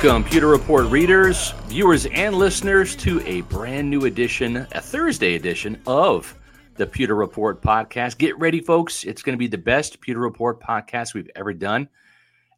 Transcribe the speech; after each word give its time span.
Welcome, 0.00 0.22
Pewter 0.22 0.46
Report 0.46 0.86
readers, 0.86 1.50
viewers, 1.66 2.06
and 2.06 2.36
listeners 2.36 2.94
to 2.96 3.20
a 3.26 3.40
brand 3.40 3.90
new 3.90 4.04
edition, 4.04 4.64
a 4.70 4.80
Thursday 4.80 5.34
edition 5.34 5.82
of 5.88 6.38
the 6.76 6.86
Pewter 6.86 7.16
Report 7.16 7.60
podcast. 7.60 8.16
Get 8.16 8.38
ready, 8.38 8.60
folks. 8.60 9.02
It's 9.02 9.22
going 9.22 9.32
to 9.32 9.38
be 9.38 9.48
the 9.48 9.58
best 9.58 10.00
Pewter 10.00 10.20
Report 10.20 10.60
podcast 10.60 11.14
we've 11.14 11.28
ever 11.34 11.52
done. 11.52 11.88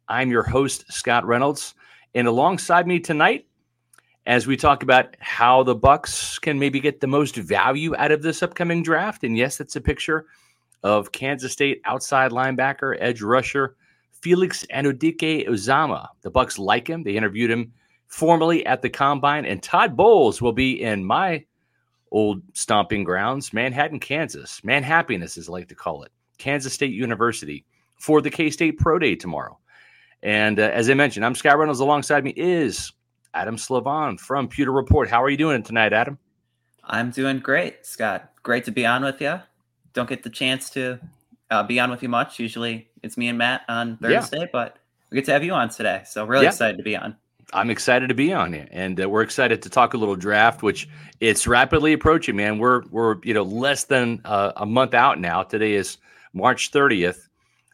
I'm 0.07 0.29
your 0.29 0.43
host, 0.43 0.85
Scott 0.93 1.25
Reynolds, 1.25 1.73
and 2.13 2.27
alongside 2.27 2.85
me 2.85 2.99
tonight, 2.99 3.47
as 4.27 4.45
we 4.45 4.55
talk 4.55 4.83
about 4.83 5.17
how 5.19 5.63
the 5.63 5.75
Bucs 5.75 6.39
can 6.41 6.59
maybe 6.59 6.79
get 6.79 6.99
the 6.99 7.07
most 7.07 7.35
value 7.35 7.95
out 7.95 8.11
of 8.11 8.21
this 8.21 8.43
upcoming 8.43 8.83
draft. 8.83 9.23
And 9.23 9.35
yes, 9.35 9.57
that's 9.57 9.75
a 9.75 9.81
picture 9.81 10.27
of 10.83 11.11
Kansas 11.11 11.53
State 11.53 11.81
outside 11.85 12.29
linebacker, 12.29 12.95
edge 12.99 13.23
rusher 13.23 13.77
Felix 14.21 14.65
Anudike 14.73 15.47
Uzomah. 15.47 16.07
The 16.21 16.31
Bucs 16.31 16.59
like 16.59 16.87
him. 16.87 17.03
They 17.03 17.17
interviewed 17.17 17.51
him 17.51 17.73
formally 18.07 18.65
at 18.65 18.81
the 18.81 18.89
combine, 18.89 19.45
and 19.45 19.63
Todd 19.63 19.95
Bowles 19.95 20.41
will 20.41 20.51
be 20.51 20.81
in 20.81 21.03
my 21.03 21.43
old 22.11 22.41
stomping 22.53 23.03
grounds, 23.03 23.53
Manhattan, 23.53 23.99
Kansas. 23.99 24.61
Manhappiness, 24.61 25.37
as 25.37 25.47
I 25.47 25.51
like 25.53 25.69
to 25.69 25.75
call 25.75 26.03
it, 26.03 26.11
Kansas 26.37 26.73
State 26.73 26.93
University 26.93 27.65
for 27.95 28.21
the 28.21 28.29
K 28.29 28.49
State 28.49 28.77
Pro 28.77 28.99
Day 28.99 29.15
tomorrow. 29.15 29.57
And 30.23 30.59
uh, 30.59 30.63
as 30.63 30.89
I 30.89 30.93
mentioned, 30.93 31.25
I'm 31.25 31.35
Scott 31.35 31.57
Reynolds. 31.57 31.79
Alongside 31.79 32.23
me 32.23 32.33
is 32.35 32.91
Adam 33.33 33.55
Slavon 33.55 34.19
from 34.19 34.47
Pewter 34.47 34.71
Report. 34.71 35.09
How 35.09 35.23
are 35.23 35.29
you 35.29 35.37
doing 35.37 35.63
tonight, 35.63 35.93
Adam? 35.93 36.19
I'm 36.83 37.11
doing 37.11 37.39
great, 37.39 37.85
Scott. 37.85 38.33
Great 38.43 38.65
to 38.65 38.71
be 38.71 38.85
on 38.85 39.03
with 39.03 39.21
you. 39.21 39.39
Don't 39.93 40.09
get 40.09 40.23
the 40.23 40.29
chance 40.29 40.69
to 40.71 40.99
uh, 41.49 41.63
be 41.63 41.79
on 41.79 41.89
with 41.89 42.03
you 42.03 42.09
much. 42.09 42.39
Usually 42.39 42.89
it's 43.03 43.17
me 43.17 43.27
and 43.27 43.37
Matt 43.37 43.61
on 43.67 43.97
Thursday, 43.97 44.39
yeah. 44.39 44.45
but 44.51 44.77
we 45.09 45.15
get 45.15 45.25
to 45.25 45.31
have 45.31 45.43
you 45.43 45.53
on 45.53 45.69
today. 45.69 46.03
So 46.05 46.25
really 46.25 46.43
yeah. 46.43 46.49
excited 46.49 46.77
to 46.77 46.83
be 46.83 46.95
on. 46.95 47.15
I'm 47.53 47.69
excited 47.69 48.07
to 48.07 48.15
be 48.15 48.31
on 48.31 48.53
here, 48.53 48.67
and 48.71 49.01
uh, 49.01 49.09
we're 49.09 49.23
excited 49.23 49.61
to 49.63 49.69
talk 49.69 49.93
a 49.93 49.97
little 49.97 50.15
draft, 50.15 50.63
which 50.63 50.87
it's 51.19 51.47
rapidly 51.47 51.91
approaching. 51.91 52.35
Man, 52.35 52.59
we're 52.59 52.83
we're 52.91 53.17
you 53.23 53.33
know 53.33 53.43
less 53.43 53.83
than 53.83 54.21
uh, 54.23 54.53
a 54.55 54.65
month 54.65 54.93
out 54.93 55.19
now. 55.19 55.43
Today 55.43 55.73
is 55.73 55.97
March 56.33 56.71
30th. 56.71 57.27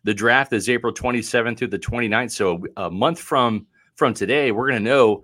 The 0.04 0.14
draft 0.14 0.54
is 0.54 0.70
April 0.70 0.94
27th 0.94 1.58
through 1.58 1.68
the 1.68 1.80
29th. 1.80 2.32
So 2.32 2.64
a 2.78 2.90
month 2.90 3.20
from 3.20 3.68
from 3.96 4.14
today, 4.14 4.52
we're 4.52 4.70
going 4.70 4.84
to 4.84 4.90
know 4.90 5.24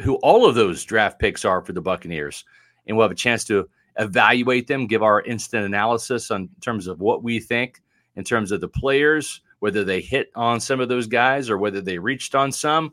who 0.00 0.16
all 0.16 0.46
of 0.48 0.54
those 0.54 0.84
draft 0.84 1.18
picks 1.20 1.44
are 1.44 1.62
for 1.64 1.72
the 1.72 1.80
Buccaneers, 1.80 2.44
and 2.86 2.96
we'll 2.96 3.04
have 3.04 3.12
a 3.12 3.14
chance 3.14 3.44
to 3.44 3.68
evaluate 3.98 4.66
them, 4.66 4.86
give 4.86 5.02
our 5.02 5.22
instant 5.22 5.64
analysis 5.64 6.30
on 6.30 6.48
terms 6.60 6.86
of 6.86 7.00
what 7.00 7.22
we 7.22 7.38
think 7.38 7.82
in 8.16 8.24
terms 8.24 8.52
of 8.52 8.60
the 8.60 8.68
players, 8.68 9.40
whether 9.60 9.84
they 9.84 10.00
hit 10.00 10.30
on 10.34 10.60
some 10.60 10.80
of 10.80 10.88
those 10.88 11.06
guys 11.06 11.48
or 11.48 11.58
whether 11.58 11.80
they 11.80 11.98
reached 11.98 12.34
on 12.34 12.50
some, 12.50 12.92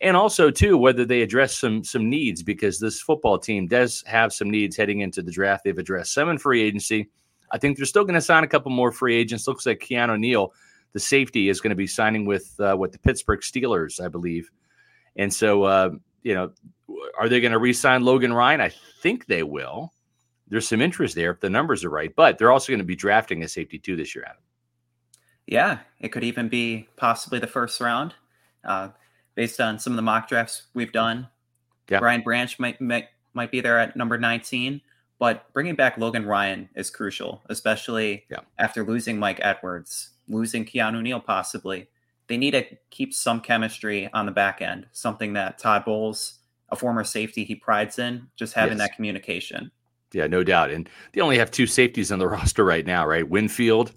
and 0.00 0.16
also 0.16 0.50
too 0.50 0.76
whether 0.76 1.04
they 1.04 1.22
address 1.22 1.56
some 1.56 1.84
some 1.84 2.08
needs 2.08 2.42
because 2.42 2.78
this 2.78 3.00
football 3.00 3.38
team 3.38 3.66
does 3.66 4.02
have 4.06 4.32
some 4.32 4.50
needs 4.50 4.76
heading 4.76 5.00
into 5.00 5.22
the 5.22 5.30
draft. 5.30 5.64
They've 5.64 5.78
addressed 5.78 6.12
some 6.12 6.28
in 6.28 6.38
free 6.38 6.62
agency. 6.62 7.08
I 7.50 7.58
think 7.58 7.76
they're 7.76 7.86
still 7.86 8.04
going 8.04 8.14
to 8.14 8.20
sign 8.20 8.44
a 8.44 8.48
couple 8.48 8.72
more 8.72 8.92
free 8.92 9.14
agents. 9.14 9.46
Looks 9.46 9.66
like 9.66 9.80
Keanu 9.80 10.18
Neal, 10.18 10.54
the 10.92 11.00
safety, 11.00 11.48
is 11.48 11.60
going 11.60 11.70
to 11.70 11.76
be 11.76 11.86
signing 11.86 12.24
with 12.24 12.54
uh, 12.60 12.76
with 12.76 12.92
the 12.92 12.98
Pittsburgh 12.98 13.40
Steelers, 13.40 14.02
I 14.02 14.08
believe. 14.08 14.50
And 15.16 15.32
so, 15.32 15.64
uh, 15.64 15.90
you 16.22 16.34
know, 16.34 16.50
are 17.18 17.28
they 17.28 17.40
going 17.40 17.52
to 17.52 17.58
re-sign 17.58 18.02
Logan 18.02 18.32
Ryan? 18.32 18.62
I 18.62 18.72
think 19.02 19.26
they 19.26 19.42
will 19.42 19.92
there's 20.52 20.68
some 20.68 20.82
interest 20.82 21.14
there 21.14 21.30
if 21.30 21.40
the 21.40 21.48
numbers 21.48 21.82
are 21.82 21.88
right. 21.88 22.14
But 22.14 22.36
they're 22.36 22.52
also 22.52 22.70
going 22.70 22.78
to 22.78 22.84
be 22.84 22.94
drafting 22.94 23.42
a 23.42 23.48
safety 23.48 23.78
too 23.78 23.96
this 23.96 24.14
year, 24.14 24.24
Adam. 24.28 24.42
Yeah, 25.52 25.80
it 26.00 26.08
could 26.08 26.24
even 26.24 26.48
be 26.48 26.88
possibly 26.96 27.38
the 27.38 27.46
first 27.46 27.80
round, 27.80 28.14
uh, 28.64 28.88
based 29.34 29.60
on 29.60 29.78
some 29.78 29.92
of 29.92 29.96
the 29.96 30.02
mock 30.02 30.28
drafts 30.28 30.62
we've 30.74 30.92
done. 30.92 31.28
Yeah. 31.90 31.98
Brian 31.98 32.22
Branch 32.22 32.58
might, 32.58 32.80
might 32.80 33.08
might 33.34 33.50
be 33.50 33.60
there 33.60 33.78
at 33.78 33.96
number 33.96 34.18
19, 34.18 34.80
but 35.18 35.52
bringing 35.52 35.74
back 35.74 35.98
Logan 35.98 36.26
Ryan 36.26 36.68
is 36.74 36.90
crucial, 36.90 37.42
especially 37.48 38.24
yeah. 38.30 38.40
after 38.58 38.84
losing 38.84 39.18
Mike 39.18 39.40
Edwards, 39.42 40.10
losing 40.28 40.64
Keanu 40.64 41.02
Neal 41.02 41.20
possibly. 41.20 41.88
They 42.28 42.36
need 42.36 42.52
to 42.52 42.64
keep 42.90 43.12
some 43.12 43.40
chemistry 43.40 44.10
on 44.12 44.26
the 44.26 44.32
back 44.32 44.62
end, 44.62 44.86
something 44.92 45.34
that 45.34 45.58
Todd 45.58 45.84
Bowles, 45.84 46.38
a 46.68 46.76
former 46.76 47.04
safety, 47.04 47.44
he 47.44 47.54
prides 47.54 47.98
in, 47.98 48.28
just 48.36 48.54
having 48.54 48.78
yes. 48.78 48.88
that 48.88 48.96
communication. 48.96 49.70
Yeah, 50.12 50.26
no 50.26 50.44
doubt. 50.44 50.70
And 50.70 50.88
they 51.12 51.20
only 51.20 51.38
have 51.38 51.50
two 51.50 51.66
safeties 51.66 52.12
on 52.12 52.18
the 52.18 52.28
roster 52.28 52.64
right 52.64 52.86
now, 52.86 53.06
right? 53.06 53.28
Winfield, 53.28 53.92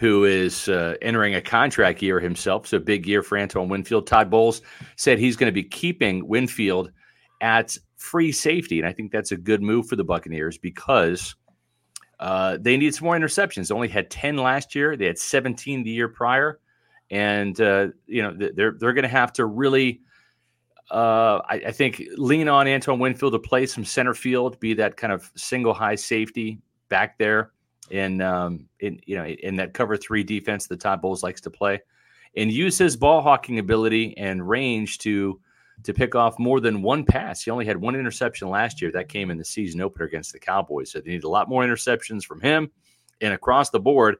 who 0.00 0.24
is 0.24 0.66
uh, 0.70 0.94
entering 1.02 1.34
a 1.34 1.42
contract 1.42 2.00
year 2.00 2.20
himself. 2.20 2.66
So 2.66 2.78
big 2.78 3.06
year 3.06 3.22
for 3.22 3.38
Antoine 3.38 3.68
Winfield. 3.68 4.06
Todd 4.06 4.30
Bowles 4.30 4.62
said 4.96 5.18
he's 5.18 5.36
going 5.36 5.48
to 5.48 5.52
be 5.52 5.62
keeping 5.62 6.26
Winfield 6.26 6.90
at 7.42 7.76
free 7.98 8.32
safety. 8.32 8.78
And 8.78 8.88
I 8.88 8.94
think 8.94 9.12
that's 9.12 9.30
a 9.30 9.36
good 9.36 9.60
move 9.60 9.88
for 9.88 9.96
the 9.96 10.04
Buccaneers 10.04 10.56
because 10.56 11.36
uh, 12.18 12.56
they 12.58 12.78
need 12.78 12.94
some 12.94 13.04
more 13.04 13.14
interceptions. 13.14 13.68
They 13.68 13.74
only 13.74 13.88
had 13.88 14.10
10 14.10 14.38
last 14.38 14.74
year, 14.74 14.96
they 14.96 15.04
had 15.04 15.18
17 15.18 15.82
the 15.82 15.90
year 15.90 16.08
prior. 16.08 16.60
And, 17.10 17.60
uh, 17.60 17.88
you 18.06 18.22
know, 18.22 18.34
they're, 18.34 18.72
they're 18.78 18.94
going 18.94 19.02
to 19.02 19.08
have 19.08 19.34
to 19.34 19.44
really 19.44 20.00
uh, 20.90 21.42
I, 21.48 21.54
I, 21.66 21.72
think 21.72 22.02
lean 22.16 22.48
on 22.48 22.66
Antoine 22.66 22.98
Winfield 22.98 23.34
to 23.34 23.38
play 23.38 23.64
some 23.66 23.84
center 23.84 24.12
field, 24.12 24.58
be 24.58 24.74
that 24.74 24.96
kind 24.96 25.12
of 25.12 25.30
single 25.36 25.72
high 25.72 25.94
safety 25.94 26.58
back 26.88 27.16
there 27.16 27.52
in 27.90 28.20
um, 28.20 28.66
in 28.80 29.00
you 29.06 29.16
know 29.16 29.26
in 29.26 29.56
that 29.56 29.74
cover 29.74 29.96
three 29.96 30.22
defense 30.22 30.66
that 30.66 30.80
Todd 30.80 31.02
Bowles 31.02 31.22
likes 31.22 31.40
to 31.42 31.50
play, 31.50 31.80
and 32.36 32.50
use 32.50 32.78
his 32.78 32.96
ball 32.96 33.20
hawking 33.20 33.58
ability 33.58 34.16
and 34.16 34.48
range 34.48 34.98
to 34.98 35.40
to 35.84 35.94
pick 35.94 36.14
off 36.14 36.38
more 36.38 36.60
than 36.60 36.82
one 36.82 37.04
pass. 37.04 37.42
He 37.42 37.50
only 37.50 37.64
had 37.64 37.76
one 37.76 37.94
interception 37.94 38.48
last 38.48 38.82
year. 38.82 38.92
That 38.92 39.08
came 39.08 39.30
in 39.30 39.38
the 39.38 39.44
season 39.44 39.80
opener 39.80 40.04
against 40.04 40.32
the 40.32 40.38
Cowboys. 40.38 40.90
So 40.90 41.00
they 41.00 41.10
need 41.10 41.24
a 41.24 41.28
lot 41.28 41.48
more 41.48 41.64
interceptions 41.64 42.24
from 42.24 42.40
him 42.40 42.70
and 43.20 43.32
across 43.32 43.70
the 43.70 43.80
board. 43.80 44.16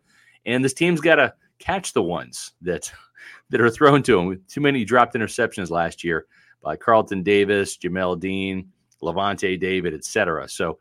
And 0.47 0.65
this 0.65 0.75
team's 0.75 1.01
got 1.01 1.17
to 1.17 1.35
catch 1.59 1.93
the 1.93 2.03
ones 2.03 2.53
that 2.63 2.91
that 3.51 3.61
are 3.61 3.71
thrown 3.71 4.03
to 4.05 4.19
him. 4.19 4.43
Too 4.49 4.61
many 4.61 4.85
dropped 4.85 5.15
interceptions 5.15 5.71
last 5.71 6.03
year 6.05 6.27
by 6.63 6.77
Carlton 6.77 7.23
Davis, 7.23 7.77
Jamel 7.77 8.19
Dean, 8.19 8.71
Lavonte 9.03 9.59
David, 9.59 9.95
etc. 9.95 10.49
So 10.49 10.79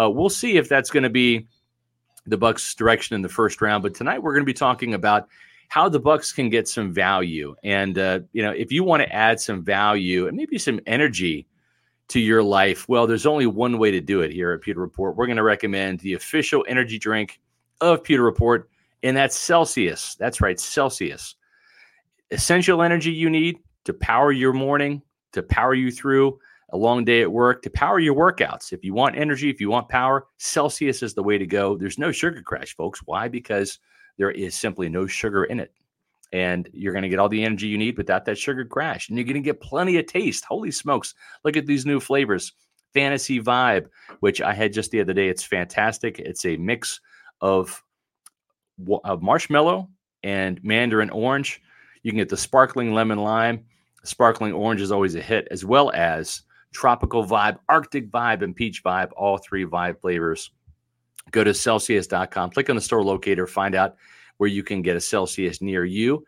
uh, 0.00 0.10
we'll 0.10 0.28
see 0.28 0.56
if 0.56 0.68
that's 0.68 0.90
going 0.90 1.02
to 1.02 1.10
be 1.10 1.46
the 2.26 2.38
Bucs' 2.38 2.74
direction 2.76 3.14
in 3.14 3.22
the 3.22 3.28
first 3.28 3.60
round. 3.60 3.82
But 3.82 3.94
tonight 3.94 4.22
we're 4.22 4.32
going 4.32 4.42
to 4.42 4.46
be 4.46 4.54
talking 4.54 4.94
about 4.94 5.28
how 5.68 5.88
the 5.88 6.00
Bucs 6.00 6.34
can 6.34 6.48
get 6.48 6.66
some 6.66 6.92
value, 6.92 7.54
and 7.62 7.96
uh, 7.96 8.20
you 8.32 8.42
know, 8.42 8.50
if 8.50 8.72
you 8.72 8.82
want 8.82 9.02
to 9.02 9.12
add 9.12 9.40
some 9.40 9.62
value 9.62 10.26
and 10.26 10.36
maybe 10.36 10.58
some 10.58 10.80
energy 10.86 11.46
to 12.08 12.18
your 12.18 12.42
life, 12.42 12.88
well, 12.88 13.06
there's 13.06 13.26
only 13.26 13.46
one 13.46 13.78
way 13.78 13.92
to 13.92 14.00
do 14.00 14.20
it 14.20 14.32
here 14.32 14.52
at 14.52 14.62
Pewter 14.62 14.80
Report. 14.80 15.16
We're 15.16 15.26
going 15.26 15.36
to 15.36 15.44
recommend 15.44 16.00
the 16.00 16.14
official 16.14 16.64
energy 16.68 16.98
drink 16.98 17.40
of 17.80 18.02
Pewter 18.02 18.24
Report, 18.24 18.68
and 19.04 19.16
that's 19.16 19.36
Celsius. 19.36 20.16
That's 20.16 20.40
right, 20.40 20.58
Celsius. 20.58 21.36
Essential 22.32 22.82
energy 22.82 23.12
you 23.12 23.30
need 23.30 23.60
to 23.84 23.92
power 23.92 24.32
your 24.32 24.52
morning, 24.52 25.02
to 25.32 25.42
power 25.42 25.74
you 25.74 25.92
through 25.92 26.40
a 26.72 26.76
long 26.76 27.04
day 27.04 27.22
at 27.22 27.32
work, 27.32 27.62
to 27.62 27.70
power 27.70 27.98
your 27.98 28.14
workouts. 28.14 28.72
If 28.72 28.84
you 28.84 28.94
want 28.94 29.16
energy, 29.16 29.50
if 29.50 29.60
you 29.60 29.70
want 29.70 29.88
power, 29.88 30.26
Celsius 30.38 31.02
is 31.02 31.14
the 31.14 31.22
way 31.22 31.38
to 31.38 31.46
go. 31.46 31.76
There's 31.76 31.98
no 31.98 32.12
sugar 32.12 32.42
crash, 32.42 32.74
folks. 32.76 33.00
Why? 33.04 33.28
Because 33.28 33.78
there 34.18 34.30
is 34.30 34.54
simply 34.54 34.88
no 34.88 35.06
sugar 35.06 35.44
in 35.44 35.60
it. 35.60 35.72
And 36.32 36.68
you're 36.72 36.92
going 36.92 37.02
to 37.02 37.08
get 37.08 37.18
all 37.18 37.28
the 37.28 37.42
energy 37.42 37.66
you 37.66 37.78
need 37.78 37.96
without 37.96 38.24
that 38.26 38.38
sugar 38.38 38.64
crash. 38.64 39.08
And 39.08 39.18
you're 39.18 39.24
going 39.24 39.34
to 39.34 39.40
get 39.40 39.60
plenty 39.60 39.98
of 39.98 40.06
taste. 40.06 40.44
Holy 40.44 40.70
smokes. 40.70 41.14
Look 41.44 41.56
at 41.56 41.66
these 41.66 41.86
new 41.86 41.98
flavors. 41.98 42.52
Fantasy 42.94 43.40
Vibe, 43.40 43.86
which 44.20 44.40
I 44.40 44.52
had 44.52 44.72
just 44.72 44.90
the 44.90 45.00
other 45.00 45.12
day. 45.12 45.28
It's 45.28 45.44
fantastic. 45.44 46.18
It's 46.18 46.44
a 46.44 46.56
mix 46.56 47.00
of, 47.40 47.82
of 49.04 49.22
marshmallow 49.22 49.88
and 50.22 50.62
mandarin 50.62 51.10
orange. 51.10 51.62
You 52.02 52.10
can 52.12 52.18
get 52.18 52.28
the 52.28 52.36
sparkling 52.36 52.92
lemon 52.92 53.18
lime 53.18 53.64
Sparkling 54.02 54.52
orange 54.52 54.80
is 54.80 54.92
always 54.92 55.14
a 55.14 55.20
hit, 55.20 55.46
as 55.50 55.64
well 55.64 55.90
as 55.92 56.42
tropical 56.72 57.24
vibe, 57.24 57.58
Arctic 57.68 58.10
vibe, 58.10 58.42
and 58.42 58.54
peach 58.54 58.82
vibe, 58.84 59.10
all 59.16 59.38
three 59.38 59.64
vibe 59.64 60.00
flavors. 60.00 60.50
Go 61.30 61.44
to 61.44 61.54
Celsius.com, 61.54 62.50
click 62.50 62.70
on 62.70 62.76
the 62.76 62.82
store 62.82 63.04
locator, 63.04 63.46
find 63.46 63.74
out 63.74 63.96
where 64.38 64.48
you 64.48 64.62
can 64.62 64.82
get 64.82 64.96
a 64.96 65.00
Celsius 65.00 65.60
near 65.60 65.84
you 65.84 66.24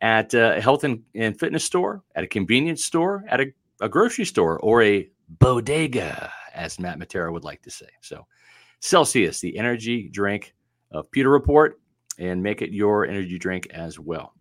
at 0.00 0.34
a 0.34 0.60
health 0.60 0.84
and, 0.84 1.02
and 1.14 1.38
fitness 1.38 1.64
store, 1.64 2.02
at 2.14 2.24
a 2.24 2.26
convenience 2.26 2.84
store, 2.84 3.24
at 3.28 3.40
a, 3.40 3.46
a 3.80 3.88
grocery 3.88 4.24
store, 4.24 4.58
or 4.60 4.82
a 4.82 5.08
bodega, 5.28 6.30
as 6.54 6.78
Matt 6.78 6.98
Matera 6.98 7.32
would 7.32 7.44
like 7.44 7.62
to 7.62 7.70
say. 7.70 7.88
So, 8.02 8.26
Celsius, 8.80 9.40
the 9.40 9.56
energy 9.56 10.08
drink 10.10 10.54
of 10.90 11.10
Pewter 11.10 11.30
Report, 11.30 11.80
and 12.18 12.42
make 12.42 12.62
it 12.62 12.70
your 12.70 13.06
energy 13.06 13.38
drink 13.38 13.66
as 13.70 13.98
well. 13.98 14.34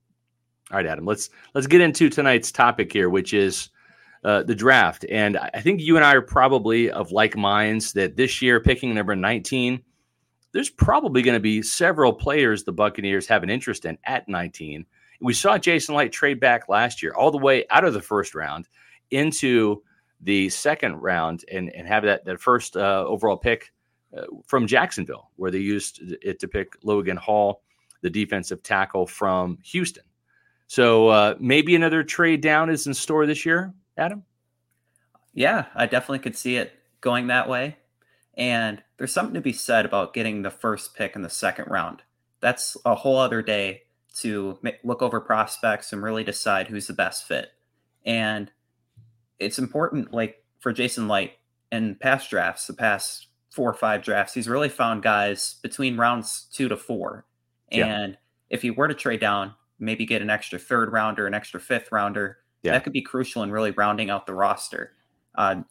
All 0.71 0.77
right, 0.77 0.85
Adam. 0.85 1.05
Let's 1.05 1.29
let's 1.53 1.67
get 1.67 1.81
into 1.81 2.09
tonight's 2.09 2.51
topic 2.51 2.91
here, 2.91 3.09
which 3.09 3.33
is 3.33 3.69
uh, 4.23 4.43
the 4.43 4.55
draft. 4.55 5.05
And 5.09 5.37
I 5.37 5.61
think 5.61 5.81
you 5.81 5.95
and 5.95 6.05
I 6.05 6.13
are 6.15 6.21
probably 6.21 6.89
of 6.89 7.11
like 7.11 7.35
minds 7.35 7.93
that 7.93 8.15
this 8.15 8.41
year, 8.41 8.59
picking 8.59 8.93
number 8.93 9.15
19, 9.15 9.81
there's 10.53 10.69
probably 10.69 11.21
going 11.21 11.35
to 11.35 11.41
be 11.41 11.61
several 11.61 12.13
players 12.13 12.63
the 12.63 12.71
Buccaneers 12.71 13.27
have 13.27 13.43
an 13.43 13.49
interest 13.49 13.85
in 13.85 13.97
at 14.05 14.29
19. 14.29 14.85
We 15.19 15.33
saw 15.33 15.57
Jason 15.57 15.95
Licht 15.95 16.13
trade 16.13 16.39
back 16.39 16.69
last 16.69 17.01
year, 17.01 17.13
all 17.13 17.31
the 17.31 17.37
way 17.37 17.65
out 17.69 17.85
of 17.85 17.93
the 17.93 18.01
first 18.01 18.35
round 18.35 18.67
into 19.11 19.81
the 20.21 20.49
second 20.49 20.95
round 20.97 21.43
and, 21.51 21.69
and 21.73 21.87
have 21.87 22.03
that, 22.03 22.25
that 22.25 22.39
first 22.39 22.77
uh, 22.77 23.03
overall 23.07 23.37
pick 23.37 23.73
uh, 24.15 24.25
from 24.45 24.67
Jacksonville, 24.67 25.31
where 25.35 25.51
they 25.51 25.59
used 25.59 26.01
it 26.21 26.39
to 26.39 26.47
pick 26.47 26.73
Logan 26.83 27.17
Hall, 27.17 27.61
the 28.01 28.09
defensive 28.09 28.61
tackle 28.63 29.07
from 29.07 29.57
Houston. 29.63 30.03
So 30.67 31.09
uh, 31.09 31.35
maybe 31.39 31.75
another 31.75 32.03
trade 32.03 32.41
down 32.41 32.69
is 32.69 32.87
in 32.87 32.93
store 32.93 33.25
this 33.25 33.45
year, 33.45 33.73
Adam? 33.97 34.23
Yeah, 35.33 35.65
I 35.75 35.85
definitely 35.85 36.19
could 36.19 36.37
see 36.37 36.57
it 36.57 36.73
going 37.01 37.27
that 37.27 37.49
way. 37.49 37.77
And 38.35 38.81
there's 38.97 39.13
something 39.13 39.35
to 39.35 39.41
be 39.41 39.53
said 39.53 39.85
about 39.85 40.13
getting 40.13 40.41
the 40.41 40.49
first 40.49 40.95
pick 40.95 41.15
in 41.15 41.21
the 41.21 41.29
second 41.29 41.69
round. 41.69 42.01
That's 42.39 42.75
a 42.85 42.95
whole 42.95 43.17
other 43.17 43.41
day 43.41 43.83
to 44.17 44.59
look 44.83 45.01
over 45.01 45.19
prospects 45.19 45.91
and 45.91 46.03
really 46.03 46.23
decide 46.23 46.67
who's 46.67 46.87
the 46.87 46.93
best 46.93 47.27
fit. 47.27 47.51
And 48.05 48.51
it's 49.39 49.59
important, 49.59 50.13
like 50.13 50.43
for 50.59 50.71
Jason 50.71 51.07
Licht 51.07 51.37
in 51.71 51.95
past 51.95 52.29
drafts, 52.29 52.67
the 52.67 52.73
past 52.73 53.27
four 53.49 53.69
or 53.69 53.73
five 53.73 54.03
drafts, 54.03 54.33
he's 54.33 54.47
really 54.47 54.69
found 54.69 55.03
guys 55.03 55.55
between 55.61 55.97
rounds 55.97 56.47
two 56.51 56.67
to 56.69 56.77
four. 56.77 57.25
Yeah. 57.71 57.87
And 57.87 58.17
if 58.49 58.61
he 58.61 58.71
were 58.71 58.87
to 58.87 58.93
trade 58.93 59.19
down, 59.19 59.53
maybe 59.79 60.05
get 60.05 60.21
an 60.21 60.29
extra 60.29 60.59
third 60.59 60.91
rounder, 60.91 61.25
an 61.27 61.33
extra 61.33 61.59
fifth 61.59 61.91
rounder, 61.91 62.37
yeah. 62.63 62.71
that 62.71 62.83
could 62.83 62.93
be 62.93 63.01
crucial 63.01 63.43
in 63.43 63.51
really 63.51 63.71
rounding 63.71 64.09
out 64.09 64.25
the 64.25 64.33
roster. 64.33 64.93
Uh, 65.35 65.61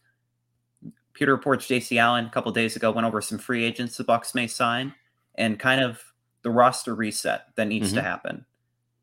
Pewter 1.15 1.33
Reports 1.33 1.67
J.C. 1.67 1.99
Allen 1.99 2.27
a 2.27 2.31
couple 2.31 2.51
days 2.53 2.77
ago 2.77 2.91
went 2.91 3.07
over 3.07 3.21
some 3.21 3.39
free 3.39 3.65
agents 3.65 3.97
the 3.97 4.05
Bucs 4.05 4.35
may 4.35 4.47
sign 4.47 4.95
and 5.35 5.59
kind 5.59 5.83
of 5.83 6.03
the 6.43 6.51
roster 6.51 6.95
reset 6.95 7.47
that 7.57 7.69
needs 7.69 7.89
mm-hmm. 7.89 7.97
to 7.97 8.03
happen 8.03 8.47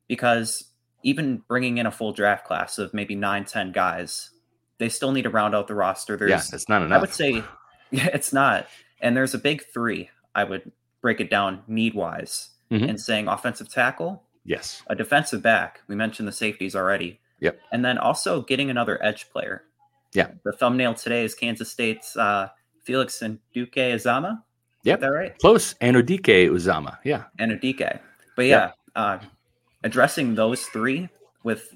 because 0.08 0.66
even 1.04 1.42
bringing 1.48 1.78
in 1.78 1.86
a 1.86 1.92
full 1.92 2.12
draft 2.12 2.46
class 2.46 2.78
of 2.78 2.94
maybe 2.94 3.16
nine, 3.16 3.46
10 3.46 3.72
guys, 3.72 4.32
they 4.78 4.90
still 4.90 5.12
need 5.12 5.22
to 5.24 5.30
round 5.30 5.56
out 5.56 5.68
the 5.68 5.76
roster. 5.76 6.18
There's, 6.18 6.30
yeah, 6.30 6.42
it's 6.54 6.68
not 6.68 6.82
enough. 6.82 6.98
I 6.98 7.02
would 7.02 7.14
say, 7.14 7.44
yeah, 7.92 8.10
it's 8.14 8.34
not. 8.34 8.68
And 9.02 9.16
there's 9.16 9.34
a 9.34 9.38
big 9.38 9.64
three. 9.74 10.10
I 10.36 10.44
would 10.44 10.72
break 11.02 11.22
it 11.22 11.30
down 11.30 11.64
need 11.68 11.94
wise 11.94 12.50
mm-hmm. 12.70 12.86
and 12.86 13.00
saying 13.00 13.28
offensive 13.28 13.70
tackle. 13.70 14.24
Yes. 14.46 14.84
A 14.88 14.96
defensive 14.96 15.42
back. 15.42 15.82
We 15.88 15.96
mentioned 15.96 16.28
the 16.28 16.34
safeties 16.34 16.76
already. 16.76 17.20
Yep. 17.42 17.60
And 17.72 17.84
then 17.84 17.98
also 17.98 18.42
getting 18.42 18.70
another 18.70 19.04
edge 19.04 19.30
player. 19.30 19.64
Yeah. 20.14 20.32
The 20.44 20.52
thumbnail 20.52 20.96
today 20.96 21.24
is 21.24 21.36
Kansas 21.36 21.70
State's 21.70 22.16
uh, 22.16 22.50
Felix 22.84 23.22
and 23.22 23.40
Duque 23.54 23.76
Uzomah. 23.76 24.42
Yep. 24.84 24.98
Is 24.98 25.02
that 25.02 25.08
right? 25.08 25.38
Close. 25.40 25.74
Anudike 25.76 26.50
Uzomah. 26.50 26.98
Yeah. 27.04 27.26
Anudike. 27.40 28.00
But 28.36 28.46
yeah, 28.46 28.60
yep. 28.60 28.76
uh, 28.96 29.20
addressing 29.84 30.36
those 30.36 30.66
three 30.66 31.10
with 31.44 31.76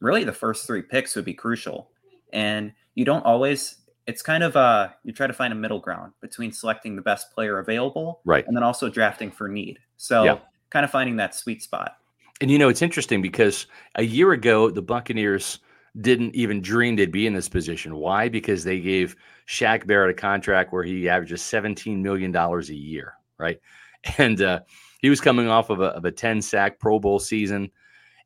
really 0.00 0.24
the 0.24 0.32
first 0.32 0.66
three 0.66 0.82
picks 0.82 1.16
would 1.16 1.24
be 1.24 1.34
crucial. 1.34 1.90
And 2.32 2.72
you 2.94 3.04
don't 3.04 3.24
always 3.24 3.76
it's 4.06 4.20
kind 4.20 4.42
of 4.42 4.56
uh 4.56 4.88
you 5.04 5.12
try 5.12 5.26
to 5.26 5.32
find 5.32 5.52
a 5.52 5.56
middle 5.56 5.78
ground 5.78 6.12
between 6.20 6.50
selecting 6.52 6.96
the 6.96 7.02
best 7.02 7.32
player 7.32 7.60
available 7.60 8.20
right 8.24 8.44
and 8.46 8.56
then 8.56 8.62
also 8.62 8.88
drafting 8.88 9.30
for 9.30 9.48
need. 9.48 9.78
So 9.96 10.24
yeah. 10.24 10.38
kind 10.70 10.84
of 10.84 10.90
finding 10.90 11.16
that 11.16 11.34
sweet 11.34 11.62
spot. 11.62 11.96
And 12.42 12.50
you 12.50 12.58
know, 12.58 12.68
it's 12.68 12.82
interesting 12.82 13.22
because 13.22 13.68
a 13.94 14.02
year 14.02 14.32
ago 14.32 14.68
the 14.68 14.82
Buccaneers 14.82 15.60
didn't 16.00 16.34
even 16.34 16.60
dream 16.60 16.96
they'd 16.96 17.12
be 17.12 17.28
in 17.28 17.34
this 17.34 17.48
position. 17.48 17.94
Why? 17.94 18.28
Because 18.28 18.64
they 18.64 18.80
gave 18.80 19.14
Shaq 19.46 19.86
Barrett 19.86 20.10
a 20.10 20.20
contract 20.20 20.72
where 20.72 20.82
he 20.82 21.08
averages 21.08 21.40
$17 21.42 22.02
million 22.02 22.34
a 22.34 22.60
year, 22.72 23.14
right? 23.38 23.60
And 24.18 24.42
uh, 24.42 24.62
he 24.98 25.08
was 25.08 25.20
coming 25.20 25.46
off 25.46 25.70
of 25.70 25.80
a, 25.80 25.90
of 25.90 26.04
a 26.04 26.10
10 26.10 26.42
sack 26.42 26.80
Pro 26.80 26.98
Bowl 26.98 27.20
season. 27.20 27.70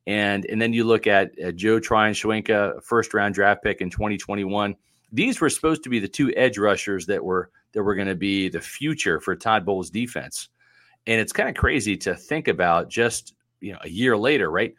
And, 0.06 0.46
and 0.46 0.62
then 0.62 0.72
you 0.72 0.84
look 0.84 1.06
at 1.06 1.32
uh, 1.44 1.52
Joe 1.52 1.78
Tryon-Shoyinka, 1.78 2.82
first 2.82 3.12
round 3.12 3.34
draft 3.34 3.62
pick 3.62 3.82
in 3.82 3.90
2021. 3.90 4.74
These 5.12 5.38
were 5.42 5.50
supposed 5.50 5.82
to 5.82 5.90
be 5.90 5.98
the 5.98 6.08
two 6.08 6.32
edge 6.34 6.56
rushers 6.56 7.04
that 7.06 7.22
were 7.22 7.50
that 7.72 7.82
were 7.82 7.94
going 7.94 8.08
to 8.08 8.14
be 8.14 8.48
the 8.48 8.62
future 8.62 9.20
for 9.20 9.36
Todd 9.36 9.66
Bowles 9.66 9.90
defense. 9.90 10.48
And 11.06 11.20
it's 11.20 11.34
kind 11.34 11.50
of 11.50 11.54
crazy 11.54 11.98
to 11.98 12.14
think 12.14 12.48
about 12.48 12.88
just 12.88 13.34
you 13.60 13.72
know 13.72 13.78
a 13.82 13.88
year 13.88 14.16
later, 14.16 14.50
right? 14.50 14.74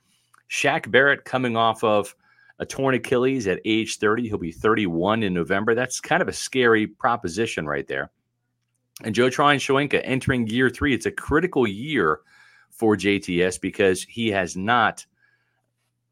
Shaq 0.50 0.90
Barrett 0.90 1.26
coming 1.26 1.58
off 1.58 1.84
of 1.84 2.16
a 2.60 2.66
torn 2.66 2.96
Achilles 2.96 3.48
at 3.48 3.60
age 3.66 3.98
30. 3.98 4.28
He'll 4.28 4.38
be 4.38 4.52
31 4.52 5.24
in 5.24 5.34
November. 5.34 5.76
That's 5.76 6.00
kind 6.00 6.22
of 6.22 6.28
a 6.28 6.34
scary 6.34 6.88
proposition 6.88 7.68
right 7.68 7.88
there. 7.88 8.10
And 9.04 9.14
Joe 9.14 9.30
Tryon-Shoyinka 9.30 10.02
entering 10.04 10.48
year 10.48 10.70
three. 10.70 10.94
It's 10.94 11.06
a 11.06 11.12
critical 11.12 11.68
year 11.68 12.22
for 12.72 12.96
JTS 12.96 13.62
because 13.62 14.04
he 14.04 14.30
has 14.30 14.58
not 14.58 15.06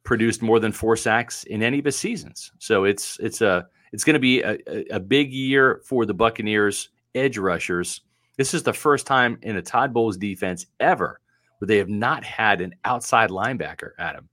produced 0.03 0.41
more 0.41 0.59
than 0.59 0.71
four 0.71 0.95
sacks 0.95 1.43
in 1.45 1.63
any 1.63 1.79
of 1.79 1.85
his 1.85 1.97
seasons. 1.97 2.51
So 2.59 2.83
it's 2.83 3.17
it's 3.19 3.41
a 3.41 3.67
it's 3.91 4.03
going 4.03 4.13
to 4.15 4.19
be 4.19 4.41
a, 4.41 4.57
a 4.91 4.99
big 4.99 5.33
year 5.33 5.81
for 5.83 6.05
the 6.05 6.13
Buccaneers 6.13 6.89
edge 7.15 7.37
rushers. 7.37 8.01
This 8.37 8.53
is 8.53 8.63
the 8.63 8.73
first 8.73 9.07
time 9.07 9.39
in 9.41 9.55
a 9.55 9.61
Todd 9.61 9.93
Bowles 9.93 10.17
defense 10.17 10.67
ever 10.79 11.21
where 11.65 11.73
they 11.73 11.79
have 11.79 11.89
not 11.89 12.23
had 12.23 12.61
an 12.61 12.75
outside 12.85 13.31
linebacker, 13.31 13.91
Adam 13.97 14.29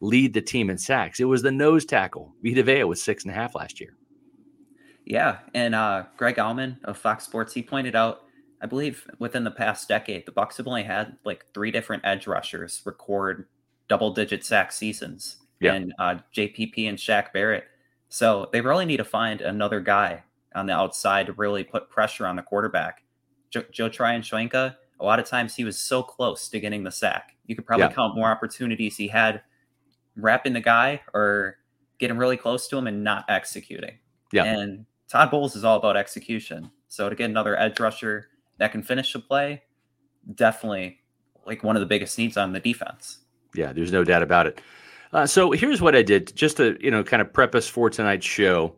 lead 0.00 0.32
the 0.32 0.40
team 0.40 0.70
in 0.70 0.78
sacks. 0.78 1.18
It 1.18 1.24
was 1.24 1.42
the 1.42 1.50
nose 1.50 1.84
tackle. 1.84 2.32
Vita 2.44 2.62
Vea 2.62 2.84
was 2.84 3.02
six 3.02 3.24
and 3.24 3.32
a 3.32 3.34
half 3.34 3.56
last 3.56 3.80
year. 3.80 3.96
Yeah, 5.04 5.38
and 5.54 5.74
uh, 5.74 6.04
Greg 6.16 6.36
Auman 6.36 6.76
of 6.84 6.96
Fox 6.96 7.24
Sports, 7.24 7.52
he 7.52 7.62
pointed 7.62 7.96
out, 7.96 8.22
I 8.60 8.66
believe 8.66 9.08
within 9.18 9.42
the 9.42 9.50
past 9.50 9.88
decade, 9.88 10.26
the 10.26 10.32
Bucs 10.32 10.58
have 10.58 10.68
only 10.68 10.84
had 10.84 11.16
like 11.24 11.46
three 11.54 11.70
different 11.70 12.04
edge 12.04 12.26
rushers 12.26 12.82
record 12.84 13.46
double-digit 13.88 14.44
sack 14.44 14.70
seasons. 14.70 15.38
Yeah. 15.60 15.74
And 15.74 15.92
uh, 15.98 16.16
JPP 16.34 16.88
and 16.88 16.98
Shaq 16.98 17.32
Barrett. 17.32 17.64
So 18.08 18.48
they 18.52 18.60
really 18.60 18.84
need 18.84 18.98
to 18.98 19.04
find 19.04 19.40
another 19.40 19.80
guy 19.80 20.22
on 20.54 20.66
the 20.66 20.72
outside 20.72 21.26
to 21.26 21.32
really 21.32 21.64
put 21.64 21.90
pressure 21.90 22.26
on 22.26 22.36
the 22.36 22.42
quarterback. 22.42 23.02
Jo- 23.50 23.64
Joe 23.72 23.88
Tryon-Shoyinka, 23.88 24.76
a 25.00 25.04
lot 25.04 25.18
of 25.18 25.26
times 25.26 25.54
he 25.54 25.64
was 25.64 25.78
so 25.78 26.02
close 26.02 26.48
to 26.48 26.60
getting 26.60 26.84
the 26.84 26.90
sack. 26.90 27.36
You 27.46 27.54
could 27.54 27.66
probably 27.66 27.86
yeah. 27.86 27.92
count 27.92 28.16
more 28.16 28.30
opportunities 28.30 28.96
he 28.96 29.08
had 29.08 29.42
wrapping 30.16 30.54
the 30.54 30.60
guy 30.60 31.02
or 31.12 31.58
getting 31.98 32.16
really 32.16 32.36
close 32.36 32.66
to 32.68 32.76
him 32.76 32.86
and 32.86 33.04
not 33.04 33.24
executing. 33.28 33.98
Yeah. 34.32 34.44
And 34.44 34.86
Todd 35.08 35.30
Bowles 35.30 35.56
is 35.56 35.64
all 35.64 35.76
about 35.76 35.96
execution. 35.96 36.70
So 36.88 37.08
to 37.08 37.14
get 37.14 37.30
another 37.30 37.58
edge 37.58 37.78
rusher 37.80 38.28
that 38.58 38.72
can 38.72 38.82
finish 38.82 39.12
the 39.12 39.18
play, 39.18 39.62
definitely 40.34 41.00
like 41.46 41.62
one 41.62 41.76
of 41.76 41.80
the 41.80 41.86
biggest 41.86 42.18
needs 42.18 42.36
on 42.36 42.52
the 42.52 42.60
defense. 42.60 43.18
Yeah, 43.54 43.72
there's 43.72 43.92
no 43.92 44.04
doubt 44.04 44.22
about 44.22 44.46
it. 44.46 44.60
Uh, 45.12 45.26
so 45.26 45.52
here's 45.52 45.80
what 45.80 45.94
I 45.94 46.02
did 46.02 46.34
just 46.34 46.56
to 46.56 46.76
you 46.80 46.90
know 46.90 47.04
kind 47.04 47.22
of 47.22 47.32
prep 47.32 47.54
us 47.54 47.68
for 47.68 47.88
tonight's 47.88 48.26
show. 48.26 48.74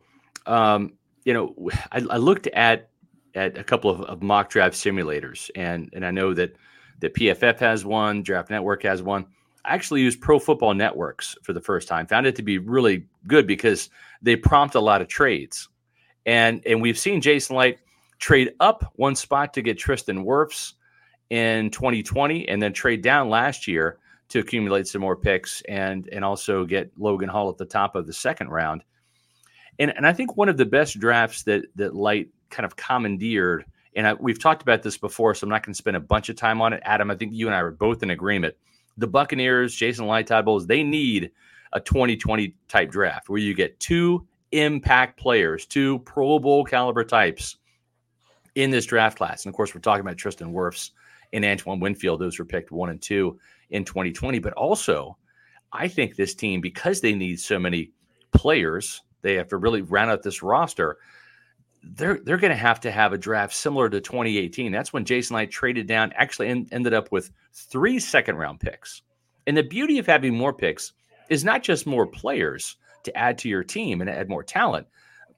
Um, 0.47 0.93
you 1.25 1.35
know, 1.35 1.55
I, 1.93 1.99
I, 2.11 2.17
looked 2.17 2.47
at 2.49 2.91
at 3.39 3.57
a 3.57 3.65
couple 3.65 3.91
of, 3.91 4.03
of 4.03 4.23
mock 4.23 4.51
draft 4.51 4.75
simulators, 4.75 5.51
and 5.55 5.89
and 5.93 6.05
I 6.05 6.11
know 6.11 6.35
that 6.35 6.57
that 7.01 7.15
PFF 7.15 7.59
has 7.61 7.85
one, 7.85 8.23
Draft 8.23 8.51
Network 8.51 8.83
has 8.83 9.03
one 9.03 9.27
I 9.69 9.75
actually 9.75 10.01
used 10.01 10.21
Pro 10.21 10.39
Football 10.39 10.75
Networks 10.75 11.37
for 11.43 11.53
the 11.53 11.61
first 11.61 11.89
time. 11.89 12.07
Found 12.07 12.27
it 12.27 12.37
to 12.37 12.43
be 12.43 12.59
really 12.59 13.05
good 13.27 13.47
because 13.47 13.91
they 14.23 14.35
prompt 14.35 14.75
a 14.75 14.81
lot 14.81 15.03
of 15.03 15.09
trades, 15.09 15.69
and 16.25 16.63
and 16.67 16.81
we've 16.81 16.99
seen 16.99 17.21
Jason 17.21 17.57
Licht 17.57 17.83
trade 18.19 18.53
up 18.61 18.93
one 18.97 19.15
spot 19.15 19.55
to 19.55 19.63
get 19.63 19.79
Tristan 19.79 20.25
Wirfs 20.25 20.73
in 21.31 21.71
2020, 21.71 22.49
and 22.49 22.63
then 22.63 22.73
trade 22.73 23.03
down 23.03 23.29
last 23.29 23.69
year 23.69 23.99
to 24.31 24.39
accumulate 24.39 24.87
some 24.87 25.03
more 25.03 25.17
picks 25.17 25.63
and 25.69 26.09
and 26.11 26.25
also 26.25 26.65
get 26.65 26.91
Logan 26.97 27.29
Hall 27.29 27.51
at 27.51 27.59
the 27.59 27.67
top 27.67 27.95
of 27.95 28.07
the 28.07 28.13
second 28.13 28.49
round. 28.49 28.83
And 29.79 29.93
and 29.95 30.07
I 30.07 30.15
think 30.15 30.37
one 30.37 30.49
of 30.49 30.57
the 30.57 30.67
best 30.67 30.99
drafts 30.99 31.43
that 31.43 31.67
that 31.77 31.95
Licht 31.95 32.33
kind 32.51 32.67
of 32.67 32.77
commandeered. 32.77 33.65
And 33.95 34.07
I, 34.07 34.15
we've 34.15 34.39
talked 34.39 34.63
about 34.63 34.83
this 34.83 34.97
before, 34.97 35.35
so 35.35 35.45
I'm 35.45 35.51
not 35.51 35.65
going 35.65 35.73
to 35.73 35.79
spend 35.79 35.97
a 35.97 36.01
bunch 36.01 36.29
of 36.29 36.37
time 36.37 36.61
on 36.61 36.73
it. 36.73 36.83
Adam, 36.85 37.11
I 37.11 37.17
think 37.17 37.33
you 37.33 37.47
and 37.47 37.55
I 37.55 37.61
are 37.61 37.71
both 37.71 38.03
in 38.03 38.11
agreement 38.11 38.55
the 38.99 39.07
Buccaneers, 39.07 39.75
Jason 39.75 40.07
Bowles, 40.07 40.67
they 40.67 40.83
need 40.83 41.31
a 41.73 41.81
2020 41.81 42.55
type 42.67 42.91
draft 42.91 43.29
where 43.29 43.39
you 43.39 43.55
get 43.55 43.79
two 43.81 44.27
impact 44.51 45.19
players, 45.19 45.65
two 45.65 46.01
Pro 46.01 46.39
Bowl 46.39 46.65
caliber 46.65 47.05
types 47.05 47.57
in 48.57 48.71
this 48.71 48.87
draft 48.87 49.17
class. 49.17 49.45
And 49.45 49.53
of 49.53 49.57
course, 49.57 49.75
we're 49.75 49.81
talking 49.81 50.01
about 50.01 50.17
Tristan 50.17 50.53
Wirfs 50.53 50.91
and 51.33 51.45
Antoine 51.45 51.81
Winfield. 51.81 52.21
Those 52.21 52.39
were 52.39 52.45
picked 52.45 52.73
one 52.73 52.91
and 52.91 53.01
two 53.01 53.39
in 53.71 53.85
2020. 53.85 54.41
But 54.41 54.55
also, 54.55 55.17
I 55.73 55.87
think 55.87 56.17
this 56.17 56.35
team, 56.35 56.61
because 56.61 57.01
they 57.01 57.15
need 57.15 57.39
so 57.39 57.59
many 57.59 57.93
players, 58.33 59.03
they 59.23 59.35
have 59.35 59.49
to 59.49 59.59
really 59.59 59.83
round 59.83 60.11
out 60.11 60.23
this 60.23 60.43
roster 60.43 60.99
they're 61.83 62.21
they're 62.25 62.39
going 62.39 62.51
to 62.51 62.57
have 62.57 62.81
to 62.81 62.91
have 62.91 63.13
a 63.13 63.19
draft 63.19 63.55
similar 63.55 63.89
to 63.89 64.01
2018. 64.01 64.73
That's 64.73 64.93
when 64.93 65.05
Jason 65.05 65.37
Licht 65.37 65.53
traded 65.53 65.87
down, 65.87 66.13
actually 66.17 66.49
en- 66.49 66.69
ended 66.73 66.95
up 66.95 67.11
with 67.13 67.31
three 67.53 67.99
second 67.99 68.37
round 68.37 68.61
picks. 68.61 69.03
And 69.47 69.57
the 69.57 69.63
beauty 69.63 69.99
of 69.99 70.07
having 70.07 70.35
more 70.35 70.53
picks 70.53 70.93
is 71.31 71.45
not 71.45 71.63
just 71.63 71.87
more 71.87 72.07
players 72.07 72.77
to 73.05 73.17
add 73.17 73.39
to 73.39 73.49
your 73.49 73.65
team 73.65 74.01
and 74.01 74.11
add 74.11 74.29
more 74.29 74.43
talent, 74.43 74.87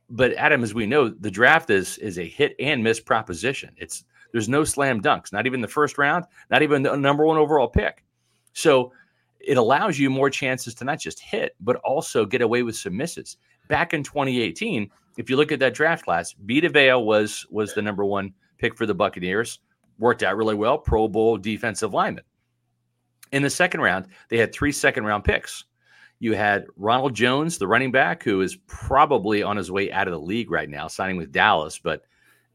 but 0.08 0.34
Adam, 0.34 0.62
as 0.62 0.74
we 0.74 0.86
know, 0.86 1.08
the 1.08 1.30
draft 1.30 1.70
is 1.70 1.98
is 1.98 2.18
a 2.18 2.26
hit 2.26 2.54
and 2.58 2.82
miss 2.82 3.00
proposition. 3.00 3.74
It's 3.76 4.04
there's 4.32 4.48
no 4.48 4.64
slam 4.64 5.00
dunks, 5.00 5.32
not 5.32 5.46
even 5.46 5.60
the 5.60 5.68
first 5.68 5.98
round, 5.98 6.24
not 6.50 6.62
even 6.62 6.82
the 6.82 6.96
number 6.96 7.24
one 7.24 7.36
overall 7.36 7.68
pick. 7.68 8.04
So 8.52 8.92
it 9.40 9.56
allows 9.56 9.98
you 9.98 10.10
more 10.10 10.30
chances 10.30 10.74
to 10.76 10.84
not 10.84 11.00
just 11.00 11.20
hit, 11.20 11.54
but 11.60 11.76
also 11.76 12.26
get 12.26 12.42
away 12.42 12.62
with 12.62 12.76
some 12.76 12.96
misses. 12.96 13.36
Back 13.68 13.94
in 13.94 14.02
2018, 14.02 14.90
if 15.16 15.28
you 15.28 15.36
look 15.36 15.52
at 15.52 15.58
that 15.60 15.74
draft 15.74 16.04
class, 16.04 16.34
Vita 16.44 16.68
Vea 16.68 16.94
was 16.94 17.46
was 17.50 17.74
the 17.74 17.82
number 17.82 18.04
one 18.04 18.32
pick 18.58 18.76
for 18.76 18.86
the 18.86 18.94
Buccaneers. 18.94 19.60
Worked 19.98 20.22
out 20.22 20.36
really 20.36 20.54
well, 20.54 20.78
Pro 20.78 21.08
Bowl 21.08 21.36
defensive 21.36 21.92
lineman. 21.92 22.24
In 23.32 23.42
the 23.42 23.50
second 23.50 23.80
round, 23.80 24.06
they 24.28 24.38
had 24.38 24.52
three 24.52 24.72
second 24.72 25.04
round 25.04 25.24
picks. 25.24 25.64
You 26.18 26.34
had 26.34 26.66
Ronald 26.76 27.14
Jones, 27.14 27.58
the 27.58 27.66
running 27.66 27.92
back, 27.92 28.22
who 28.22 28.42
is 28.42 28.56
probably 28.66 29.42
on 29.42 29.56
his 29.56 29.70
way 29.70 29.90
out 29.90 30.06
of 30.06 30.12
the 30.12 30.20
league 30.20 30.50
right 30.50 30.68
now, 30.68 30.86
signing 30.86 31.16
with 31.16 31.32
Dallas, 31.32 31.78
but 31.78 32.02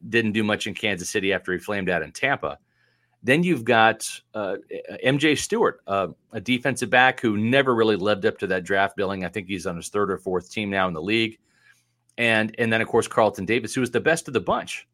didn't 0.07 0.33
do 0.33 0.43
much 0.43 0.67
in 0.67 0.75
Kansas 0.75 1.09
City 1.09 1.33
after 1.33 1.51
he 1.51 1.57
flamed 1.57 1.89
out 1.89 2.03
in 2.03 2.11
Tampa. 2.11 2.59
Then 3.23 3.41
you've 3.41 3.63
got 3.63 4.07
uh, 4.35 4.57
MJ 5.03 5.35
Stewart, 5.35 5.81
uh, 5.87 6.09
a 6.31 6.39
defensive 6.39 6.91
back 6.91 7.19
who 7.19 7.37
never 7.37 7.73
really 7.73 7.95
lived 7.95 8.27
up 8.27 8.37
to 8.39 8.47
that 8.47 8.63
draft 8.63 8.95
billing. 8.95 9.25
I 9.25 9.29
think 9.29 9.47
he's 9.47 9.65
on 9.65 9.77
his 9.77 9.89
third 9.89 10.11
or 10.11 10.19
fourth 10.19 10.51
team 10.51 10.69
now 10.69 10.87
in 10.87 10.93
the 10.93 11.01
league. 11.01 11.39
And 12.17 12.55
and 12.57 12.71
then 12.71 12.81
of 12.81 12.87
course 12.87 13.07
Carlton 13.07 13.45
Davis, 13.45 13.73
who 13.73 13.81
was 13.81 13.91
the 13.91 13.99
best 13.99 14.27
of 14.27 14.33
the 14.33 14.39
bunch, 14.39 14.87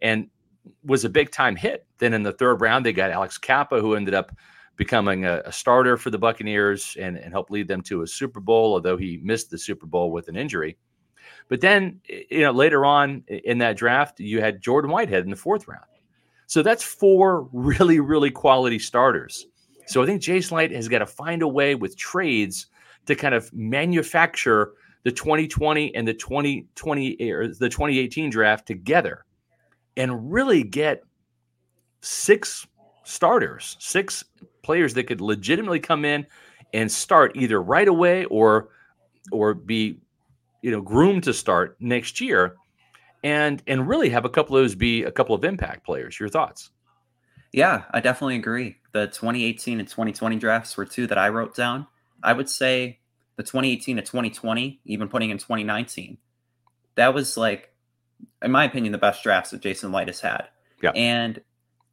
and 0.00 0.28
was 0.84 1.04
a 1.04 1.08
big 1.08 1.30
time 1.30 1.56
hit. 1.56 1.86
Then 1.98 2.14
in 2.14 2.22
the 2.22 2.32
third 2.32 2.60
round, 2.60 2.84
they 2.84 2.92
got 2.92 3.10
Alex 3.10 3.38
Cappa, 3.38 3.80
who 3.80 3.94
ended 3.94 4.14
up 4.14 4.32
becoming 4.76 5.24
a, 5.26 5.42
a, 5.44 5.52
starter 5.52 5.96
for 5.96 6.10
the 6.10 6.18
Buccaneers 6.18 6.96
and, 6.98 7.18
and 7.18 7.32
helped 7.32 7.50
lead 7.50 7.68
them 7.68 7.82
to 7.82 8.02
a 8.02 8.06
Super 8.06 8.40
Bowl, 8.40 8.72
although 8.72 8.96
he 8.96 9.20
missed 9.22 9.50
the 9.50 9.58
Super 9.58 9.86
Bowl 9.86 10.10
with 10.10 10.28
an 10.28 10.36
injury. 10.36 10.78
But 11.48 11.60
then, 11.60 12.00
you 12.08 12.40
know, 12.40 12.52
later 12.52 12.86
on 12.86 13.24
in 13.28 13.58
that 13.58 13.76
draft, 13.76 14.20
you 14.20 14.40
had 14.40 14.62
Jordan 14.62 14.90
Whitehead 14.90 15.24
in 15.24 15.30
the 15.30 15.36
fourth 15.36 15.68
round. 15.68 15.84
So 16.46 16.62
that's 16.62 16.82
four 16.82 17.48
really, 17.52 18.00
really 18.00 18.30
quality 18.30 18.78
starters. 18.78 19.46
So 19.86 20.02
I 20.02 20.06
think 20.06 20.22
Jason 20.22 20.56
Licht 20.56 20.74
has 20.74 20.88
got 20.88 21.00
to 21.00 21.06
find 21.06 21.42
a 21.42 21.48
way 21.48 21.74
with 21.74 21.96
trades 21.96 22.66
to 23.06 23.14
kind 23.14 23.34
of 23.34 23.52
manufacture 23.52 24.72
the 25.02 25.12
2020 25.12 25.94
and 25.94 26.06
the 26.06 26.14
2020 26.14 27.30
or 27.30 27.48
the 27.48 27.68
2018 27.68 28.30
draft 28.30 28.66
together 28.66 29.24
and 29.96 30.32
really 30.32 30.62
get 30.62 31.02
six 32.02 32.66
starters, 33.04 33.76
six 33.80 34.24
players 34.62 34.94
that 34.94 35.04
could 35.04 35.20
legitimately 35.20 35.80
come 35.80 36.04
in 36.04 36.26
and 36.72 36.90
start 36.90 37.32
either 37.34 37.60
right 37.60 37.88
away 37.88 38.24
or 38.26 38.68
or 39.32 39.54
be 39.54 39.98
you 40.62 40.70
know 40.70 40.80
groomed 40.80 41.24
to 41.24 41.34
start 41.34 41.76
next 41.80 42.20
year 42.20 42.56
and 43.24 43.62
and 43.66 43.88
really 43.88 44.08
have 44.08 44.24
a 44.24 44.28
couple 44.28 44.56
of 44.56 44.62
those 44.62 44.74
be 44.74 45.02
a 45.02 45.10
couple 45.10 45.34
of 45.34 45.44
impact 45.44 45.84
players. 45.84 46.18
Your 46.18 46.28
thoughts? 46.28 46.70
Yeah 47.52 47.82
i 47.90 48.00
definitely 48.00 48.36
agree. 48.36 48.76
The 48.92 49.06
2018 49.06 49.80
and 49.80 49.88
2020 49.88 50.36
drafts 50.36 50.76
were 50.76 50.84
two 50.84 51.06
that 51.08 51.18
i 51.18 51.28
wrote 51.28 51.56
down. 51.56 51.86
I 52.22 52.32
would 52.32 52.48
say 52.48 52.99
the 53.40 53.44
2018 53.44 53.96
to 53.96 54.02
2020 54.02 54.80
even 54.84 55.08
putting 55.08 55.30
in 55.30 55.38
2019 55.38 56.18
that 56.96 57.14
was 57.14 57.36
like 57.36 57.72
in 58.42 58.50
my 58.50 58.64
opinion 58.64 58.92
the 58.92 58.98
best 58.98 59.22
drafts 59.22 59.50
that 59.50 59.62
jason 59.62 59.90
licht 59.92 60.08
has 60.08 60.20
had 60.20 60.48
yeah 60.82 60.90
and 60.90 61.40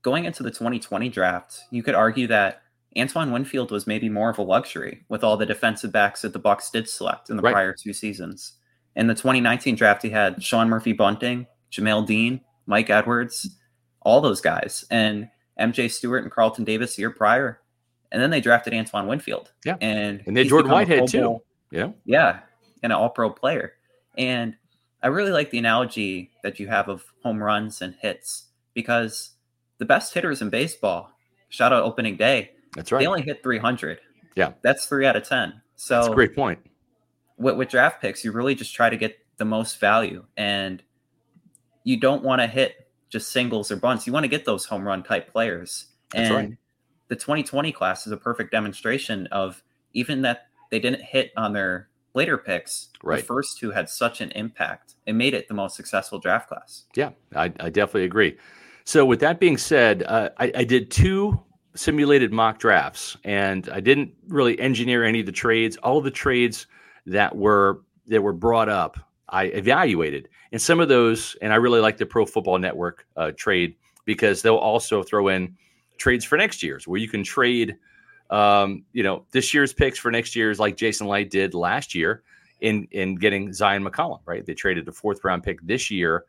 going 0.07 0.23
into 0.23 0.41
the 0.41 0.51
2020 0.51 1.09
draft, 1.09 1.63
you 1.69 1.83
could 1.83 1.93
argue 1.93 2.27
that 2.27 2.61
Antoine 2.97 3.33
Winfield 3.33 3.71
was 3.71 3.85
maybe 3.85 4.07
more 4.07 4.29
of 4.29 4.37
a 4.37 4.41
luxury 4.41 5.03
with 5.09 5.21
all 5.21 5.35
the 5.35 5.45
defensive 5.45 5.91
backs 5.91 6.21
that 6.21 6.31
the 6.31 6.39
Bucs 6.39 6.71
did 6.71 6.87
select 6.87 7.29
in 7.29 7.35
the 7.35 7.43
right. 7.43 7.51
prior 7.51 7.73
two 7.73 7.91
seasons. 7.91 8.53
In 8.95 9.07
the 9.07 9.13
2019 9.13 9.75
draft, 9.75 10.01
he 10.01 10.09
had 10.09 10.41
Sean 10.41 10.69
Murphy 10.69 10.93
Bunting, 10.93 11.45
Jamel 11.73 12.07
Dean, 12.07 12.39
Mike 12.65 12.89
Edwards, 12.89 13.57
all 14.01 14.21
those 14.21 14.39
guys, 14.39 14.85
and 14.89 15.29
MJ 15.59 15.91
Stewart 15.91 16.23
and 16.23 16.31
Carlton 16.31 16.63
Davis 16.63 16.95
the 16.95 17.01
year 17.01 17.11
prior. 17.11 17.59
And 18.11 18.21
then 18.21 18.29
they 18.29 18.41
drafted 18.41 18.73
Antoine 18.73 19.07
Winfield. 19.07 19.51
Yeah. 19.65 19.77
And, 19.81 20.23
and 20.25 20.35
they 20.35 20.45
Jordan 20.45 20.71
Whitehead 20.71 21.07
too. 21.07 21.41
Yeah. 21.71 21.91
Yeah. 22.05 22.39
And 22.83 22.91
an 22.93 22.97
all 22.97 23.09
pro 23.09 23.29
player. 23.29 23.73
And 24.17 24.55
I 25.03 25.07
really 25.07 25.31
like 25.31 25.51
the 25.51 25.59
analogy 25.59 26.31
that 26.43 26.59
you 26.59 26.67
have 26.67 26.89
of 26.89 27.03
home 27.23 27.41
runs 27.41 27.81
and 27.81 27.95
hits 28.01 28.45
because 28.73 29.31
the 29.77 29.85
best 29.85 30.13
hitters 30.13 30.41
in 30.41 30.49
baseball, 30.49 31.11
shout 31.49 31.73
out 31.73 31.83
opening 31.83 32.17
day. 32.17 32.51
That's 32.75 32.91
right. 32.91 32.99
They 32.99 33.07
only 33.07 33.21
hit 33.21 33.43
300. 33.43 33.99
Yeah. 34.35 34.53
That's 34.61 34.85
three 34.85 35.05
out 35.05 35.15
of 35.15 35.27
10. 35.27 35.61
So 35.75 35.95
that's 35.95 36.07
a 36.07 36.15
great 36.15 36.35
point. 36.35 36.59
With, 37.37 37.57
with 37.57 37.69
draft 37.69 38.01
picks, 38.01 38.23
you 38.23 38.31
really 38.31 38.55
just 38.55 38.73
try 38.73 38.89
to 38.89 38.97
get 38.97 39.17
the 39.37 39.45
most 39.45 39.79
value 39.79 40.25
and 40.35 40.81
you 41.83 41.97
don't 41.97 42.23
want 42.23 42.41
to 42.41 42.47
hit 42.47 42.87
just 43.09 43.31
singles 43.31 43.71
or 43.71 43.75
bunts. 43.75 44.07
You 44.07 44.13
want 44.13 44.23
to 44.23 44.27
get 44.27 44.45
those 44.45 44.65
home 44.65 44.85
run 44.85 45.03
type 45.03 45.31
players. 45.31 45.87
That's 46.11 46.29
and 46.29 46.35
right. 46.35 46.57
The 47.07 47.15
2020 47.15 47.71
class 47.71 48.05
is 48.05 48.13
a 48.13 48.17
perfect 48.17 48.51
demonstration 48.51 49.27
of 49.27 49.63
even 49.93 50.21
that 50.23 50.47
they 50.71 50.79
didn't 50.79 51.01
hit 51.01 51.31
on 51.37 51.53
their 51.53 51.89
later 52.13 52.37
picks. 52.37 52.89
Right. 53.03 53.19
The 53.19 53.23
first 53.23 53.57
two 53.57 53.71
had 53.71 53.89
such 53.89 54.21
an 54.21 54.31
impact. 54.31 54.95
It 55.05 55.13
made 55.13 55.33
it 55.33 55.47
the 55.47 55.53
most 55.53 55.75
successful 55.75 56.19
draft 56.19 56.49
class. 56.49 56.85
Yeah, 56.95 57.11
I, 57.35 57.45
I 57.59 57.69
definitely 57.69 58.03
agree. 58.03 58.37
So, 58.83 59.05
with 59.05 59.19
that 59.19 59.39
being 59.39 59.57
said, 59.57 60.03
uh, 60.03 60.29
I, 60.37 60.51
I, 60.55 60.63
did 60.63 60.89
two 60.89 61.41
simulated 61.75 62.31
mock 62.31 62.57
drafts, 62.57 63.17
and 63.25 63.67
I 63.69 63.81
didn't 63.81 64.13
really 64.27 64.57
engineer 64.59 65.03
any 65.03 65.19
of 65.19 65.25
the 65.25 65.33
trades. 65.33 65.75
All 65.77 65.97
of 65.97 66.05
the 66.05 66.11
trades 66.11 66.67
that 67.05 67.35
were 67.35 67.81
that 68.07 68.23
were 68.23 68.33
brought 68.33 68.69
up, 68.69 68.97
I 69.27 69.45
evaluated, 69.45 70.29
and 70.53 70.61
some 70.61 70.79
of 70.79 70.87
those, 70.87 71.35
and 71.41 71.51
I 71.51 71.57
really 71.57 71.81
like 71.81 71.97
the 71.97 72.05
Pro 72.05 72.25
Football 72.25 72.59
Network 72.59 73.05
uh, 73.17 73.31
trade 73.35 73.75
because 74.05 74.41
they'll 74.41 74.55
also 74.55 75.03
throw 75.03 75.27
in 75.27 75.57
trades 75.97 76.25
for 76.25 76.37
next 76.37 76.63
year's, 76.63 76.87
where 76.87 76.99
you 76.99 77.09
can 77.09 77.23
trade, 77.23 77.77
um, 78.29 78.83
you 78.93 79.03
know, 79.03 79.25
this 79.31 79.53
year's 79.53 79.73
picks 79.73 79.99
for 79.99 80.11
next 80.11 80.35
year's, 80.35 80.59
like 80.59 80.77
Jason 80.77 81.07
Licht 81.07 81.31
did 81.31 81.53
last 81.53 81.95
year 81.95 82.23
in 82.61 82.87
in 82.91 83.15
getting 83.15 83.49
Zyon 83.49 83.87
McCollum. 83.87 84.19
Right, 84.25 84.45
they 84.45 84.53
traded 84.53 84.85
the 84.85 84.91
fourth 84.91 85.23
round 85.23 85.43
pick 85.43 85.61
this 85.61 85.91
year 85.91 86.25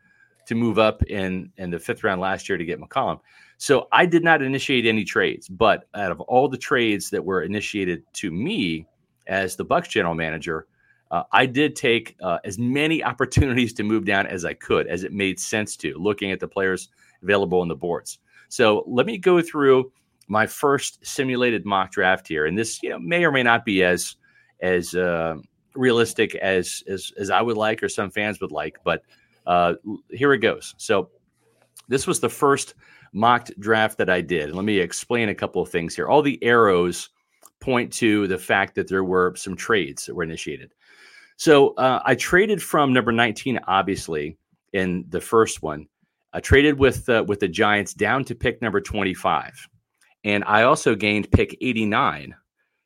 to 0.46 0.54
move 0.54 0.78
up 0.78 1.02
in 1.04 1.52
in 1.56 1.70
the 1.70 1.78
fifth 1.78 2.04
round 2.04 2.20
last 2.20 2.48
year 2.48 2.58
to 2.58 2.64
get 2.64 2.80
McCollum. 2.80 3.20
So 3.58 3.88
I 3.90 4.06
did 4.06 4.22
not 4.22 4.40
initiate 4.40 4.87
any 4.87 5.04
trades, 5.04 5.48
but 5.48 5.88
out 5.94 6.12
of 6.12 6.20
all 6.22 6.48
the 6.48 6.56
trades 6.56 7.10
that 7.10 7.25
were 7.25 7.42
initiated 7.42 8.04
to 8.14 8.30
me 8.30 8.87
as 9.26 9.56
the 9.56 9.64
Bucs 9.64 9.88
general 9.88 10.14
manager, 10.14 10.66
uh, 11.10 11.25
I 11.32 11.46
did 11.46 11.75
take 11.75 12.16
uh, 12.22 12.38
as 12.44 12.58
many 12.58 13.02
opportunities 13.12 13.72
to 13.75 13.82
move 13.82 14.04
down 14.04 14.26
as 14.26 14.44
I 14.44 14.54
could, 14.54 14.87
as 14.87 15.02
it 15.02 15.12
made 15.12 15.40
sense 15.40 15.76
to, 15.78 15.94
looking 15.94 16.30
at 16.30 16.40
the 16.40 16.48
players 16.48 16.88
available 17.22 17.60
on 17.60 17.68
the 17.68 17.75
boards. 17.75 18.18
So 18.49 18.85
let 18.87 19.07
me 19.07 19.19
go 19.19 19.40
through 19.43 19.93
my 20.28 20.47
first 20.47 21.05
simulated 21.05 21.64
mock 21.64 21.93
draft 21.93 22.28
here, 22.28 22.47
and 22.47 22.57
this 22.57 22.83
you 22.83 22.90
know 22.90 22.99
may 22.99 23.25
or 23.25 23.33
may 23.33 23.43
not 23.43 23.64
be 23.64 23.83
as 23.83 24.17
as 24.61 24.95
uh, 24.95 25.37
realistic 25.75 26.35
as, 26.37 26.83
as 26.88 27.12
as 27.19 27.31
I 27.31 27.43
would 27.43 27.57
like 27.57 27.83
or 27.83 27.88
some 27.88 28.11
fans 28.11 28.40
would 28.40 28.52
like, 28.52 28.78
but 28.85 29.02
uh, 29.47 29.75
here 30.11 30.33
it 30.33 30.38
goes. 30.38 30.75
So 30.78 31.11
this 31.88 32.07
was 32.07 32.21
the 32.21 32.28
first 32.28 32.75
mocked 33.12 33.59
draft 33.59 33.99
that 33.99 34.11
I 34.11 34.21
did. 34.21 34.55
Let 34.55 34.64
me 34.64 34.78
explain 34.78 35.28
a 35.28 35.35
couple 35.35 35.62
of 35.62 35.71
things 35.71 35.95
here. 35.95 36.09
All 36.09 36.23
the 36.23 36.43
arrows 36.45 37.09
point 37.61 37.93
to 37.95 38.26
the 38.28 38.38
fact 38.38 38.75
that 38.75 38.88
there 38.88 39.05
were 39.05 39.35
some 39.37 39.57
trades 39.57 40.07
that 40.07 40.14
were 40.14 40.23
initiated. 40.23 40.73
So 41.37 41.75
uh, 41.75 42.00
I 42.05 42.14
traded 42.14 42.62
from 42.62 42.93
number 42.93 43.12
19, 43.12 43.61
obviously, 43.67 44.37
in 44.73 45.05
the 45.09 45.21
first 45.21 45.62
one. 45.62 45.87
I 46.32 46.40
traded 46.40 46.78
with 46.78 47.08
uh, 47.08 47.25
with 47.26 47.40
the 47.40 47.49
Giants 47.49 47.94
down 47.94 48.25
to 48.25 48.35
pick 48.35 48.61
number 48.61 48.80
25, 48.80 49.68
and 50.25 50.44
I 50.47 50.62
also 50.62 50.94
gained 50.94 51.30
pick 51.30 51.56
89 51.61 52.35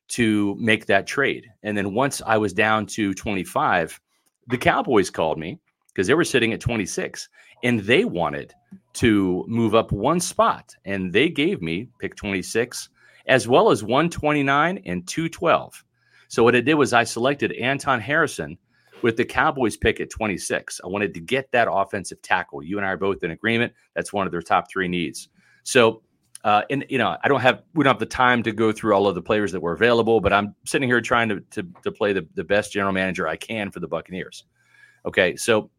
to 0.08 0.56
make 0.58 0.86
that 0.86 1.06
trade. 1.06 1.46
And 1.62 1.76
then 1.76 1.94
once 1.94 2.20
I 2.24 2.36
was 2.36 2.52
down 2.52 2.86
to 2.86 3.14
25, 3.14 4.00
the 4.48 4.58
Cowboys 4.58 5.10
called 5.10 5.38
me 5.38 5.58
because 5.88 6.06
they 6.06 6.14
were 6.14 6.24
sitting 6.24 6.52
at 6.52 6.60
26 6.60 7.28
and 7.64 7.80
they 7.80 8.04
wanted 8.04 8.52
to 8.94 9.44
move 9.48 9.74
up 9.74 9.90
one 9.90 10.20
spot. 10.20 10.74
And 10.84 11.12
they 11.12 11.28
gave 11.28 11.62
me 11.62 11.88
pick 11.98 12.14
26 12.16 12.90
as 13.26 13.48
well 13.48 13.70
as 13.70 13.82
129 13.82 14.82
and 14.84 15.06
212 15.06 15.84
so 16.28 16.42
what 16.42 16.56
i 16.56 16.60
did 16.60 16.74
was 16.74 16.92
i 16.92 17.04
selected 17.04 17.52
anton 17.52 18.00
harrison 18.00 18.56
with 19.02 19.16
the 19.16 19.24
cowboys 19.24 19.76
pick 19.76 20.00
at 20.00 20.10
26 20.10 20.80
i 20.84 20.86
wanted 20.86 21.14
to 21.14 21.20
get 21.20 21.50
that 21.52 21.68
offensive 21.70 22.20
tackle. 22.22 22.62
You 22.62 22.78
and 22.78 22.86
i 22.86 22.90
are 22.90 22.96
both 22.96 23.22
in 23.22 23.30
agreement. 23.30 23.72
That's 23.94 24.12
one 24.12 24.26
of 24.26 24.32
their 24.32 24.42
top 24.42 24.70
three 24.70 24.88
needs. 24.88 25.28
So 25.64 26.02
uh, 26.44 26.62
and 26.70 26.84
you 26.88 26.98
know 26.98 27.16
i 27.22 27.28
don't 27.28 27.40
have 27.40 27.62
we 27.74 27.84
don't 27.84 27.92
have 27.92 28.00
the 28.00 28.06
time 28.06 28.42
to 28.42 28.50
go 28.50 28.72
through 28.72 28.94
all 28.94 29.06
of 29.06 29.14
the 29.14 29.22
players 29.22 29.52
that 29.52 29.60
were 29.60 29.74
available 29.74 30.20
but 30.20 30.32
i'm 30.32 30.56
sitting 30.66 30.88
here 30.88 31.00
trying 31.00 31.28
to, 31.28 31.38
to, 31.52 31.64
to 31.84 31.92
play 31.92 32.12
the, 32.12 32.26
the 32.34 32.42
best 32.42 32.72
general 32.72 32.92
manager 32.92 33.28
i 33.28 33.36
can 33.36 33.70
for 33.70 33.78
the 33.78 33.86
buccaneers. 33.86 34.44
Okay 35.06 35.36
so 35.36 35.70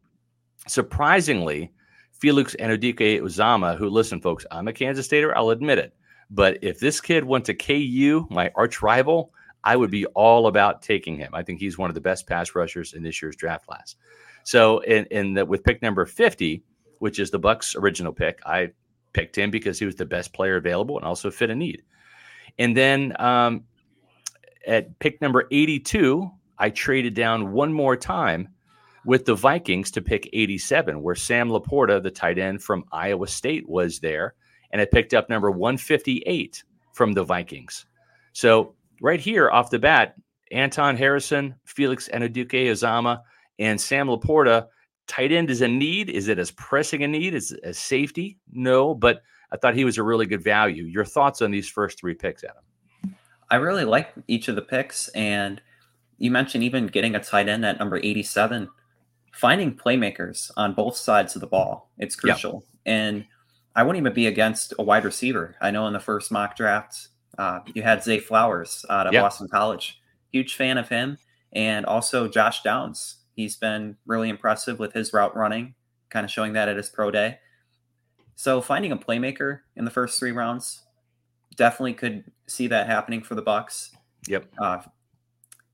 surprisingly, 0.67 1.71
Felix 2.11 2.55
Anudike 2.59 3.21
Uzomah, 3.21 3.77
who, 3.77 3.89
listen, 3.89 4.21
folks, 4.21 4.45
I'm 4.51 4.67
a 4.67 4.73
Kansas 4.73 5.05
Stater, 5.05 5.37
I'll 5.37 5.49
admit 5.49 5.77
it. 5.77 5.93
But 6.29 6.57
if 6.61 6.79
this 6.79 7.01
kid 7.01 7.25
went 7.25 7.45
to 7.45 7.53
KU, 7.53 8.27
my 8.29 8.51
arch 8.55 8.81
rival, 8.81 9.32
I 9.63 9.75
would 9.75 9.91
be 9.91 10.05
all 10.07 10.47
about 10.47 10.81
taking 10.81 11.17
him. 11.17 11.31
I 11.33 11.43
think 11.43 11.59
he's 11.59 11.77
one 11.77 11.89
of 11.89 11.95
the 11.95 12.01
best 12.01 12.27
pass 12.27 12.55
rushers 12.55 12.93
in 12.93 13.03
this 13.03 13.21
year's 13.21 13.35
draft 13.35 13.65
class. 13.65 13.95
So, 14.43 14.79
in, 14.79 15.05
in 15.05 15.33
the, 15.35 15.45
with 15.45 15.63
pick 15.63 15.81
number 15.81 16.05
50, 16.05 16.63
which 16.99 17.19
is 17.19 17.31
the 17.31 17.39
Bucs' 17.39 17.75
original 17.77 18.11
pick, 18.11 18.39
I 18.45 18.71
picked 19.13 19.37
him 19.37 19.51
because 19.51 19.79
he 19.79 19.85
was 19.85 19.95
the 19.95 20.05
best 20.05 20.33
player 20.33 20.57
available 20.57 20.97
and 20.97 21.05
also 21.05 21.31
fit 21.31 21.49
a 21.49 21.55
need. 21.55 21.83
And 22.57 22.75
then 22.75 23.15
um, 23.19 23.63
at 24.67 24.99
pick 24.99 25.21
number 25.21 25.47
82, 25.51 26.29
I 26.57 26.69
traded 26.69 27.13
down 27.13 27.53
one 27.53 27.73
more 27.73 27.95
time 27.95 28.49
with 29.05 29.25
the 29.25 29.35
Vikings 29.35 29.91
to 29.91 30.01
pick 30.01 30.29
87, 30.33 31.01
where 31.01 31.15
Sam 31.15 31.49
LaPorta, 31.49 32.01
the 32.01 32.11
tight 32.11 32.37
end 32.37 32.63
from 32.63 32.85
Iowa 32.91 33.27
State, 33.27 33.67
was 33.67 33.99
there. 33.99 34.35
And 34.71 34.81
I 34.81 34.85
picked 34.85 35.13
up 35.13 35.29
number 35.29 35.51
158 35.51 36.63
from 36.93 37.13
the 37.13 37.23
Vikings. 37.23 37.85
So, 38.33 38.75
right 39.03 39.19
here 39.19 39.51
off 39.51 39.69
the 39.69 39.77
bat, 39.77 40.15
Anton 40.51 40.95
Harrison, 40.95 41.53
Felix 41.65 42.09
Anudike-Uzomah, 42.11 43.21
and 43.59 43.79
Sam 43.79 44.07
LaPorta. 44.07 44.65
Tight 45.07 45.33
end 45.33 45.51
is 45.51 45.61
a 45.61 45.67
need. 45.67 46.09
Is 46.09 46.29
it 46.29 46.39
as 46.39 46.51
pressing 46.51 47.03
a 47.03 47.07
need 47.07 47.35
as, 47.35 47.51
as 47.63 47.77
safety? 47.77 48.39
No, 48.51 48.95
but 48.95 49.21
I 49.51 49.57
thought 49.57 49.75
he 49.75 49.83
was 49.83 49.97
a 49.97 50.03
really 50.03 50.25
good 50.25 50.41
value. 50.41 50.85
Your 50.85 51.03
thoughts 51.03 51.41
on 51.41 51.51
these 51.51 51.67
first 51.67 51.99
three 51.99 52.15
picks, 52.15 52.43
Adam? 52.43 53.15
I 53.51 53.57
really 53.57 53.83
like 53.83 54.13
each 54.27 54.47
of 54.47 54.55
the 54.55 54.61
picks. 54.61 55.09
And 55.09 55.61
you 56.17 56.31
mentioned 56.31 56.63
even 56.63 56.87
getting 56.87 57.13
a 57.13 57.23
tight 57.23 57.49
end 57.49 57.65
at 57.65 57.77
number 57.77 57.97
87 57.97 58.69
finding 59.33 59.75
playmakers 59.75 60.49
on 60.55 60.73
both 60.73 60.95
sides 60.95 61.35
of 61.35 61.41
the 61.41 61.47
ball. 61.47 61.91
It's 61.97 62.15
crucial. 62.15 62.63
And 62.85 63.25
I 63.75 63.83
wouldn't 63.83 64.01
even 64.01 64.13
be 64.13 64.27
against 64.27 64.73
a 64.79 64.83
wide 64.83 65.03
receiver. 65.03 65.55
I 65.59 65.71
know 65.71 65.87
in 65.87 65.93
the 65.93 65.99
first 65.99 66.31
mock 66.31 66.55
draft, 66.55 67.09
uh, 67.37 67.59
you 67.73 67.81
had 67.81 68.03
Zay 68.03 68.19
Flowers 68.19 68.85
out 68.89 69.07
of 69.07 69.13
Boston 69.13 69.47
College. 69.47 70.01
Huge 70.31 70.55
fan 70.55 70.77
of 70.77 70.89
him. 70.89 71.17
And 71.51 71.85
also 71.85 72.27
Josh 72.27 72.63
Downs. 72.63 73.17
He's 73.35 73.55
been 73.55 73.97
really 74.05 74.29
impressive 74.29 74.79
with 74.79 74.93
his 74.93 75.13
route 75.13 75.35
running, 75.35 75.73
kind 76.09 76.23
of 76.23 76.31
showing 76.31 76.53
that 76.53 76.69
at 76.69 76.77
his 76.77 76.89
pro 76.89 77.11
day. 77.11 77.39
So 78.35 78.61
finding 78.61 78.91
a 78.91 78.97
playmaker 78.97 79.59
in 79.75 79.85
the 79.85 79.91
first 79.91 80.19
three 80.19 80.31
rounds 80.31 80.83
definitely 81.55 81.93
could 81.93 82.23
see 82.47 82.67
that 82.67 82.87
happening 82.87 83.21
for 83.21 83.35
the 83.35 83.43
Bucs. 83.43 83.91
Yep. 84.27 84.45
Uh, 84.59 84.81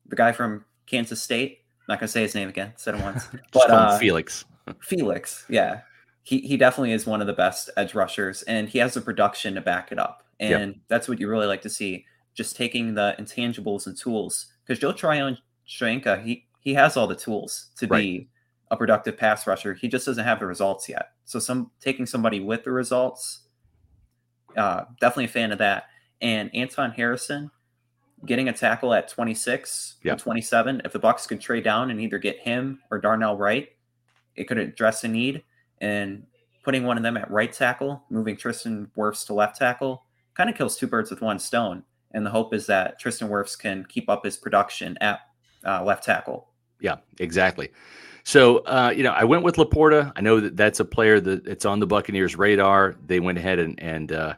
the 0.07 0.15
guy 0.15 0.31
from 0.31 0.65
Kansas 0.85 1.21
State, 1.21 1.59
I'm 1.81 1.93
not 1.93 1.99
gonna 1.99 2.07
say 2.07 2.21
his 2.21 2.35
name 2.35 2.49
again. 2.49 2.73
Said 2.75 2.95
it 2.95 3.01
once. 3.01 3.27
but 3.51 3.69
uh, 3.69 3.97
Felix. 3.97 4.45
Felix, 4.81 5.45
yeah, 5.49 5.81
he 6.23 6.39
he 6.39 6.57
definitely 6.57 6.91
is 6.91 7.05
one 7.05 7.21
of 7.21 7.27
the 7.27 7.33
best 7.33 7.69
edge 7.77 7.95
rushers, 7.95 8.43
and 8.43 8.69
he 8.69 8.79
has 8.79 8.93
the 8.93 9.01
production 9.01 9.55
to 9.55 9.61
back 9.61 9.91
it 9.91 9.99
up. 9.99 10.23
And 10.39 10.73
yep. 10.73 10.81
that's 10.87 11.07
what 11.07 11.19
you 11.19 11.27
really 11.29 11.47
like 11.47 11.61
to 11.63 11.69
see. 11.69 12.05
Just 12.33 12.55
taking 12.55 12.93
the 12.93 13.15
intangibles 13.19 13.85
and 13.85 13.97
tools, 13.97 14.47
because 14.65 14.79
Joe 14.79 14.93
Tryon-Shoyinka, 14.93 16.23
he 16.23 16.45
he 16.59 16.73
has 16.73 16.95
all 16.95 17.07
the 17.07 17.15
tools 17.15 17.67
to 17.77 17.87
right. 17.87 17.99
be 17.99 18.29
a 18.71 18.77
productive 18.77 19.17
pass 19.17 19.47
rusher. 19.47 19.73
He 19.73 19.87
just 19.87 20.05
doesn't 20.05 20.23
have 20.23 20.39
the 20.39 20.45
results 20.45 20.87
yet. 20.87 21.11
So 21.25 21.39
some 21.39 21.71
taking 21.81 22.05
somebody 22.05 22.39
with 22.39 22.63
the 22.63 22.71
results, 22.71 23.41
uh, 24.55 24.83
definitely 25.01 25.25
a 25.25 25.29
fan 25.29 25.51
of 25.51 25.57
that. 25.57 25.85
And 26.21 26.53
Anton 26.53 26.91
Harrison, 26.91 27.51
getting 28.25 28.49
a 28.49 28.53
tackle 28.53 28.93
at 28.93 29.07
26 29.07 29.95
yeah. 30.03 30.15
27 30.15 30.81
if 30.83 30.91
the 30.91 30.99
bucs 30.99 31.27
could 31.27 31.39
trade 31.39 31.63
down 31.63 31.89
and 31.89 32.01
either 32.01 32.17
get 32.17 32.39
him 32.39 32.79
or 32.91 32.99
darnell 32.99 33.37
wright 33.37 33.69
it 34.35 34.45
could 34.45 34.57
address 34.57 35.03
a 35.03 35.07
need 35.07 35.43
and 35.79 36.23
putting 36.63 36.83
one 36.83 36.97
of 36.97 37.03
them 37.03 37.15
at 37.15 37.29
right 37.31 37.53
tackle 37.53 38.03
moving 38.09 38.35
tristan 38.35 38.89
wirfs 38.97 39.25
to 39.25 39.33
left 39.33 39.57
tackle 39.57 40.03
kind 40.39 40.49
of 40.49 40.55
kills 40.55 40.77
two 40.77 40.87
birds 40.87 41.09
with 41.09 41.21
one 41.21 41.37
stone 41.37 41.83
and 42.11 42.25
the 42.25 42.29
hope 42.29 42.53
is 42.53 42.65
that 42.65 42.97
tristan 42.97 43.27
wirfs 43.27 43.59
can 43.59 43.83
keep 43.89 44.09
up 44.09 44.23
his 44.23 44.37
production 44.37 44.97
at 45.01 45.19
uh, 45.65 45.83
left 45.83 46.05
tackle. 46.05 46.47
Yeah 46.79 46.95
exactly. 47.19 47.71
So 48.23 48.59
uh, 48.59 48.93
you 48.95 49.03
know 49.03 49.11
i 49.11 49.25
went 49.25 49.43
with 49.43 49.57
laporta. 49.57 50.13
I 50.15 50.21
know 50.21 50.39
that 50.39 50.55
that's 50.55 50.79
a 50.79 50.85
player 50.85 51.19
that 51.19 51.45
it's 51.45 51.65
on 51.65 51.81
the 51.81 51.87
buccaneers 51.87 52.37
radar. 52.37 52.95
They 53.05 53.19
went 53.19 53.37
ahead 53.37 53.59
and 53.59 53.77
and 53.81 54.13
uh, 54.13 54.35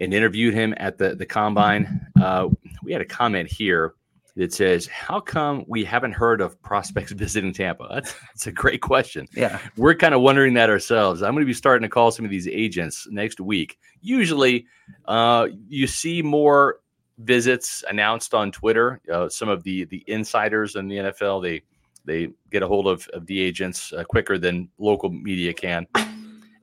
and 0.00 0.12
interviewed 0.12 0.52
him 0.52 0.74
at 0.78 0.98
the 0.98 1.14
the 1.14 1.26
combine. 1.26 2.08
Uh, 2.20 2.48
we 2.82 2.92
had 2.92 3.00
a 3.00 3.04
comment 3.04 3.48
here 3.48 3.94
that 4.40 4.52
says, 4.52 4.86
"How 4.86 5.20
come 5.20 5.64
we 5.68 5.84
haven't 5.84 6.12
heard 6.12 6.40
of 6.40 6.60
prospects 6.62 7.12
visiting 7.24 7.52
Tampa?" 7.52 7.86
That's, 7.92 8.14
that's 8.14 8.46
a 8.46 8.52
great 8.52 8.80
question. 8.82 9.28
Yeah, 9.36 9.60
we're 9.76 9.94
kind 9.94 10.14
of 10.14 10.22
wondering 10.22 10.54
that 10.54 10.70
ourselves. 10.70 11.22
I'm 11.22 11.34
going 11.34 11.42
to 11.42 11.46
be 11.46 11.54
starting 11.54 11.82
to 11.82 11.92
call 11.92 12.10
some 12.10 12.24
of 12.24 12.30
these 12.30 12.48
agents 12.48 13.06
next 13.10 13.40
week. 13.40 13.78
Usually, 14.00 14.66
uh, 15.06 15.48
you 15.68 15.86
see 15.86 16.22
more 16.22 16.80
visits 17.18 17.84
announced 17.88 18.34
on 18.34 18.50
Twitter. 18.50 19.00
Uh, 19.12 19.28
some 19.28 19.48
of 19.48 19.62
the 19.62 19.84
the 19.84 20.02
insiders 20.06 20.74
in 20.74 20.88
the 20.88 20.96
NFL 20.96 21.42
they 21.42 21.62
they 22.06 22.32
get 22.50 22.62
a 22.62 22.66
hold 22.66 22.86
of, 22.86 23.06
of 23.08 23.26
the 23.26 23.40
agents 23.40 23.92
uh, 23.92 24.02
quicker 24.04 24.38
than 24.38 24.70
local 24.78 25.10
media 25.10 25.52
can 25.52 25.86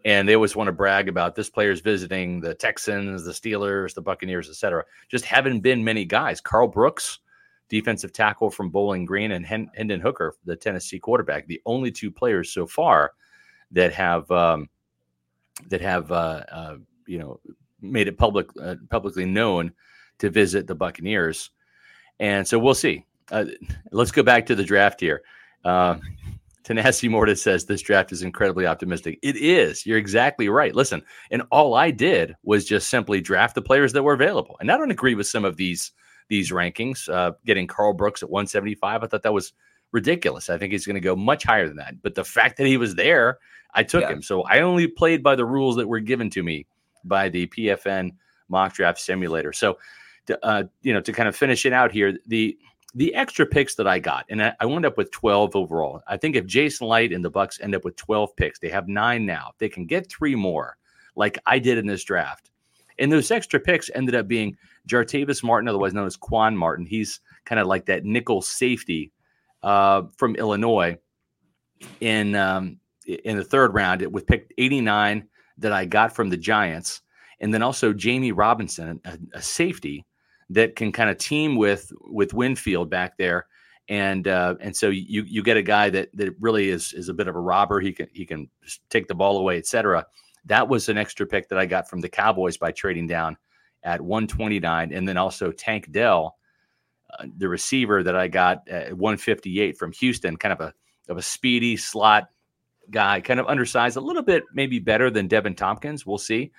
and 0.08 0.28
they 0.28 0.36
always 0.36 0.56
want 0.56 0.70
to 0.70 0.72
brag 0.72 1.10
about 1.10 1.36
this 1.36 1.50
player's 1.50 1.82
visiting 1.82 2.40
the 2.40 2.56
Texans, 2.56 3.26
the 3.26 3.34
Steelers, 3.34 3.94
the 3.94 4.02
Buccaneers, 4.02 4.50
etc. 4.50 4.86
Just 5.10 5.26
haven't 5.26 5.60
been 5.60 5.84
many 5.84 6.06
guys. 6.06 6.40
Karl 6.40 6.70
Brooks, 6.70 7.20
defensive 7.70 8.14
tackle 8.14 8.50
from 8.50 8.70
Bowling 8.70 9.06
Green, 9.06 9.32
and 9.32 9.46
Hendon 9.46 10.00
Hooker, 10.00 10.36
the 10.46 10.56
Tennessee 10.56 11.00
quarterback, 11.00 11.48
the 11.48 11.62
only 11.66 11.92
two 11.92 12.12
players 12.12 12.52
so 12.52 12.66
far 12.66 13.14
that 13.72 13.94
have 13.94 14.30
um, 14.32 14.70
that 15.70 15.82
have 15.82 16.12
uh, 16.12 16.44
uh, 16.52 16.78
you 17.06 17.20
know 17.20 17.40
made 17.82 18.08
it 18.08 18.18
public 18.18 18.48
uh, 18.62 18.76
publicly 18.90 19.26
known 19.26 19.72
to 20.20 20.30
visit 20.30 20.68
the 20.68 20.76
Buccaneers, 20.76 21.52
and 22.20 22.48
so 22.48 22.58
we'll 22.60 22.74
see. 22.74 23.06
Uh, 23.32 23.46
let's 23.92 24.12
go 24.12 24.24
back 24.24 24.46
to 24.46 24.56
the 24.56 24.64
draft 24.64 25.02
here. 25.02 25.22
Uh, 25.66 25.98
Mortis 27.04 27.42
says 27.42 27.66
this 27.66 27.82
draft 27.82 28.12
is 28.12 28.24
incredibly 28.24 28.66
optimistic. 28.66 29.20
It 29.22 29.38
is. 29.38 29.86
You're 29.86 29.98
exactly 29.98 30.50
right. 30.50 30.76
Listen, 30.76 31.02
and 31.32 31.44
all 31.52 31.76
I 31.76 31.92
did 31.92 32.36
was 32.44 32.66
just 32.66 32.90
simply 32.90 33.22
draft 33.22 33.56
the 33.56 33.62
players 33.62 33.94
that 33.94 34.04
were 34.04 34.14
available. 34.14 34.58
And 34.60 34.72
I 34.72 34.78
don't 34.78 34.92
agree 34.92 35.16
with 35.16 35.28
some 35.28 35.46
of 35.46 35.58
these 35.58 35.92
these 36.30 36.52
rankings. 36.52 37.10
Uh, 37.10 37.34
getting 37.46 37.68
Karl 37.68 37.94
Brooks 37.94 38.24
at 38.24 38.30
175, 38.30 39.04
I 39.04 39.08
thought 39.08 39.24
that 39.24 39.34
was 39.34 39.54
ridiculous. 39.92 40.50
I 40.50 40.58
think 40.58 40.72
he's 40.72 40.86
going 40.86 40.96
to 40.96 41.02
go 41.02 41.16
much 41.16 41.44
higher 41.44 41.68
than 41.68 41.78
that. 41.78 42.02
But 42.02 42.16
the 42.16 42.24
fact 42.24 42.58
that 42.58 42.68
he 42.68 42.78
was 42.78 42.96
there, 42.96 43.40
I 43.74 43.84
took 43.84 44.02
yeah. 44.02 44.10
him. 44.12 44.22
So 44.22 44.44
I 44.44 44.60
only 44.60 44.88
played 44.88 45.24
by 45.24 45.36
the 45.36 45.46
rules 45.46 45.76
that 45.78 45.88
were 45.88 46.00
given 46.00 46.30
to 46.32 46.44
me 46.44 46.66
by 47.04 47.30
the 47.30 47.48
PFN 47.48 48.12
mock 48.50 48.74
draft 48.74 49.00
simulator. 49.00 49.54
So, 49.54 49.78
to, 50.28 50.46
uh, 50.46 50.64
you 50.82 50.94
know, 50.94 51.02
to 51.02 51.14
kind 51.14 51.30
of 51.30 51.36
finish 51.36 51.66
it 51.66 51.74
out 51.74 51.92
here, 51.92 52.18
the 52.26 52.58
the 52.94 53.14
extra 53.14 53.46
picks 53.46 53.76
that 53.76 53.86
I 53.86 54.00
got, 54.00 54.26
and 54.30 54.42
I, 54.42 54.56
I 54.60 54.66
wound 54.66 54.86
up 54.86 54.98
with 54.98 55.12
12 55.12 55.56
overall. 55.56 56.02
I 56.08 56.18
think 56.18 56.36
if 56.36 56.46
Jason 56.46 56.88
Licht 56.88 57.14
and 57.14 57.24
the 57.24 57.30
Bucs 57.30 57.62
end 57.62 57.76
up 57.76 57.86
with 57.86 57.96
12 57.96 58.36
picks, 58.36 58.60
they 58.60 58.70
have 58.70 58.88
nine 58.88 59.26
now. 59.26 59.50
If 59.52 59.60
they 59.60 59.70
can 59.70 59.86
get 59.86 60.10
three 60.10 60.36
more, 60.36 60.78
like 61.16 61.38
I 61.46 61.60
did 61.60 61.78
in 61.78 61.86
this 61.86 62.04
draft. 62.04 62.50
And 63.00 63.12
those 63.12 63.32
extra 63.32 63.60
picks 63.60 63.90
ended 63.94 64.16
up 64.16 64.28
being 64.28 64.58
Jartavius 64.88 65.44
Martin, 65.44 65.68
otherwise 65.68 65.94
known 65.94 66.08
as 66.08 66.18
Quan 66.18 66.56
Martin. 66.56 66.86
He's 66.86 67.20
kind 67.46 67.60
of 67.60 67.68
like 67.68 67.86
that 67.86 68.06
nickel 68.06 68.42
safety 68.42 69.12
uh, 69.64 70.04
from 70.16 70.36
Illinois 70.36 70.98
in 72.00 72.36
um, 72.36 72.80
in 73.06 73.38
the 73.38 73.44
third 73.44 73.74
round 73.74 74.06
with 74.12 74.28
pick 74.28 74.52
89 74.58 75.28
that 75.60 75.72
I 75.72 75.86
got 75.86 76.16
from 76.16 76.30
the 76.30 76.38
Giants. 76.38 77.02
And 77.40 77.54
then 77.54 77.62
also 77.62 77.94
Jammie 77.94 78.34
Robinson, 78.36 79.00
a, 79.06 79.18
a 79.34 79.42
safety 79.42 80.06
that 80.50 80.76
can 80.76 80.92
kind 80.92 81.10
of 81.10 81.18
team 81.18 81.56
with 81.56 81.92
with 82.02 82.34
Winfield 82.34 82.90
back 82.90 83.18
there, 83.18 83.46
and 83.90 84.28
uh, 84.28 84.56
and 84.60 84.76
so 84.76 84.90
you 84.90 85.24
you 85.24 85.44
get 85.44 85.58
a 85.58 85.62
guy 85.62 85.90
that 85.90 86.10
that 86.14 86.34
really 86.40 86.70
is 86.70 86.94
is 86.94 87.10
a 87.10 87.14
bit 87.14 87.28
of 87.28 87.36
a 87.36 87.40
robber. 87.40 87.80
He 87.80 87.94
can 87.94 88.08
he 88.12 88.26
can 88.26 88.50
take 88.90 89.08
the 89.08 89.16
ball 89.16 89.38
away, 89.38 89.58
etc. 89.58 90.06
That 90.48 90.68
was 90.68 90.90
an 90.90 90.98
extra 90.98 91.26
pick 91.26 91.50
that 91.50 91.60
I 91.60 91.66
got 91.66 91.90
from 91.90 92.02
the 92.02 92.10
Cowboys 92.10 92.58
by 92.58 92.72
trading 92.72 93.08
down 93.08 93.38
at 93.84 94.02
129, 94.02 94.92
and 94.92 95.08
then 95.08 95.18
also 95.18 95.52
Tank 95.52 95.92
Dell, 95.92 96.38
uh, 97.18 97.26
the 97.38 97.48
receiver 97.48 98.04
that 98.04 98.16
I 98.16 98.28
got 98.28 98.68
at 98.68 98.94
158 98.94 99.78
from 99.78 99.92
Houston, 99.94 100.36
kind 100.36 100.54
of 100.54 100.62
a 100.62 100.74
of 101.10 101.18
a 101.18 101.22
speedy 101.22 101.78
slot 101.78 102.30
guy, 102.90 103.22
kind 103.22 103.40
of 103.40 103.48
undersized, 103.48 103.98
a 103.98 104.02
little 104.02 104.24
bit 104.24 104.44
maybe 104.54 104.80
better 104.80 105.10
than 105.10 105.30
Deven 105.30 105.56
Thompkins. 105.56 106.06
We'll 106.06 106.18
see. 106.18 106.52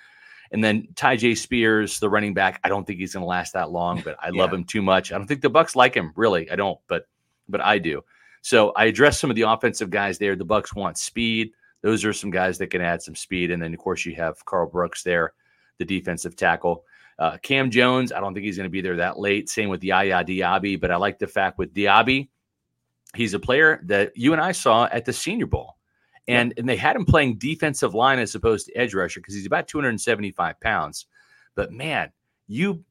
And 0.51 0.63
then 0.63 0.87
Tyjae 0.95 1.37
Spears, 1.37 1.99
the 1.99 2.09
running 2.09 2.33
back, 2.33 2.59
I 2.63 2.69
don't 2.69 2.85
think 2.85 2.99
he's 2.99 3.13
going 3.13 3.21
to 3.21 3.27
last 3.27 3.53
that 3.53 3.69
long, 3.69 4.01
but 4.01 4.15
I 4.19 4.29
yeah. 4.29 4.41
love 4.41 4.51
him 4.51 4.63
too 4.63 4.81
much. 4.81 5.11
I 5.11 5.17
don't 5.17 5.27
think 5.27 5.41
the 5.41 5.51
Bucs 5.51 5.75
like 5.75 5.93
him 5.93 6.11
really. 6.15 6.49
I 6.49 6.55
don't, 6.55 6.79
but 6.87 7.07
but 7.47 7.61
I 7.61 7.77
do. 7.77 8.03
So 8.41 8.71
I 8.71 8.85
address 8.85 9.19
some 9.19 9.29
of 9.29 9.35
the 9.35 9.43
offensive 9.43 9.89
guys 9.89 10.17
there. 10.17 10.35
The 10.35 10.45
Bucs 10.45 10.75
want 10.75 10.97
speed. 10.97 11.51
Those 11.81 12.03
are 12.05 12.13
some 12.13 12.31
guys 12.31 12.57
that 12.57 12.67
can 12.67 12.81
add 12.81 13.01
some 13.01 13.15
speed. 13.15 13.51
And 13.51 13.61
then 13.61 13.73
of 13.73 13.79
course 13.79 14.05
you 14.05 14.15
have 14.15 14.43
Karl 14.45 14.69
Brooks 14.69 15.03
there, 15.03 15.33
the 15.77 15.85
defensive 15.85 16.35
tackle. 16.35 16.83
Uh, 17.17 17.37
Cam 17.37 17.69
Jones, 17.69 18.11
I 18.11 18.19
don't 18.19 18.33
think 18.33 18.45
he's 18.45 18.57
going 18.57 18.65
to 18.65 18.71
be 18.71 18.81
there 18.81 18.97
that 18.97 19.19
late. 19.19 19.49
Same 19.49 19.69
with 19.69 19.83
Yaya 19.83 20.23
Diaby, 20.23 20.79
but 20.79 20.91
I 20.91 20.95
like 20.95 21.19
the 21.19 21.27
fact 21.27 21.57
with 21.57 21.73
Diaby, 21.73 22.29
he's 23.15 23.33
a 23.33 23.39
player 23.39 23.81
that 23.85 24.15
you 24.15 24.33
and 24.33 24.41
I 24.41 24.53
saw 24.53 24.87
at 24.91 25.05
the 25.05 25.13
Senior 25.13 25.47
Bowl 25.47 25.75
and 26.29 26.53
and 26.57 26.69
they 26.69 26.77
had 26.77 26.95
him 26.95 27.05
playing 27.05 27.39
defensive 27.39 27.95
line 27.95 28.19
as 28.19 28.35
opposed 28.35 28.67
to 28.67 28.75
edge 28.75 28.93
rusher 28.93 29.19
because 29.19 29.33
he's 29.33 29.47
about 29.47 29.67
275 29.67 30.59
pounds. 30.59 31.07
But 31.55 31.71
man, 31.71 32.11
you 32.47 32.85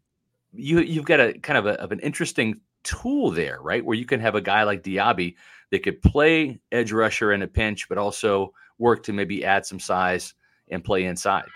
you 0.52 0.80
you've 0.80 1.04
got 1.04 1.20
a 1.20 1.34
kind 1.34 1.56
of, 1.56 1.66
a, 1.66 1.80
of 1.80 1.92
an 1.92 2.00
interesting 2.00 2.60
tool 2.82 3.30
there, 3.30 3.60
right? 3.62 3.84
Where 3.84 3.96
you 3.96 4.06
can 4.06 4.18
have 4.20 4.34
a 4.34 4.40
guy 4.40 4.64
like 4.64 4.82
Diaby 4.82 5.36
that 5.70 5.84
could 5.84 6.02
play 6.02 6.58
edge 6.72 6.90
rusher 6.90 7.32
in 7.32 7.42
a 7.42 7.46
pinch, 7.46 7.88
but 7.88 7.96
also 7.96 8.52
work 8.78 9.02
to 9.04 9.12
maybe 9.12 9.44
add 9.44 9.66
some 9.66 9.80
size 9.80 10.34
and 10.70 10.84
play 10.84 11.04
inside. 11.04 11.46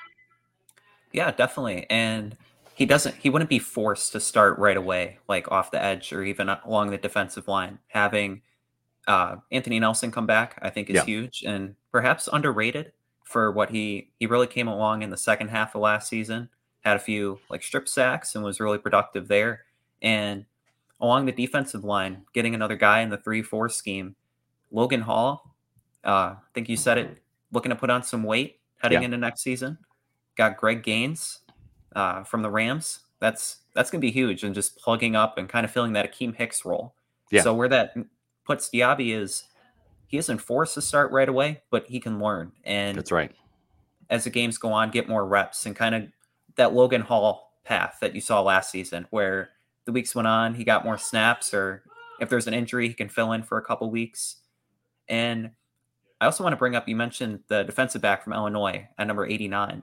Yeah, 1.13 1.31
definitely. 1.31 1.87
And 1.91 2.37
he 2.75 2.87
doesn't 2.87 3.15
he 3.17 3.31
wouldn't 3.31 3.51
be 3.51 3.59
forced 3.59 4.13
to 4.13 4.21
start 4.21 4.59
right 4.59 4.77
away 4.77 5.19
like 5.29 5.51
off 5.51 5.71
the 5.71 5.83
edge 5.83 6.13
or 6.13 6.25
even 6.25 6.49
along 6.49 6.91
the 6.91 6.99
defensive 6.99 7.49
line 7.49 7.79
having 7.89 8.43
uh, 9.07 9.37
anthony 9.51 9.79
nelson 9.79 10.11
come 10.11 10.27
back 10.27 10.59
i 10.63 10.71
think 10.71 10.89
is 10.89 10.97
yeah. 10.97 11.05
huge 11.05 11.43
and 11.47 11.75
perhaps 11.91 12.29
underrated 12.33 12.93
for 13.25 13.53
what 13.53 13.71
he 13.71 14.11
he 14.19 14.27
really 14.27 14.47
came 14.47 14.69
along 14.69 15.03
in 15.03 15.11
the 15.11 15.17
second 15.17 15.49
half 15.49 15.75
of 15.75 15.81
last 15.81 16.09
season 16.09 16.49
had 16.81 16.97
a 16.97 17.01
few 17.01 17.39
like 17.51 17.63
strip 17.63 17.89
sacks 17.89 18.35
and 18.35 18.45
was 18.45 18.61
really 18.61 18.79
productive 18.79 19.29
there 19.29 19.65
and 20.01 20.45
along 21.01 21.27
the 21.27 21.33
defensive 21.33 21.85
line 21.85 22.23
getting 22.33 22.55
another 22.55 22.77
guy 22.77 23.01
in 23.01 23.11
the 23.11 23.19
3-4 23.19 23.71
scheme 23.71 24.17
logan 24.71 25.03
hall 25.03 25.52
uh, 26.05 26.35
i 26.35 26.37
think 26.55 26.69
you 26.69 26.77
said 26.77 26.99
it 26.99 27.23
looking 27.53 27.71
to 27.71 27.77
put 27.77 27.91
on 27.91 28.03
some 28.03 28.23
weight 28.23 28.61
heading 28.83 29.01
yeah. 29.01 29.05
into 29.05 29.17
next 29.17 29.43
season 29.43 29.79
got 30.37 30.57
greg 30.57 30.83
gaines 30.83 31.41
uh, 31.95 32.25
from 32.25 32.43
the 32.43 32.51
Rams. 32.51 33.01
That's 33.21 33.59
that's 33.75 33.91
going 33.91 34.01
to 34.01 34.07
be 34.07 34.11
huge, 34.11 34.45
and 34.45 34.55
just 34.55 34.77
plugging 34.77 35.17
up 35.17 35.39
and 35.39 35.49
kind 35.49 35.65
of 35.65 35.71
filling 35.71 35.93
that 35.95 36.13
Akiem 36.13 36.35
Hicks 36.35 36.65
role. 36.65 36.95
Yeah. 37.31 37.43
So 37.43 37.55
where 37.55 37.69
that 37.69 37.95
puts 38.45 38.69
Diaby 38.69 39.17
is 39.17 39.45
he 40.07 40.19
isn't 40.19 40.39
forced 40.39 40.75
to 40.75 40.83
start 40.83 41.11
right 41.13 41.29
away, 41.29 41.63
but 41.71 41.87
he 41.87 42.01
can 42.01 42.19
learn. 42.19 42.53
And 42.65 42.99
that's 42.99 43.13
right. 43.13 43.33
As 44.11 44.25
the 44.25 44.31
games 44.31 44.59
go 44.59 44.73
on, 44.73 44.91
get 44.91 45.09
more 45.09 45.25
reps 45.25 45.65
and 45.65 45.75
kind 45.75 45.95
of 45.95 46.03
that 46.57 46.75
Logan 46.75 47.01
Hall 47.01 47.53
path 47.65 47.99
that 48.01 48.15
you 48.15 48.21
saw 48.21 48.43
last 48.43 48.71
season, 48.71 49.07
where 49.11 49.51
the 49.87 49.93
weeks 49.93 50.15
went 50.15 50.29
on, 50.29 50.55
he 50.55 50.65
got 50.65 50.85
more 50.85 50.99
snaps, 50.99 51.55
or 51.55 51.85
if 52.21 52.29
there's 52.29 52.47
an 52.47 52.55
injury, 52.55 52.89
he 52.89 52.95
can 52.95 53.09
fill 53.09 53.33
in 53.33 53.43
for 53.43 53.57
a 53.57 53.65
couple 53.65 53.91
weeks. 53.91 54.37
And 55.09 55.51
I 56.23 56.27
also 56.27 56.45
want 56.45 56.53
to 56.53 56.57
bring 56.57 56.77
up 56.77 56.89
you 56.89 56.95
mentioned 56.95 57.41
the 57.49 57.65
defensive 57.65 58.01
back 58.01 58.23
from 58.23 58.33
Illinois 58.33 58.89
at 58.97 59.09
number 59.09 59.27
89. 59.27 59.83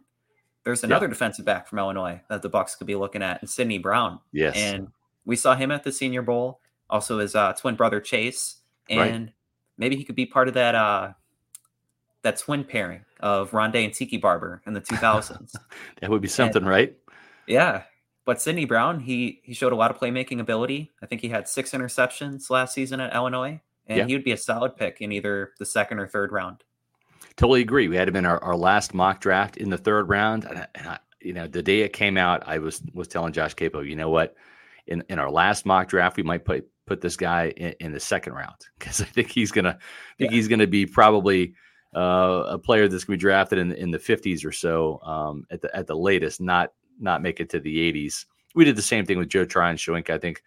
There's 0.64 0.86
another 0.86 1.06
yeah. 1.06 1.10
defensive 1.10 1.44
back 1.44 1.68
from 1.68 1.80
Illinois 1.80 2.22
that 2.30 2.42
the 2.42 2.50
Bucs 2.50 2.78
could 2.78 2.88
be 2.88 2.96
looking 2.96 3.22
at, 3.22 3.42
and 3.42 3.50
Sydney 3.50 3.78
Brown. 3.78 4.22
Yes, 4.32 4.56
and 4.56 4.88
we 5.26 5.36
saw 5.36 5.54
him 5.54 5.70
at 5.70 5.84
the 5.84 5.92
Senior 5.92 6.22
Bowl. 6.22 6.62
Also, 6.90 7.20
his 7.20 7.36
uh, 7.36 7.52
twin 7.54 7.76
brother 7.76 8.00
Chase, 8.00 8.56
and 8.90 9.26
right. 9.26 9.34
maybe 9.78 9.98
he 9.98 10.06
could 10.06 10.16
be 10.16 10.26
part 10.26 10.48
of 10.48 10.54
that 10.54 10.76
uh, 10.76 11.12
that 12.22 12.38
twin 12.38 12.64
pairing 12.64 13.04
of 13.20 13.52
Rondé 13.52 13.84
and 13.84 13.94
Tiki 13.94 14.16
Barber 14.16 14.62
in 14.66 14.72
the 14.72 14.82
2000s. 14.82 15.56
that 16.00 16.10
would 16.10 16.22
be 16.22 16.30
something, 16.30 16.62
and, 16.62 16.70
right? 16.70 16.96
Yeah, 17.48 17.84
but 18.24 18.42
Sydney 18.42 18.64
Brown, 18.64 19.02
he 19.02 19.42
he 19.44 19.54
showed 19.54 19.74
a 19.74 19.76
lot 19.76 19.92
of 19.92 20.00
playmaking 20.00 20.40
ability. 20.40 20.90
I 21.02 21.06
think 21.06 21.20
he 21.20 21.28
had 21.28 21.50
six 21.50 21.72
interceptions 21.72 22.50
last 22.50 22.74
season 22.74 23.02
at 23.02 23.14
Illinois, 23.14 23.60
and 23.90 23.98
yeah. 23.98 24.06
he 24.06 24.14
would 24.14 24.24
be 24.24 24.32
a 24.32 24.38
solid 24.38 24.78
pick 24.78 25.02
in 25.02 25.12
either 25.12 25.54
the 25.58 25.66
second 25.66 26.00
or 26.00 26.08
third 26.08 26.32
round. 26.32 26.64
Totally 27.36 27.62
agree. 27.62 27.88
We 27.88 27.96
had 27.96 28.08
him 28.08 28.16
in 28.16 28.26
our, 28.26 28.42
our 28.44 28.56
last 28.56 28.94
mock 28.94 29.20
draft 29.20 29.58
in 29.58 29.70
the 29.70 29.78
third 29.78 30.08
round. 30.10 30.46
And, 30.46 30.60
I, 30.60 30.68
and 30.76 30.88
I, 30.88 31.00
you 31.22 31.34
know, 31.34 31.48
the 31.48 31.64
day 31.64 31.82
it 31.82 31.92
came 31.92 32.18
out, 32.18 32.44
I 32.48 32.60
was 32.60 32.82
was 32.94 33.08
telling 33.08 33.34
Josh 33.34 33.56
Queipo, 33.56 33.86
you 33.88 33.96
know 33.96 34.10
what? 34.10 34.36
In 34.88 35.04
in 35.10 35.20
our 35.20 35.32
last 35.32 35.66
mock 35.66 35.88
draft, 35.88 36.18
we 36.18 36.24
might 36.24 36.46
put 36.46 36.68
put 36.86 37.02
this 37.02 37.18
guy 37.18 37.50
in, 37.58 37.74
in 37.80 37.92
the 37.92 38.00
second 38.00 38.34
round 38.34 38.56
because 38.80 39.02
I 39.02 39.06
think 39.06 39.30
he's 39.30 39.52
gonna 39.52 39.78
I 39.80 40.16
think 40.18 40.32
yeah. 40.32 40.36
he's 40.36 40.48
gonna 40.48 40.68
be 40.68 40.86
probably 40.86 41.56
uh, 41.96 42.44
a 42.50 42.60
player 42.60 42.88
that's 42.88 43.04
gonna 43.04 43.18
be 43.18 43.22
drafted 43.22 43.58
in 43.58 43.72
in 43.74 43.92
the 43.92 44.00
50s 44.00 44.46
or 44.46 44.52
so 44.52 45.00
um, 45.02 45.46
at 45.50 45.62
the 45.62 45.76
at 45.76 45.88
the 45.88 45.96
latest, 45.96 46.40
not 46.40 46.74
not 47.00 47.22
make 47.22 47.40
it 47.40 47.50
to 47.50 47.60
the 47.60 47.92
80s. 47.92 48.26
We 48.54 48.66
did 48.66 48.76
the 48.76 48.82
same 48.82 49.06
thing 49.06 49.18
with 49.18 49.30
Joe 49.30 49.46
Tryon-Shoyinka. 49.46 50.10
I 50.10 50.18
think 50.18 50.44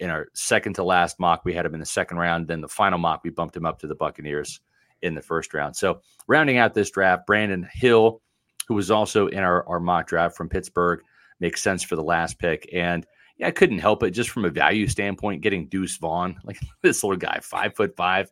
in 0.00 0.10
our 0.10 0.28
second 0.34 0.74
to 0.74 0.84
last 0.84 1.20
mock, 1.20 1.44
we 1.44 1.54
had 1.54 1.66
him 1.66 1.74
in 1.74 1.80
the 1.80 1.86
second 1.86 2.18
round. 2.18 2.48
Then 2.48 2.60
the 2.60 2.68
final 2.68 2.98
mock, 2.98 3.22
we 3.24 3.30
bumped 3.30 3.56
him 3.56 3.66
up 3.66 3.78
to 3.80 3.86
the 3.86 3.94
Buccaneers 3.94 4.60
in 5.02 5.14
the 5.14 5.22
first 5.22 5.54
round. 5.54 5.76
So 5.76 6.00
rounding 6.26 6.58
out 6.58 6.74
this 6.74 6.90
draft, 6.90 7.26
Brandon 7.26 7.68
Hill, 7.72 8.20
who 8.66 8.74
was 8.74 8.90
also 8.90 9.28
in 9.28 9.40
our, 9.40 9.66
our 9.68 9.80
mock 9.80 10.06
draft 10.06 10.36
from 10.36 10.48
Pittsburgh, 10.48 11.00
makes 11.40 11.62
sense 11.62 11.82
for 11.82 11.96
the 11.96 12.02
last 12.02 12.38
pick. 12.38 12.68
And 12.72 13.06
yeah, 13.36 13.48
I 13.48 13.50
couldn't 13.50 13.78
help 13.78 14.02
it 14.02 14.10
just 14.10 14.30
from 14.30 14.44
a 14.44 14.50
value 14.50 14.86
standpoint, 14.86 15.42
getting 15.42 15.68
Deuce 15.68 15.96
Vaughn, 15.98 16.36
like 16.44 16.58
this 16.82 17.04
little 17.04 17.18
guy, 17.18 17.38
five 17.42 17.74
foot 17.76 17.94
five, 17.96 18.30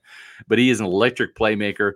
but 0.48 0.58
he 0.58 0.70
is 0.70 0.80
an 0.80 0.86
electric 0.86 1.34
playmaker. 1.36 1.92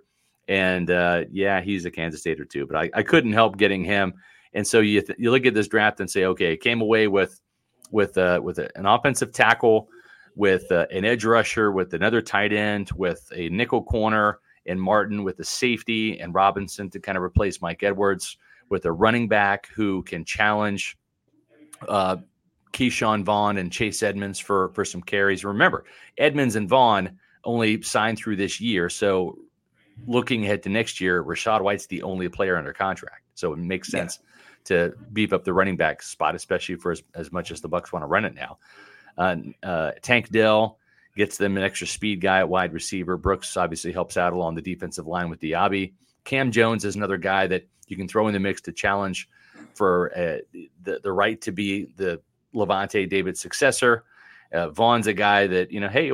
And 0.46 0.90
uh, 0.90 1.24
yeah, 1.30 1.60
he's 1.60 1.84
a 1.84 1.90
Kansas 1.90 2.20
State 2.20 2.40
or 2.40 2.44
two, 2.44 2.66
but 2.66 2.76
I, 2.76 2.90
I 2.94 3.02
couldn't 3.02 3.32
help 3.32 3.58
getting 3.58 3.84
him. 3.84 4.14
And 4.54 4.66
so 4.66 4.80
you 4.80 5.02
th- 5.02 5.18
you 5.18 5.30
look 5.30 5.44
at 5.44 5.52
this 5.52 5.68
draft 5.68 6.00
and 6.00 6.10
say, 6.10 6.24
okay, 6.24 6.54
it 6.54 6.62
came 6.62 6.80
away 6.80 7.06
with 7.06 7.38
with 7.90 8.16
uh, 8.18 8.40
with 8.42 8.58
a, 8.58 8.70
an 8.76 8.86
offensive 8.86 9.32
tackle, 9.32 9.88
with 10.34 10.70
uh, 10.70 10.86
an 10.90 11.04
edge 11.04 11.24
rusher, 11.24 11.72
with 11.72 11.94
another 11.94 12.20
tight 12.20 12.52
end, 12.52 12.90
with 12.92 13.30
a 13.34 13.48
nickel 13.48 13.82
corner, 13.82 14.40
and 14.66 14.80
Martin 14.80 15.24
with 15.24 15.36
the 15.36 15.44
safety 15.44 16.20
and 16.20 16.34
Robinson 16.34 16.90
to 16.90 17.00
kind 17.00 17.16
of 17.16 17.24
replace 17.24 17.60
Mike 17.60 17.82
Edwards 17.82 18.36
with 18.68 18.84
a 18.84 18.92
running 18.92 19.28
back 19.28 19.68
who 19.74 20.02
can 20.02 20.24
challenge 20.24 20.98
uh, 21.88 22.16
Ke'Shawn 22.72 23.24
Vaughn 23.24 23.58
and 23.58 23.72
Chase 23.72 24.02
Edmonds 24.02 24.38
for 24.38 24.68
for 24.70 24.84
some 24.84 25.02
carries. 25.02 25.44
Remember, 25.44 25.84
Edmonds 26.18 26.56
and 26.56 26.68
Vaughn 26.68 27.18
only 27.44 27.80
signed 27.82 28.18
through 28.18 28.36
this 28.36 28.60
year, 28.60 28.90
so 28.90 29.38
looking 30.06 30.44
ahead 30.44 30.62
to 30.62 30.68
next 30.68 31.00
year, 31.00 31.24
Rachaad 31.24 31.62
White's 31.62 31.86
the 31.86 32.02
only 32.02 32.28
player 32.28 32.56
under 32.56 32.72
contract, 32.72 33.22
so 33.34 33.52
it 33.52 33.58
makes 33.58 33.88
sense. 33.88 34.20
To 34.68 34.94
beef 35.12 35.32
up 35.32 35.44
the 35.44 35.52
running 35.52 35.76
back 35.76 36.02
spot, 36.02 36.34
especially 36.34 36.76
for 36.76 36.92
as, 36.92 37.02
as 37.14 37.32
much 37.32 37.50
as 37.50 37.60
the 37.60 37.68
Bucs 37.68 37.92
want 37.92 38.02
to 38.02 38.06
run 38.06 38.24
it 38.24 38.34
now. 38.34 38.58
Uh, 39.16 39.36
uh, 39.62 39.92
Tank 40.02 40.30
Dell 40.30 40.78
gets 41.16 41.36
them 41.36 41.56
an 41.56 41.62
extra 41.62 41.86
speed 41.86 42.20
guy 42.20 42.38
at 42.38 42.48
wide 42.48 42.72
receiver. 42.72 43.16
Brooks 43.16 43.56
obviously 43.56 43.92
helps 43.92 44.16
out 44.16 44.32
along 44.32 44.54
the 44.54 44.62
defensive 44.62 45.06
line 45.06 45.28
with 45.28 45.40
Diaby. 45.40 45.92
Cam 46.24 46.52
Jones 46.52 46.84
is 46.84 46.96
another 46.96 47.16
guy 47.16 47.46
that 47.46 47.66
you 47.88 47.96
can 47.96 48.06
throw 48.06 48.28
in 48.28 48.34
the 48.34 48.40
mix 48.40 48.60
to 48.62 48.72
challenge 48.72 49.28
for 49.74 50.12
uh, 50.16 50.38
the, 50.84 51.00
the 51.02 51.12
right 51.12 51.40
to 51.40 51.50
be 51.50 51.86
the 51.96 52.20
Lavonte 52.54 53.08
David 53.08 53.36
successor. 53.36 54.04
Uh, 54.52 54.68
Vaughn's 54.68 55.06
a 55.06 55.12
guy 55.12 55.46
that, 55.46 55.72
you 55.72 55.80
know, 55.80 55.88
hey, 55.88 56.12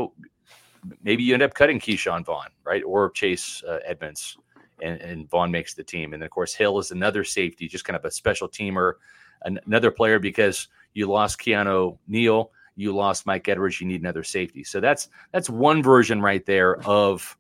maybe 1.03 1.23
you 1.23 1.35
end 1.35 1.43
up 1.43 1.55
cutting 1.55 1.79
Ke'Shawn 1.79 2.25
Vaughn, 2.25 2.49
right? 2.65 2.83
Or 2.85 3.11
Chase 3.11 3.63
uh, 3.69 3.79
Edmonds, 3.85 4.39
and, 4.83 5.01
and 5.01 5.29
Vaughn 5.31 5.51
makes 5.51 5.75
the 5.75 5.85
team. 5.85 6.13
And 6.13 6.23
then, 6.23 6.27
of 6.27 6.31
course, 6.31 6.55
Hill 6.55 6.79
is 6.79 6.91
another 6.91 7.25
safety, 7.25 7.69
just 7.69 7.85
kind 7.85 7.97
of 7.97 8.05
a 8.05 8.11
special 8.11 8.49
teamer, 8.49 8.95
an- 9.43 9.61
another 9.67 9.91
player 9.91 10.19
because 10.19 10.69
you 10.95 11.07
lost 11.07 11.39
Keanu 11.41 11.99
Neal 12.07 12.51
you 12.77 12.95
lost 12.95 13.27
Mike 13.27 13.49
Edwards, 13.49 13.81
you 13.81 13.87
need 13.87 14.01
another 14.01 14.25
safety. 14.25 14.65
So 14.65 14.81
that's 14.81 15.09
that's 15.33 15.49
one 15.49 15.83
version 15.83 16.21
right 16.21 16.45
there 16.45 16.81
of 16.87 17.37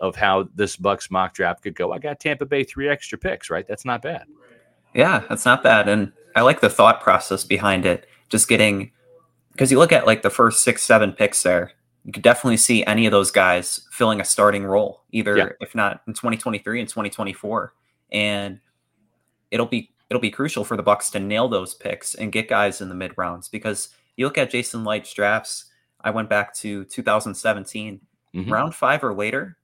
of 0.00 0.16
how 0.16 0.48
this 0.54 0.76
Bucs 0.76 1.10
mock 1.10 1.34
draft 1.34 1.62
could 1.62 1.74
go. 1.74 1.92
I 1.92 1.98
got 1.98 2.20
Tampa 2.20 2.46
Bay 2.46 2.64
three 2.64 2.88
extra 2.88 3.18
picks, 3.18 3.50
right? 3.50 3.66
That's 3.66 3.84
not 3.84 4.02
bad. 4.02 4.24
Yeah, 4.94 5.22
that's 5.28 5.44
not 5.44 5.62
bad. 5.62 5.88
And 5.88 6.12
I 6.34 6.40
like 6.40 6.60
the 6.60 6.70
thought 6.70 7.00
process 7.00 7.44
behind 7.44 7.84
it. 7.84 8.06
Just 8.28 8.48
getting 8.48 8.92
because 9.52 9.70
you 9.70 9.78
look 9.78 9.92
at 9.92 10.06
like 10.06 10.22
the 10.22 10.30
first 10.30 10.64
six, 10.64 10.82
seven 10.82 11.12
picks 11.12 11.42
there, 11.42 11.72
you 12.04 12.12
could 12.12 12.22
definitely 12.22 12.56
see 12.56 12.84
any 12.84 13.06
of 13.06 13.12
those 13.12 13.30
guys 13.30 13.86
filling 13.90 14.20
a 14.20 14.24
starting 14.24 14.64
role, 14.64 15.02
either 15.10 15.36
yeah. 15.36 15.48
if 15.60 15.74
not 15.74 16.02
in 16.06 16.14
2023 16.14 16.80
and 16.80 16.88
2024. 16.88 17.74
And 18.12 18.60
it'll 19.50 19.66
be 19.66 19.90
it'll 20.08 20.20
be 20.20 20.30
crucial 20.30 20.64
for 20.64 20.76
the 20.76 20.82
Bucs 20.82 21.10
to 21.12 21.20
nail 21.20 21.48
those 21.48 21.74
picks 21.74 22.14
and 22.14 22.32
get 22.32 22.48
guys 22.48 22.80
in 22.80 22.88
the 22.88 22.94
mid 22.94 23.12
rounds 23.16 23.48
because 23.48 23.90
you 24.16 24.24
look 24.24 24.38
at 24.38 24.50
Jason 24.50 24.84
Licht's 24.84 25.12
drafts. 25.12 25.66
I 26.02 26.10
went 26.10 26.30
back 26.30 26.54
to 26.54 26.84
2017, 26.84 28.00
mm-hmm. 28.34 28.52
round 28.52 28.74
five 28.74 29.04
or 29.04 29.12
later. 29.12 29.58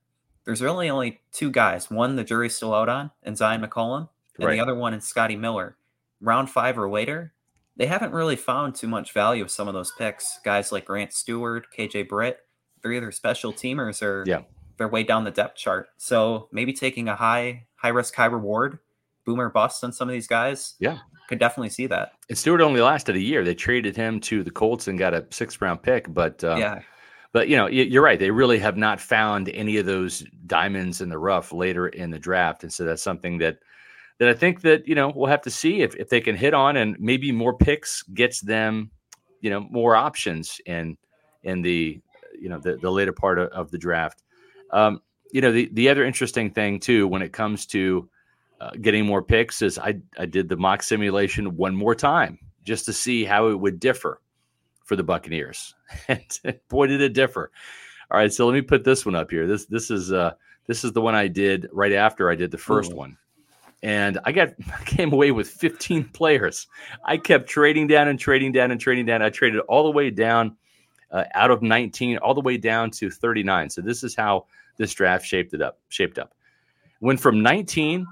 There's 0.44 0.62
really 0.62 0.90
only 0.90 1.20
two 1.32 1.50
guys. 1.50 1.90
One 1.90 2.16
the 2.16 2.22
jury's 2.22 2.54
still 2.54 2.74
out 2.74 2.88
on, 2.88 3.10
and 3.22 3.36
Zyon 3.36 3.66
McCollum, 3.66 4.08
and 4.36 4.46
right. 4.46 4.52
the 4.52 4.60
other 4.60 4.74
one 4.74 4.94
is 4.94 5.04
Scotty 5.04 5.36
Miller. 5.36 5.76
Round 6.20 6.48
five 6.48 6.78
or 6.78 6.88
later, 6.90 7.32
they 7.76 7.86
haven't 7.86 8.12
really 8.12 8.36
found 8.36 8.74
too 8.74 8.88
much 8.88 9.12
value 9.12 9.42
of 9.42 9.50
some 9.50 9.68
of 9.68 9.74
those 9.74 9.92
picks. 9.92 10.38
Guys 10.44 10.72
like 10.72 10.86
Grant 10.86 11.12
Stewart, 11.12 11.66
KJ 11.76 12.08
Britt, 12.08 12.38
three 12.82 12.96
other 12.96 13.12
special 13.12 13.52
teamers 13.52 14.02
are 14.02 14.24
yeah. 14.26 14.42
they're 14.78 14.88
way 14.88 15.02
down 15.02 15.24
the 15.24 15.30
depth 15.30 15.56
chart. 15.56 15.88
So 15.96 16.48
maybe 16.52 16.72
taking 16.72 17.08
a 17.08 17.16
high 17.16 17.66
high 17.76 17.88
risk 17.88 18.14
high 18.14 18.26
reward, 18.26 18.78
boomer 19.24 19.50
bust 19.50 19.84
on 19.84 19.92
some 19.92 20.08
of 20.08 20.12
these 20.12 20.26
guys. 20.26 20.74
Yeah, 20.78 20.98
could 21.28 21.38
definitely 21.38 21.70
see 21.70 21.86
that. 21.88 22.12
And 22.28 22.38
Stewart 22.38 22.60
only 22.60 22.80
lasted 22.80 23.16
a 23.16 23.20
year. 23.20 23.44
They 23.44 23.54
traded 23.54 23.96
him 23.96 24.20
to 24.20 24.42
the 24.42 24.50
Colts 24.50 24.88
and 24.88 24.98
got 24.98 25.14
a 25.14 25.26
sixth 25.30 25.60
round 25.60 25.82
pick, 25.82 26.12
but 26.12 26.42
uh, 26.42 26.56
yeah. 26.56 26.80
But 27.32 27.48
you 27.48 27.56
know, 27.56 27.66
you're 27.66 28.02
right. 28.02 28.18
They 28.18 28.30
really 28.30 28.58
have 28.60 28.78
not 28.78 28.98
found 28.98 29.50
any 29.50 29.76
of 29.76 29.84
those 29.84 30.24
diamonds 30.46 31.02
in 31.02 31.10
the 31.10 31.18
rough 31.18 31.52
later 31.52 31.88
in 31.88 32.10
the 32.10 32.18
draft, 32.18 32.62
and 32.62 32.72
so 32.72 32.84
that's 32.84 33.02
something 33.02 33.36
that 33.38 33.58
that 34.18 34.28
I 34.28 34.34
think 34.34 34.62
that 34.62 34.86
you 34.88 34.94
know 34.94 35.12
we'll 35.14 35.30
have 35.30 35.42
to 35.42 35.50
see 35.50 35.82
if 35.82 35.94
if 35.96 36.08
they 36.08 36.20
can 36.20 36.36
hit 36.36 36.54
on, 36.54 36.76
and 36.76 36.96
maybe 36.98 37.32
more 37.32 37.56
picks 37.56 38.02
gets 38.02 38.40
them, 38.40 38.90
you 39.40 39.50
know, 39.50 39.60
more 39.60 39.96
options 39.96 40.60
in 40.66 40.96
in 41.42 41.62
the 41.62 42.00
you 42.38 42.48
know 42.48 42.58
the 42.58 42.76
the 42.76 42.90
later 42.90 43.12
part 43.12 43.38
of, 43.38 43.48
of 43.50 43.70
the 43.70 43.78
draft. 43.78 44.22
Um, 44.70 45.00
you 45.32 45.40
know, 45.40 45.52
the 45.52 45.68
the 45.72 45.88
other 45.88 46.04
interesting 46.04 46.50
thing 46.50 46.80
too 46.80 47.06
when 47.08 47.22
it 47.22 47.32
comes 47.32 47.66
to 47.66 48.08
uh, 48.60 48.70
getting 48.80 49.04
more 49.04 49.22
picks 49.22 49.62
is 49.62 49.78
I, 49.78 50.00
I 50.18 50.26
did 50.26 50.48
the 50.48 50.56
mock 50.56 50.82
simulation 50.82 51.56
one 51.56 51.76
more 51.76 51.94
time 51.94 52.38
just 52.62 52.86
to 52.86 52.92
see 52.92 53.24
how 53.24 53.48
it 53.48 53.60
would 53.60 53.78
differ 53.78 54.20
for 54.84 54.96
the 54.96 55.04
Buccaneers. 55.04 55.74
and 56.08 56.22
boy, 56.68 56.86
did 56.86 57.00
it 57.00 57.12
differ. 57.12 57.50
All 58.10 58.18
right, 58.18 58.32
so 58.32 58.46
let 58.46 58.54
me 58.54 58.62
put 58.62 58.84
this 58.84 59.04
one 59.04 59.14
up 59.14 59.30
here. 59.30 59.46
This 59.46 59.66
this 59.66 59.90
is 59.90 60.12
uh 60.12 60.32
this 60.66 60.84
is 60.84 60.92
the 60.92 61.00
one 61.00 61.14
I 61.14 61.28
did 61.28 61.68
right 61.72 61.92
after 61.92 62.30
I 62.30 62.34
did 62.34 62.50
the 62.50 62.58
first 62.58 62.92
Ooh. 62.92 62.96
one. 62.96 63.18
And 63.86 64.18
I 64.24 64.32
got 64.32 64.48
came 64.84 65.12
away 65.12 65.30
with 65.30 65.48
15 65.48 66.08
players. 66.08 66.66
I 67.04 67.16
kept 67.16 67.48
trading 67.48 67.86
down 67.86 68.08
and 68.08 68.18
trading 68.18 68.50
down 68.50 68.72
and 68.72 68.80
trading 68.80 69.06
down. 69.06 69.22
I 69.22 69.30
traded 69.30 69.60
all 69.60 69.84
the 69.84 69.92
way 69.92 70.10
down 70.10 70.56
uh, 71.12 71.22
out 71.34 71.52
of 71.52 71.62
19, 71.62 72.18
all 72.18 72.34
the 72.34 72.40
way 72.40 72.56
down 72.56 72.90
to 72.90 73.08
39. 73.10 73.70
So 73.70 73.80
this 73.80 74.02
is 74.02 74.16
how 74.16 74.46
this 74.76 74.92
draft 74.92 75.24
shaped 75.24 75.54
it 75.54 75.62
up. 75.62 75.78
Shaped 75.88 76.18
up. 76.18 76.34
Went 77.00 77.20
from 77.20 77.44
19. 77.44 78.04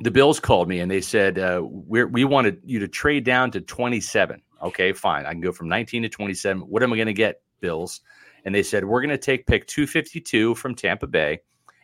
The 0.00 0.12
Bills 0.12 0.38
called 0.38 0.68
me 0.68 0.78
and 0.78 0.88
they 0.88 1.00
said 1.00 1.40
uh, 1.40 1.62
we 1.64 2.24
wanted 2.24 2.60
you 2.64 2.78
to 2.78 2.86
trade 2.86 3.24
down 3.24 3.50
to 3.50 3.60
27. 3.60 4.40
Okay, 4.62 4.92
fine. 4.92 5.26
I 5.26 5.32
can 5.32 5.40
go 5.40 5.50
from 5.50 5.68
19 5.68 6.04
to 6.04 6.08
27. 6.08 6.62
What 6.62 6.84
am 6.84 6.92
I 6.92 6.96
going 6.96 7.06
to 7.06 7.12
get, 7.12 7.42
Bills? 7.60 8.00
And 8.44 8.54
they 8.54 8.62
said 8.62 8.84
we're 8.84 9.00
going 9.00 9.10
to 9.10 9.18
take 9.18 9.46
pick 9.46 9.66
252 9.66 10.54
from 10.54 10.76
Tampa 10.76 11.08
Bay 11.08 11.40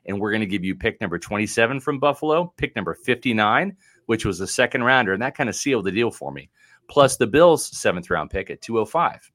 and 0.07 0.21
we're 0.21 0.31
going 0.31 0.41
to 0.41 0.47
give 0.47 0.65
you 0.65 0.75
pick 0.75 1.01
number 1.01 1.19
27 1.19 1.81
from 1.81 1.99
Buffalo, 1.99 2.53
pick 2.57 2.75
number 2.77 2.95
59, 2.95 3.77
which 4.07 4.25
was 4.25 4.39
the 4.39 4.47
second 4.47 4.83
rounder, 4.85 5.13
and 5.13 5.23
that 5.23 5.37
kind 5.37 5.49
of 5.49 5.57
sealed 5.57 5.85
the 5.85 5.93
deal 5.93 6.11
for 6.11 6.33
me. 6.33 6.51
Plus 6.89 7.17
the 7.17 7.27
Bills' 7.27 7.67
seventh 7.77 8.11
round 8.11 8.31
pick 8.31 8.51
at 8.51 8.61
205. 8.63 9.31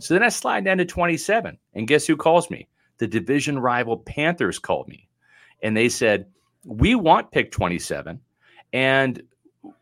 So 0.00 0.14
then 0.14 0.22
I 0.22 0.28
slide 0.28 0.64
down 0.64 0.78
to 0.78 0.84
27, 0.84 1.58
and 1.74 1.88
guess 1.88 2.06
who 2.06 2.16
calls 2.16 2.50
me? 2.50 2.68
The 2.98 3.06
division 3.06 3.58
rival 3.58 3.98
Panthers 3.98 4.58
called 4.58 4.88
me, 4.88 5.08
and 5.62 5.76
they 5.76 5.88
said, 5.88 6.26
We 6.64 6.94
want 6.94 7.30
pick 7.30 7.50
27, 7.52 8.20
and 8.72 9.22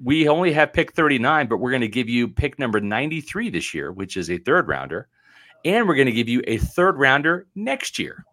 we 0.03 0.29
only 0.29 0.53
have 0.53 0.73
pick 0.73 0.93
39, 0.93 1.49
but 1.49 1.59
we're 1.59 1.71
going 1.71 1.81
to 1.83 1.89
give 1.89 2.09
you 2.09 2.29
pick 2.29 2.59
number 2.59 2.81
93 2.81 3.51
this 3.51 3.75
year, 3.75 3.93
which 3.93 4.17
is 4.17 4.31
a 4.31 4.39
third 4.39 4.69
rounder, 4.69 5.09
and 5.65 5.87
we're 5.87 5.95
going 5.95 6.07
to 6.07 6.13
give 6.13 6.29
you 6.29 6.43
a 6.47 6.59
third 6.59 6.99
rounder 6.99 7.47
next 7.55 7.99
year. 7.99 8.25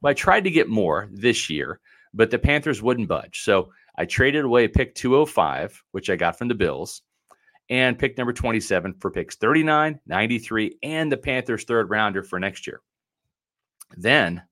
Well, 0.00 0.10
I 0.10 0.14
tried 0.14 0.44
to 0.44 0.50
get 0.50 0.68
more 0.68 1.08
this 1.12 1.50
year, 1.50 1.80
but 2.14 2.30
the 2.30 2.38
Panthers 2.38 2.82
wouldn't 2.82 3.08
budge. 3.08 3.42
So 3.42 3.70
I 3.96 4.04
traded 4.04 4.44
away 4.44 4.68
pick 4.68 4.94
205, 4.94 5.82
which 5.92 6.10
I 6.10 6.16
got 6.16 6.38
from 6.38 6.48
the 6.48 6.54
Bills, 6.54 7.02
and 7.68 7.98
pick 7.98 8.16
number 8.16 8.32
27 8.32 8.94
for 9.00 9.10
picks 9.10 9.36
39, 9.36 10.00
93, 10.06 10.78
and 10.82 11.10
the 11.10 11.16
Panthers' 11.16 11.64
third 11.64 11.90
rounder 11.90 12.22
for 12.22 12.38
next 12.38 12.66
year. 12.66 12.80
Then 13.96 14.42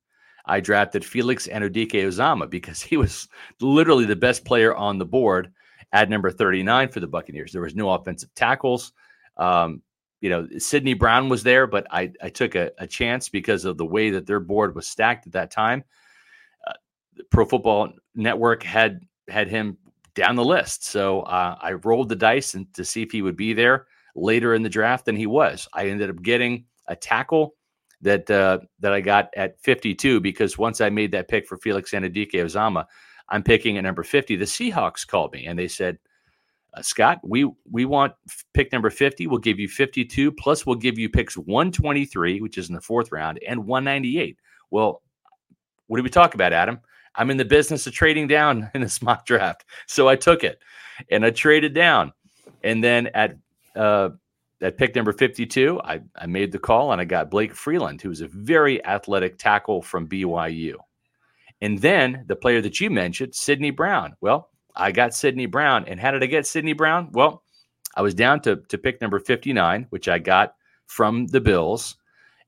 I 0.44 0.60
drafted 0.60 1.04
Felix 1.04 1.46
Anudike-Uzomah 1.48 2.50
because 2.50 2.82
he 2.82 2.96
was 2.96 3.28
literally 3.60 4.04
the 4.04 4.16
best 4.16 4.44
player 4.44 4.74
on 4.74 4.98
the 4.98 5.06
board 5.06 5.52
at 5.92 6.10
number 6.10 6.30
39 6.30 6.88
for 6.88 7.00
the 7.00 7.06
Buccaneers. 7.06 7.52
There 7.52 7.62
was 7.62 7.74
no 7.74 7.90
offensive 7.90 8.34
tackles. 8.34 8.92
Um, 9.36 9.82
you 10.20 10.30
know, 10.30 10.48
Sydney 10.58 10.94
Brown 10.94 11.28
was 11.28 11.42
there, 11.42 11.66
but 11.66 11.86
I, 11.90 12.12
I 12.22 12.30
took 12.30 12.54
a, 12.54 12.70
a, 12.78 12.86
chance 12.86 13.28
because 13.28 13.64
of 13.64 13.76
the 13.76 13.84
way 13.84 14.10
that 14.10 14.26
their 14.26 14.40
board 14.40 14.74
was 14.74 14.88
stacked 14.88 15.26
at 15.26 15.32
that 15.32 15.50
time. 15.50 15.84
Uh, 16.66 16.72
Pro 17.30 17.44
Football 17.44 17.92
Network 18.14 18.62
had 18.62 19.00
had 19.28 19.48
him 19.48 19.76
down 20.14 20.36
the 20.36 20.44
list, 20.44 20.86
so 20.86 21.20
uh, 21.22 21.56
I 21.60 21.72
rolled 21.72 22.08
the 22.08 22.16
dice 22.16 22.54
and 22.54 22.72
to 22.74 22.84
see 22.84 23.02
if 23.02 23.12
he 23.12 23.22
would 23.22 23.36
be 23.36 23.52
there 23.52 23.86
later 24.14 24.54
in 24.54 24.62
the 24.62 24.68
draft 24.68 25.04
than 25.04 25.16
he 25.16 25.26
was. 25.26 25.68
I 25.74 25.88
ended 25.88 26.08
up 26.08 26.22
getting 26.22 26.64
a 26.86 26.96
tackle 26.96 27.54
that 28.00 28.30
uh, 28.30 28.60
that 28.80 28.92
I 28.92 29.00
got 29.00 29.28
at 29.36 29.60
52 29.60 30.20
because 30.20 30.56
once 30.56 30.80
I 30.80 30.88
made 30.88 31.12
that 31.12 31.28
pick 31.28 31.46
for 31.46 31.58
Felix 31.58 31.92
Anudike-Uzomah, 31.92 32.86
I'm 33.28 33.42
picking 33.42 33.76
at 33.76 33.84
number 33.84 34.02
50. 34.02 34.36
The 34.36 34.44
Seahawks 34.44 35.06
called 35.06 35.32
me 35.32 35.46
and 35.46 35.58
they 35.58 35.68
said, 35.68 35.98
uh, 36.76 36.82
Scott, 36.82 37.20
we 37.22 37.50
we 37.70 37.84
want 37.84 38.12
pick 38.52 38.72
number 38.72 38.90
50. 38.90 39.26
We'll 39.26 39.38
give 39.38 39.58
you 39.58 39.68
52 39.68 40.32
plus 40.32 40.66
we'll 40.66 40.76
give 40.76 40.98
you 40.98 41.08
picks 41.08 41.36
123, 41.36 42.40
which 42.40 42.58
is 42.58 42.68
in 42.68 42.74
the 42.74 42.80
fourth 42.80 43.10
round, 43.10 43.40
and 43.46 43.66
198. 43.66 44.38
Well, 44.70 45.02
what 45.86 45.96
do 45.96 46.02
we 46.02 46.10
talk 46.10 46.34
about, 46.34 46.52
Adam? 46.52 46.80
I'm 47.14 47.30
in 47.30 47.38
the 47.38 47.44
business 47.44 47.86
of 47.86 47.94
trading 47.94 48.28
down 48.28 48.70
in 48.74 48.82
this 48.82 49.00
mock 49.00 49.26
draft. 49.26 49.64
So 49.86 50.08
I 50.08 50.16
took 50.16 50.44
it 50.44 50.60
and 51.10 51.24
I 51.24 51.30
traded 51.30 51.74
down. 51.74 52.12
And 52.62 52.84
then 52.84 53.08
at 53.08 53.36
uh, 53.74 54.10
at 54.62 54.78
pick 54.78 54.94
number 54.94 55.12
52, 55.12 55.80
I, 55.84 56.00
I 56.16 56.26
made 56.26 56.50
the 56.50 56.58
call 56.58 56.92
and 56.92 57.00
I 57.00 57.04
got 57.04 57.30
Blake 57.30 57.54
Freeland, 57.54 58.00
who's 58.00 58.22
a 58.22 58.28
very 58.28 58.84
athletic 58.84 59.38
tackle 59.38 59.82
from 59.82 60.08
BYU. 60.08 60.76
And 61.60 61.78
then 61.78 62.24
the 62.26 62.36
player 62.36 62.60
that 62.62 62.80
you 62.80 62.90
mentioned, 62.90 63.34
Sydney 63.34 63.70
Brown. 63.70 64.14
Well, 64.20 64.50
I 64.76 64.92
got 64.92 65.14
Sydney 65.14 65.46
Brown. 65.46 65.84
And 65.86 65.98
how 65.98 66.10
did 66.10 66.22
I 66.22 66.26
get 66.26 66.46
Sydney 66.46 66.74
Brown? 66.74 67.10
Well, 67.12 67.42
I 67.96 68.02
was 68.02 68.14
down 68.14 68.40
to, 68.42 68.56
to 68.56 68.78
pick 68.78 69.00
number 69.00 69.18
59, 69.18 69.86
which 69.90 70.08
I 70.08 70.18
got 70.18 70.54
from 70.86 71.26
the 71.28 71.40
Bills. 71.40 71.96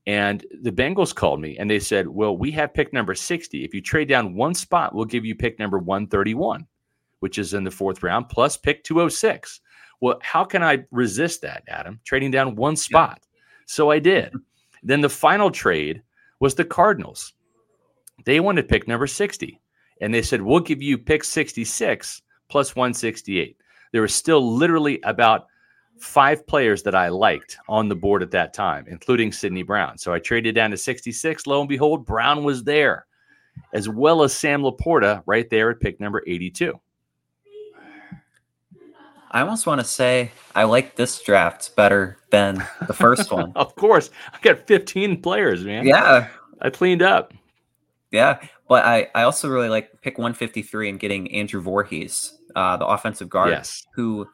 And 0.06 0.44
the 0.62 0.72
Bengals 0.72 1.14
called 1.14 1.40
me 1.40 1.58
and 1.58 1.70
they 1.70 1.78
said, 1.78 2.08
Well, 2.08 2.36
we 2.36 2.50
have 2.52 2.72
pick 2.72 2.92
number 2.92 3.14
60. 3.14 3.64
If 3.64 3.74
you 3.74 3.82
trade 3.82 4.08
down 4.08 4.34
one 4.34 4.54
spot, 4.54 4.94
we'll 4.94 5.04
give 5.04 5.24
you 5.24 5.34
pick 5.34 5.58
number 5.58 5.78
131, 5.78 6.66
which 7.20 7.38
is 7.38 7.54
in 7.54 7.64
the 7.64 7.70
fourth 7.70 8.02
round, 8.02 8.28
plus 8.28 8.56
pick 8.56 8.84
206. 8.84 9.60
Well, 10.00 10.18
how 10.22 10.44
can 10.44 10.62
I 10.62 10.84
resist 10.90 11.42
that, 11.42 11.64
Adam? 11.68 12.00
Trading 12.04 12.30
down 12.30 12.56
one 12.56 12.76
spot. 12.76 13.20
Yeah. 13.20 13.40
So 13.66 13.90
I 13.90 13.98
did. 13.98 14.32
Then 14.82 15.00
the 15.00 15.08
final 15.08 15.50
trade 15.50 16.02
was 16.40 16.54
the 16.54 16.64
Cardinals. 16.64 17.34
They 18.24 18.40
wanted 18.40 18.68
pick 18.68 18.88
number 18.88 19.06
60 19.06 19.60
and 20.00 20.12
they 20.12 20.22
said, 20.22 20.42
We'll 20.42 20.61
give 20.61 20.82
you 20.82 20.98
pick 20.98 21.24
66 21.24 22.22
plus 22.48 22.74
168. 22.74 23.56
There 23.92 24.02
was 24.02 24.14
still 24.14 24.54
literally 24.54 25.00
about 25.02 25.46
five 25.98 26.46
players 26.46 26.82
that 26.84 26.94
I 26.94 27.08
liked 27.08 27.58
on 27.68 27.88
the 27.88 27.96
board 27.96 28.22
at 28.22 28.30
that 28.32 28.54
time, 28.54 28.87
including 28.88 29.32
Sydney 29.32 29.62
Brown. 29.62 29.98
So 29.98 30.12
I 30.12 30.18
traded 30.18 30.54
down 30.54 30.70
to 30.70 30.76
66. 30.76 31.46
Lo 31.46 31.61
and 31.61 31.68
behold, 31.68 32.06
Brown 32.06 32.44
was 32.44 32.64
there, 32.64 33.06
as 33.72 33.88
well 33.88 34.22
as 34.22 34.34
Sam 34.34 34.62
LaPorta 34.62 35.22
right 35.26 35.48
there 35.50 35.70
at 35.70 35.80
pick 35.80 36.00
number 36.00 36.22
82. 36.26 36.78
I 39.30 39.40
almost 39.42 39.66
want 39.66 39.80
to 39.80 39.87
say 39.87 40.32
I 40.54 40.64
like 40.64 40.96
this 40.96 41.20
draft 41.20 41.76
better 41.76 42.16
than 42.30 42.64
the 42.87 42.94
first 42.94 43.30
one. 43.30 43.52
of 43.56 43.74
course. 43.76 44.11
I 44.32 44.38
got 44.40 44.66
15 44.66 45.20
players, 45.20 45.64
man. 45.64 45.87
Yeah. 45.87 46.28
I 46.61 46.70
cleaned 46.70 47.02
up. 47.02 47.34
Yeah. 48.11 48.38
But 48.68 48.85
I, 48.85 49.09
I 49.14 49.22
also 49.22 49.48
really 49.48 49.68
like 49.68 50.02
pick 50.02 50.18
153 50.18 50.90
and 50.90 51.00
getting 51.00 51.33
Andrew 51.33 51.61
Voorhees, 51.61 52.38
uh, 52.54 52.76
the 52.76 52.87
offensive 52.87 53.28
guard, 53.28 53.50
yes. 53.50 53.87
who 53.94 54.28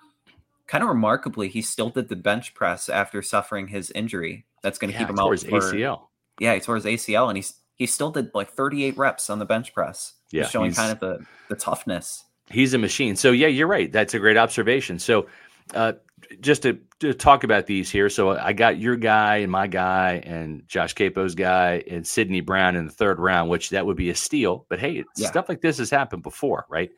kind 0.66 0.82
of 0.82 0.88
remarkably, 0.88 1.48
he 1.48 1.62
still 1.62 1.90
did 1.90 2.08
the 2.08 2.16
bench 2.16 2.54
press 2.54 2.88
after 2.88 3.22
suffering 3.22 3.68
his 3.68 3.90
injury. 3.92 4.44
That's 4.62 4.78
going 4.78 4.92
to 4.92 4.94
yeah, 4.94 5.00
keep 5.00 5.10
him 5.10 5.18
out 5.18 5.30
his 5.30 5.44
for, 5.44 5.60
ACL. 5.60 6.02
Yeah, 6.40 6.54
he 6.54 6.60
tore 6.60 6.74
his 6.76 6.84
ACL, 6.84 7.28
and 7.28 7.36
he's 7.36 7.54
he 7.76 7.86
still 7.86 8.10
did 8.10 8.30
like 8.34 8.50
38 8.50 8.96
reps 8.96 9.30
on 9.30 9.38
the 9.38 9.44
bench 9.44 9.72
press. 9.72 10.14
Yeah, 10.32 10.48
showing 10.48 10.72
kind 10.72 10.90
of 10.90 11.00
the 11.00 11.24
the 11.48 11.56
toughness. 11.56 12.24
He's 12.50 12.74
a 12.74 12.78
machine. 12.78 13.14
So 13.16 13.30
yeah, 13.30 13.46
you're 13.46 13.68
right. 13.68 13.92
That's 13.92 14.14
a 14.14 14.18
great 14.18 14.36
observation. 14.36 14.98
So 14.98 15.26
uh, 15.74 15.92
just 16.40 16.62
to, 16.62 16.78
to 17.00 17.12
talk 17.14 17.44
about 17.44 17.66
these 17.66 17.90
here. 17.90 18.08
So 18.08 18.30
I 18.30 18.52
got 18.52 18.78
your 18.78 18.96
guy 18.96 19.36
and 19.36 19.52
my 19.52 19.66
guy 19.66 20.22
and 20.24 20.66
Josh 20.68 20.94
Queipo's 20.94 21.34
guy 21.34 21.82
and 21.90 22.06
Sydney 22.06 22.40
Brown 22.40 22.76
in 22.76 22.86
the 22.86 22.92
third 22.92 23.18
round, 23.18 23.50
which 23.50 23.70
that 23.70 23.84
would 23.84 23.96
be 23.96 24.10
a 24.10 24.14
steal. 24.14 24.66
But 24.68 24.78
hey, 24.78 25.04
yeah. 25.16 25.28
stuff 25.28 25.48
like 25.48 25.60
this 25.60 25.78
has 25.78 25.90
happened 25.90 26.22
before, 26.22 26.66
right? 26.68 26.90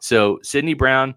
So 0.00 0.40
Sydney 0.42 0.74
Brown 0.74 1.14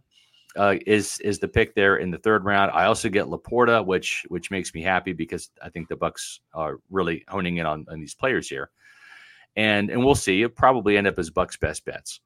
uh, 0.56 0.76
is 0.86 1.20
is 1.20 1.40
the 1.40 1.48
pick 1.48 1.76
there 1.76 1.98
in 1.98 2.12
the 2.12 2.18
third 2.18 2.46
round. 2.46 2.72
I 2.72 2.86
also 2.86 3.10
get 3.10 3.26
LaPorta, 3.26 3.86
which 3.86 4.26
which 4.30 4.52
makes 4.52 4.74
me 4.74 4.82
happy 4.82 5.14
because 5.14 5.50
I 5.62 5.70
think 5.70 5.90
the 5.90 5.98
Bucs 5.98 6.40
are 6.54 6.80
really 6.90 7.26
honing 7.28 7.58
in 7.58 7.66
on, 7.66 7.86
on 7.90 8.00
these 8.00 8.16
players 8.16 8.48
here, 8.48 8.70
and 9.56 9.90
and 9.90 10.04
we'll 10.04 10.16
see. 10.16 10.44
It 10.44 10.56
probably 10.56 10.98
end 10.98 11.08
up 11.08 11.20
as 11.20 11.30
Bucs 11.30 11.60
best 11.60 11.84
bets, 11.84 12.22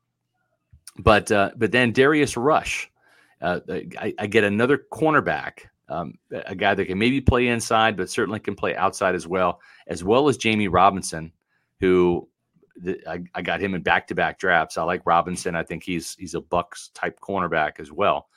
but 0.98 1.32
uh, 1.32 1.52
but 1.56 1.72
then 1.72 1.92
Darius 1.92 2.38
Rush 2.38 2.92
uh, 3.41 3.60
I, 3.69 4.13
I, 4.17 4.28
get 4.28 4.43
another 4.43 4.86
cornerback, 4.91 5.67
um, 5.88 6.15
a 6.32 6.56
guy 6.56 6.75
that 6.75 6.86
can 6.86 6.97
maybe 6.97 7.21
play 7.21 7.47
inside, 7.47 7.95
but 7.95 8.10
certainly 8.10 8.39
can 8.39 8.56
play 8.56 8.75
outside 8.75 9.15
as 9.15 9.28
well, 9.28 9.62
as 9.88 10.04
well 10.04 10.28
as 10.28 10.38
Jammie 10.38 10.71
Robinson, 10.71 11.32
who 11.80 12.28
the, 12.75 12.99
I, 13.08 13.23
I, 13.34 13.41
got 13.41 13.62
him 13.62 13.75
in 13.75 13.82
back-to-back 13.82 14.39
drafts. 14.39 14.78
I 14.78 14.84
like 14.84 15.02
Robinson. 15.06 15.56
I 15.56 15.63
think 15.63 15.84
he's 15.84 16.15
he's 16.15 16.36
a 16.36 16.41
Bucs 16.41 16.89
type 16.93 17.19
cornerback 17.21 17.80
as 17.80 17.91
well, 17.91 18.28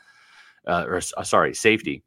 uh, 0.67 0.85
or 0.87 1.01
uh, 1.17 1.25
sorry, 1.25 1.55
safety. 1.55 2.05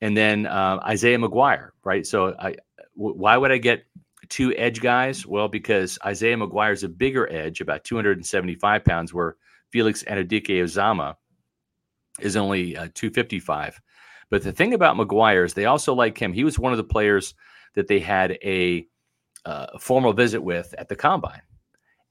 And 0.00 0.16
then 0.16 0.46
uh, 0.46 0.78
Isaiah 0.84 1.18
McGuire, 1.18 1.70
right? 1.84 2.06
So 2.06 2.34
I, 2.38 2.56
w- 2.96 3.16
why 3.16 3.36
would 3.36 3.50
I 3.50 3.58
get 3.58 3.86
two 4.28 4.54
edge 4.56 4.80
guys? 4.80 5.26
Well, 5.26 5.48
because 5.48 5.98
Isaiah 6.04 6.36
McGuire 6.36 6.72
is 6.72 6.82
a 6.82 6.88
bigger 6.88 7.30
edge, 7.32 7.60
about 7.60 7.84
275 7.84 8.84
pounds, 8.84 9.14
where 9.14 9.36
Felix 9.70 10.02
Anudike-Uzomah 10.04 11.14
is 12.20 12.36
only 12.36 12.76
uh, 12.76 12.88
255. 12.94 13.80
But 14.30 14.42
the 14.42 14.52
thing 14.52 14.74
about 14.74 14.96
McGuire 14.96 15.44
is 15.44 15.54
they 15.54 15.66
also 15.66 15.94
like 15.94 16.18
him. 16.18 16.32
He 16.32 16.44
was 16.44 16.58
one 16.58 16.72
of 16.72 16.78
the 16.78 16.84
players 16.84 17.34
that 17.74 17.86
they 17.86 18.00
had 18.00 18.32
a 18.42 18.86
uh, 19.44 19.78
formal 19.78 20.12
visit 20.12 20.42
with 20.42 20.74
at 20.78 20.88
the 20.88 20.96
combine. 20.96 21.42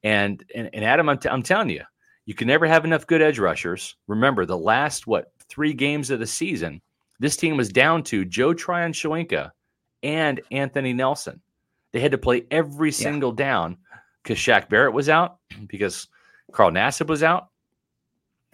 And 0.03 0.43
and, 0.53 0.69
and 0.73 0.85
Adam, 0.85 1.09
I'm, 1.09 1.17
t- 1.17 1.29
I'm 1.29 1.43
telling 1.43 1.69
you, 1.69 1.83
you 2.25 2.33
can 2.33 2.47
never 2.47 2.65
have 2.65 2.85
enough 2.85 3.07
good 3.07 3.21
edge 3.21 3.39
rushers. 3.39 3.95
Remember, 4.07 4.45
the 4.45 4.57
last 4.57 5.07
what 5.07 5.31
three 5.49 5.73
games 5.73 6.09
of 6.09 6.19
the 6.19 6.27
season, 6.27 6.81
this 7.19 7.35
team 7.35 7.57
was 7.57 7.69
down 7.69 8.03
to 8.03 8.25
Joe 8.25 8.53
Tryon-Shoyinka 8.53 9.51
and 10.03 10.41
Anthony 10.51 10.93
Nelson. 10.93 11.41
They 11.91 11.99
had 11.99 12.11
to 12.11 12.17
play 12.17 12.45
every 12.51 12.91
single 12.91 13.31
yeah. 13.31 13.45
down 13.45 13.77
because 14.23 14.37
Shaq 14.37 14.69
Barrett 14.69 14.93
was 14.93 15.09
out, 15.09 15.37
because 15.67 16.07
Carl 16.51 16.71
Nassib 16.71 17.07
was 17.07 17.23
out, 17.23 17.49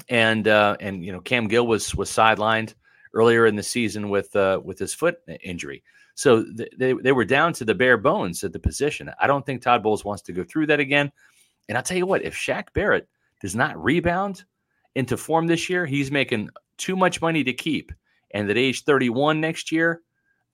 and 0.10 0.48
uh, 0.48 0.78
and 0.80 1.04
you 1.04 1.12
know 1.12 1.20
Cam 1.22 1.48
Gill 1.48 1.68
was 1.68 1.96
was 1.96 2.10
sidelined 2.10 2.74
earlier 3.14 3.46
in 3.46 3.56
the 3.56 3.64
season 3.64 4.10
with 4.10 4.36
uh, 4.36 4.60
with 4.64 4.80
his 4.80 4.94
foot 4.94 5.18
injury. 5.44 5.84
So 6.16 6.44
th- 6.44 6.72
they 6.78 6.94
they 6.94 7.12
were 7.12 7.26
down 7.26 7.54
to 7.54 7.66
the 7.66 7.76
bare 7.76 7.98
bones 7.98 8.44
at 8.44 8.54
the 8.54 8.60
position. 8.60 9.12
I 9.20 9.28
don't 9.28 9.46
think 9.46 9.62
Todd 9.62 9.84
Bowles 9.84 10.06
wants 10.06 10.22
to 10.24 10.34
go 10.34 10.44
through 10.44 10.68
that 10.68 10.80
again. 10.80 11.12
And 11.70 11.78
I'll 11.78 11.84
tell 11.84 11.98
you 11.98 12.06
what, 12.06 12.24
if 12.24 12.36
Shaq 12.36 12.66
Barrett 12.74 13.08
does 13.42 13.56
not 13.56 13.82
rebound 13.82 14.44
into 14.96 15.16
form 15.16 15.48
this 15.48 15.70
year, 15.70 15.86
he's 15.86 16.12
making 16.12 16.50
too 16.78 16.96
much 16.96 17.22
money 17.22 17.44
to 17.44 17.54
keep. 17.54 17.92
And 18.32 18.50
at 18.50 18.58
age 18.58 18.84
31 18.84 19.40
next 19.40 19.72
year, 19.72 20.02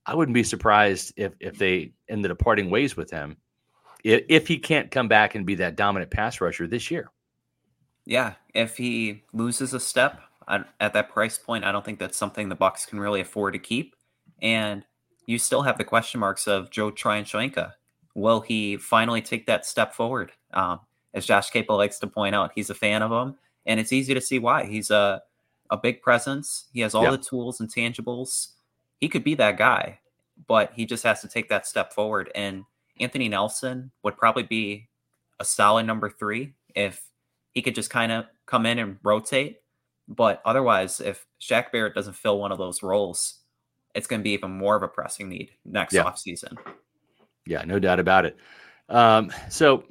I 0.06 0.16
wouldn't 0.16 0.36
be 0.36 0.44
surprised 0.44 1.14
if 1.16 1.34
if 1.40 1.58
they 1.58 1.94
ended 2.10 2.32
up 2.32 2.40
parting 2.40 2.70
ways 2.70 2.96
with 2.96 3.10
him 3.10 3.38
if, 4.04 4.24
if 4.30 4.48
he 4.48 4.58
can't 4.58 4.92
come 4.92 5.08
back 5.08 5.36
and 5.36 5.46
be 5.46 5.56
that 5.56 5.76
dominant 5.76 6.12
pass 6.12 6.40
rusher 6.42 6.68
this 6.68 6.90
year. 6.92 7.12
Yeah, 8.08 8.36
if 8.54 8.78
he 8.78 9.24
loses 9.34 9.74
a 9.74 9.82
step 9.82 10.22
at 10.48 10.94
that 10.94 11.10
price 11.10 11.38
point, 11.38 11.66
I 11.66 11.74
don't 11.74 11.84
think 11.84 12.00
that's 12.00 12.18
something 12.18 12.48
the 12.48 12.56
Bucs 12.56 12.88
can 12.88 13.02
really 13.02 13.20
afford 13.20 13.54
to 13.54 13.60
keep. 13.60 13.98
And 14.42 14.86
you 15.26 15.38
still 15.38 15.62
have 15.64 15.78
the 15.78 15.84
question 15.84 16.22
marks 16.22 16.48
of 16.48 16.72
Joe 16.72 16.90
Tryon-Shoyinka. 16.90 17.74
Will 18.16 18.40
he 18.40 18.78
finally 18.78 19.22
take 19.22 19.46
that 19.48 19.66
step 19.66 19.94
forward? 19.94 20.32
Um, 20.54 20.80
as 21.14 21.26
Josh 21.26 21.52
Queipo 21.52 21.76
likes 21.76 22.00
to 22.00 22.08
point 22.08 22.34
out, 22.34 22.54
he's 22.56 22.70
a 22.70 22.74
fan 22.74 23.02
of 23.02 23.12
him, 23.12 23.36
and 23.66 23.78
it's 23.78 23.92
easy 23.92 24.14
to 24.14 24.22
see 24.22 24.40
why. 24.40 24.66
He's 24.66 24.90
a 24.90 25.22
a 25.70 25.76
big 25.76 26.02
presence. 26.02 26.68
He 26.72 26.80
has 26.80 26.96
all 26.96 27.12
the 27.12 27.18
tools 27.18 27.60
and 27.60 27.70
tangibles. 27.70 28.54
He 29.02 29.10
could 29.10 29.26
be 29.26 29.36
that 29.36 29.58
guy, 29.58 30.00
but 30.48 30.72
he 30.74 30.86
just 30.86 31.04
has 31.04 31.20
to 31.22 31.28
take 31.28 31.50
that 31.50 31.68
step 31.68 31.92
forward. 31.92 32.32
And 32.36 32.64
Anthony 33.02 33.28
Nelson 33.28 33.92
would 34.02 34.16
probably 34.16 34.44
be 34.44 34.88
a 35.42 35.46
solid 35.46 35.86
number 35.86 36.10
three 36.10 36.54
if 36.74 37.04
he 37.58 37.64
could 37.64 37.74
just 37.74 37.90
kind 37.90 38.12
of 38.12 38.26
come 38.46 38.68
in 38.68 38.78
and 38.78 38.98
rotate. 39.02 39.62
But 40.08 40.44
otherwise, 40.46 41.00
if 41.00 41.26
Shaq 41.42 41.72
Barrett 41.72 41.96
doesn't 41.96 42.14
fill 42.14 42.38
one 42.38 42.52
of 42.52 42.60
those 42.60 42.84
roles, 42.84 43.40
it's 43.96 44.06
going 44.06 44.20
to 44.20 44.24
be 44.24 44.30
even 44.30 44.52
more 44.52 44.76
of 44.76 44.84
a 44.84 44.88
pressing 44.88 45.28
need 45.28 45.50
next 45.66 45.96
yeah. 45.96 46.04
offseason. 46.04 46.56
Yeah, 47.48 47.64
no 47.64 47.80
doubt 47.80 48.00
about 48.00 48.26
it. 48.26 48.38
Um, 48.90 49.34
so, 49.50 49.86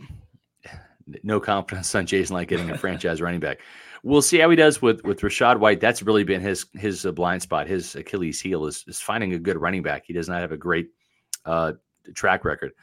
no 1.24 1.40
confidence 1.40 1.92
on 1.96 2.06
Jason 2.06 2.36
Licht 2.36 2.48
getting 2.48 2.70
a 2.70 2.78
franchise 2.84 3.20
running 3.20 3.40
back. 3.40 3.58
We'll 4.04 4.22
see 4.22 4.38
how 4.38 4.48
he 4.48 4.54
does 4.54 4.80
with 4.80 5.02
with 5.02 5.18
Rachaad 5.22 5.58
White. 5.58 5.80
That's 5.80 6.04
really 6.04 6.22
been 6.22 6.40
his 6.40 6.66
his 6.74 7.04
uh, 7.04 7.10
blind 7.10 7.42
spot. 7.42 7.66
His 7.66 7.96
Achilles 7.96 8.40
heel 8.40 8.66
is 8.66 8.84
is 8.86 9.00
finding 9.00 9.32
a 9.32 9.40
good 9.40 9.56
running 9.60 9.82
back. 9.82 10.04
He 10.06 10.12
does 10.12 10.28
not 10.28 10.40
have 10.40 10.52
a 10.52 10.56
great 10.56 10.90
uh, 11.44 11.72
track 12.14 12.44
record. 12.44 12.74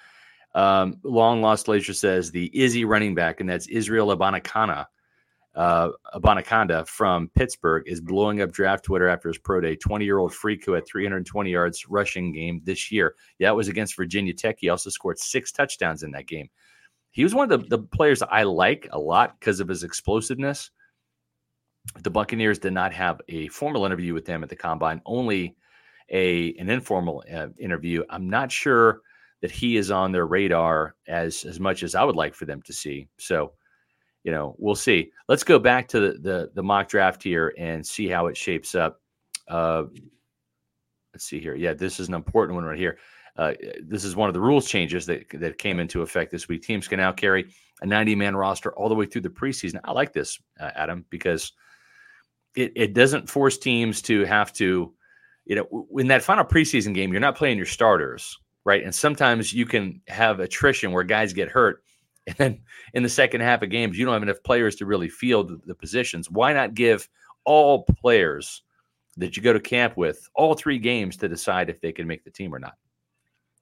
Um, 0.55 0.99
Long 1.03 1.41
Lost 1.41 1.65
Glacier 1.65 1.93
says 1.93 2.31
the 2.31 2.51
Izzy 2.53 2.85
running 2.85 3.15
back, 3.15 3.39
and 3.39 3.49
that's 3.49 3.67
Israel 3.67 4.15
Abanikanda 4.15 4.85
uh, 5.55 5.89
Abanikanda 6.15 6.87
from 6.87 7.29
Pittsburgh 7.29 7.83
is 7.85 8.01
blowing 8.01 8.41
up 8.41 8.51
draft 8.51 8.83
Twitter 8.83 9.07
after 9.07 9.27
his 9.27 9.37
pro 9.37 9.61
day. 9.61 9.75
20 9.75 10.03
year 10.03 10.17
old 10.17 10.33
freak 10.33 10.65
who 10.65 10.73
had 10.73 10.87
320 10.87 11.51
yards 11.51 11.87
rushing 11.87 12.31
game 12.31 12.61
this 12.63 12.91
year. 12.91 13.15
Yeah, 13.37 13.51
it 13.51 13.55
was 13.55 13.67
against 13.67 13.95
Virginia 13.95 14.33
Tech. 14.33 14.57
He 14.59 14.69
also 14.69 14.89
scored 14.89 15.19
six 15.19 15.51
touchdowns 15.51 16.03
in 16.03 16.11
that 16.11 16.27
game. 16.27 16.49
He 17.11 17.23
was 17.23 17.35
one 17.35 17.51
of 17.51 17.61
the, 17.61 17.77
the 17.77 17.83
players 17.83 18.23
I 18.23 18.43
like 18.43 18.87
a 18.91 18.99
lot 18.99 19.39
because 19.39 19.59
of 19.59 19.67
his 19.67 19.83
explosiveness. 19.83 20.71
The 22.01 22.09
Buccaneers 22.09 22.57
did 22.57 22.73
not 22.73 22.91
have 22.93 23.21
a 23.27 23.49
formal 23.49 23.85
interview 23.85 24.13
with 24.13 24.25
him 24.25 24.41
at 24.41 24.49
the 24.49 24.55
combine, 24.55 25.01
only 25.05 25.55
a 26.09 26.55
an 26.55 26.69
informal 26.69 27.23
uh, 27.31 27.47
interview. 27.59 28.03
I'm 28.09 28.29
not 28.29 28.51
sure 28.51 29.01
that 29.43 29.51
he 29.51 29.75
is 29.75 29.91
on 29.91 30.13
their 30.13 30.25
radar 30.25 30.95
as 31.05 31.43
as 31.43 31.59
much 31.59 31.83
as 31.83 31.95
I 31.95 32.03
would 32.05 32.15
like 32.15 32.33
for 32.33 32.45
them 32.45 32.61
to 32.61 32.71
see. 32.71 33.09
So 33.19 33.51
you 34.23 34.31
know, 34.31 34.55
we'll 34.57 34.73
see. 34.73 35.11
Let's 35.27 35.43
go 35.43 35.59
back 35.59 35.89
to 35.89 35.99
the 35.99 36.13
the, 36.13 36.51
the 36.55 36.63
mock 36.63 36.87
draft 36.87 37.21
here 37.21 37.53
and 37.57 37.85
see 37.85 38.07
how 38.07 38.27
it 38.27 38.37
shapes 38.37 38.73
up. 38.73 39.01
Uh, 39.49 39.83
let's 41.13 41.25
see 41.25 41.41
here. 41.41 41.55
Yeah, 41.55 41.73
this 41.73 41.99
is 41.99 42.07
an 42.07 42.13
important 42.13 42.55
one 42.55 42.63
right 42.63 42.79
here. 42.79 42.97
Uh, 43.35 43.53
this 43.83 44.05
is 44.05 44.15
one 44.15 44.29
of 44.29 44.33
the 44.33 44.39
rules 44.39 44.65
changes 44.65 45.05
that 45.07 45.25
that 45.33 45.57
came 45.57 45.81
into 45.81 46.03
effect 46.03 46.31
this 46.31 46.47
week. 46.47 46.63
Teams 46.63 46.87
can 46.87 46.99
now 46.99 47.11
carry 47.11 47.45
a 47.81 47.85
90 47.85 48.15
man 48.15 48.37
roster 48.37 48.73
all 48.75 48.87
the 48.87 48.95
way 48.95 49.05
through 49.05 49.21
the 49.21 49.29
preseason. 49.29 49.77
I 49.83 49.91
like 49.91 50.13
this, 50.13 50.39
uh, 50.57 50.71
Adam, 50.73 51.03
because 51.09 51.51
it, 52.55 52.71
it 52.77 52.93
doesn't 52.93 53.29
force 53.29 53.57
teams 53.57 54.01
to 54.03 54.23
have 54.23 54.53
to, 54.53 54.93
you 55.43 55.55
know, 55.55 55.87
in 55.99 56.07
that 56.07 56.23
final 56.23 56.45
preseason 56.45 56.93
game, 56.93 57.11
you're 57.11 57.19
not 57.19 57.35
playing 57.35 57.57
your 57.57 57.65
starters, 57.65 58.37
right? 58.65 58.83
And 58.83 58.93
sometimes 58.93 59.53
you 59.53 59.65
can 59.65 60.01
have 60.07 60.39
attrition 60.39 60.91
where 60.91 61.03
guys 61.03 61.33
get 61.33 61.49
hurt 61.49 61.83
and 62.27 62.35
then 62.37 62.61
in 62.93 63.03
the 63.03 63.09
second 63.09 63.41
half 63.41 63.61
of 63.61 63.69
games, 63.69 63.97
you 63.97 64.05
don't 64.05 64.13
have 64.13 64.23
enough 64.23 64.43
players 64.43 64.75
to 64.77 64.85
really 64.85 65.09
field 65.09 65.61
the 65.65 65.75
positions. 65.75 66.29
Why 66.29 66.53
not 66.53 66.73
give 66.73 67.09
all 67.43 67.83
players 67.83 68.61
that 69.17 69.35
you 69.35 69.43
go 69.43 69.53
to 69.53 69.59
camp 69.59 69.97
with 69.97 70.27
all 70.35 70.53
three 70.53 70.79
games 70.79 71.17
to 71.17 71.27
decide 71.27 71.69
if 71.69 71.81
they 71.81 71.91
can 71.91 72.07
make 72.07 72.23
the 72.23 72.31
team 72.31 72.55
or 72.55 72.59
not? 72.59 72.75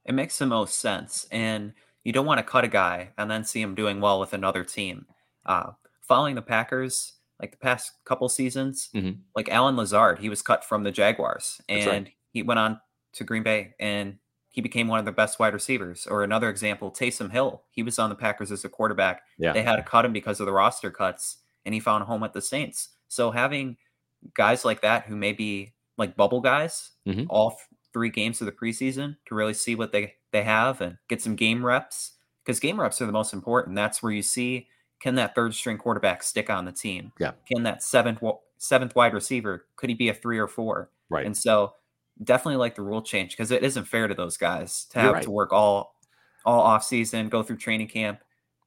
It 0.05 0.13
makes 0.13 0.37
the 0.37 0.45
most 0.45 0.77
sense. 0.77 1.27
And 1.31 1.73
you 2.03 2.13
don't 2.13 2.25
want 2.25 2.37
to 2.37 2.43
cut 2.43 2.63
a 2.63 2.67
guy 2.67 3.09
and 3.17 3.29
then 3.29 3.43
see 3.43 3.61
him 3.61 3.75
doing 3.75 3.99
well 3.99 4.19
with 4.19 4.33
another 4.33 4.63
team. 4.63 5.05
Uh, 5.45 5.71
following 6.01 6.35
the 6.35 6.41
Packers, 6.41 7.13
like 7.39 7.51
the 7.51 7.57
past 7.57 7.93
couple 8.05 8.29
seasons, 8.29 8.89
mm-hmm. 8.93 9.19
like 9.35 9.49
Allen 9.49 9.75
Lazard, 9.75 10.19
he 10.19 10.29
was 10.29 10.43
cut 10.43 10.63
from 10.63 10.83
the 10.83 10.91
Jaguars 10.91 11.59
and 11.67 12.05
right. 12.05 12.13
he 12.31 12.43
went 12.43 12.59
on 12.59 12.79
to 13.13 13.23
Green 13.23 13.43
Bay 13.43 13.73
and 13.79 14.17
he 14.51 14.61
became 14.61 14.87
one 14.87 14.99
of 14.99 15.05
the 15.05 15.11
best 15.11 15.39
wide 15.39 15.53
receivers. 15.53 16.05
Or 16.05 16.23
another 16.23 16.49
example, 16.49 16.91
Taysom 16.91 17.31
Hill. 17.31 17.63
He 17.71 17.83
was 17.83 17.97
on 17.97 18.09
the 18.09 18.15
Packers 18.15 18.51
as 18.51 18.65
a 18.65 18.69
quarterback. 18.69 19.23
Yeah. 19.37 19.53
They 19.53 19.63
had 19.63 19.77
to 19.77 19.83
cut 19.83 20.05
him 20.05 20.13
because 20.13 20.39
of 20.39 20.45
the 20.45 20.51
roster 20.51 20.91
cuts, 20.91 21.37
and 21.65 21.73
he 21.73 21.79
found 21.79 22.03
a 22.03 22.05
home 22.05 22.23
at 22.23 22.33
the 22.33 22.41
Saints. 22.41 22.89
So 23.07 23.31
having 23.31 23.77
guys 24.33 24.63
like 24.63 24.81
that 24.81 25.05
who 25.05 25.15
may 25.15 25.33
be 25.33 25.73
like 25.97 26.15
bubble 26.15 26.41
guys 26.41 26.91
mm-hmm. 27.07 27.25
all 27.29 27.57
three 27.91 28.09
games 28.09 28.39
of 28.39 28.45
the 28.45 28.51
preseason 28.51 29.17
to 29.25 29.35
really 29.35 29.53
see 29.53 29.75
what 29.75 29.91
they, 29.91 30.15
they 30.31 30.43
have 30.43 30.79
and 30.79 30.97
get 31.07 31.21
some 31.21 31.35
game 31.35 31.65
reps 31.65 32.13
because 32.43 32.59
game 32.59 32.79
reps 32.79 33.01
are 33.01 33.05
the 33.05 33.11
most 33.11 33.33
important. 33.33 33.75
That's 33.75 34.01
where 34.01 34.11
you 34.11 34.21
see 34.21 34.67
can 34.99 35.15
that 35.15 35.33
third 35.33 35.53
string 35.55 35.77
quarterback 35.77 36.21
stick 36.21 36.49
on 36.49 36.65
the 36.65 36.71
team? 36.71 37.11
Yeah. 37.19 37.31
Can 37.51 37.63
that 37.63 37.83
seventh 37.83 38.21
seventh 38.57 38.95
wide 38.95 39.13
receiver 39.13 39.65
could 39.75 39.89
he 39.89 39.95
be 39.95 40.09
a 40.09 40.13
three 40.13 40.37
or 40.37 40.47
four? 40.47 40.91
Right. 41.09 41.25
And 41.25 41.35
so 41.35 41.73
definitely 42.23 42.57
like 42.57 42.75
the 42.75 42.81
rule 42.81 43.01
change 43.01 43.31
because 43.31 43.51
it 43.51 43.63
isn't 43.63 43.85
fair 43.85 44.07
to 44.07 44.13
those 44.13 44.37
guys 44.37 44.85
to 44.91 44.99
have 44.99 45.13
right. 45.13 45.23
to 45.23 45.31
work 45.31 45.51
all 45.51 45.95
all 46.45 46.61
off 46.61 46.83
season, 46.83 47.29
go 47.29 47.43
through 47.43 47.57
training 47.57 47.87
camp 47.87 48.19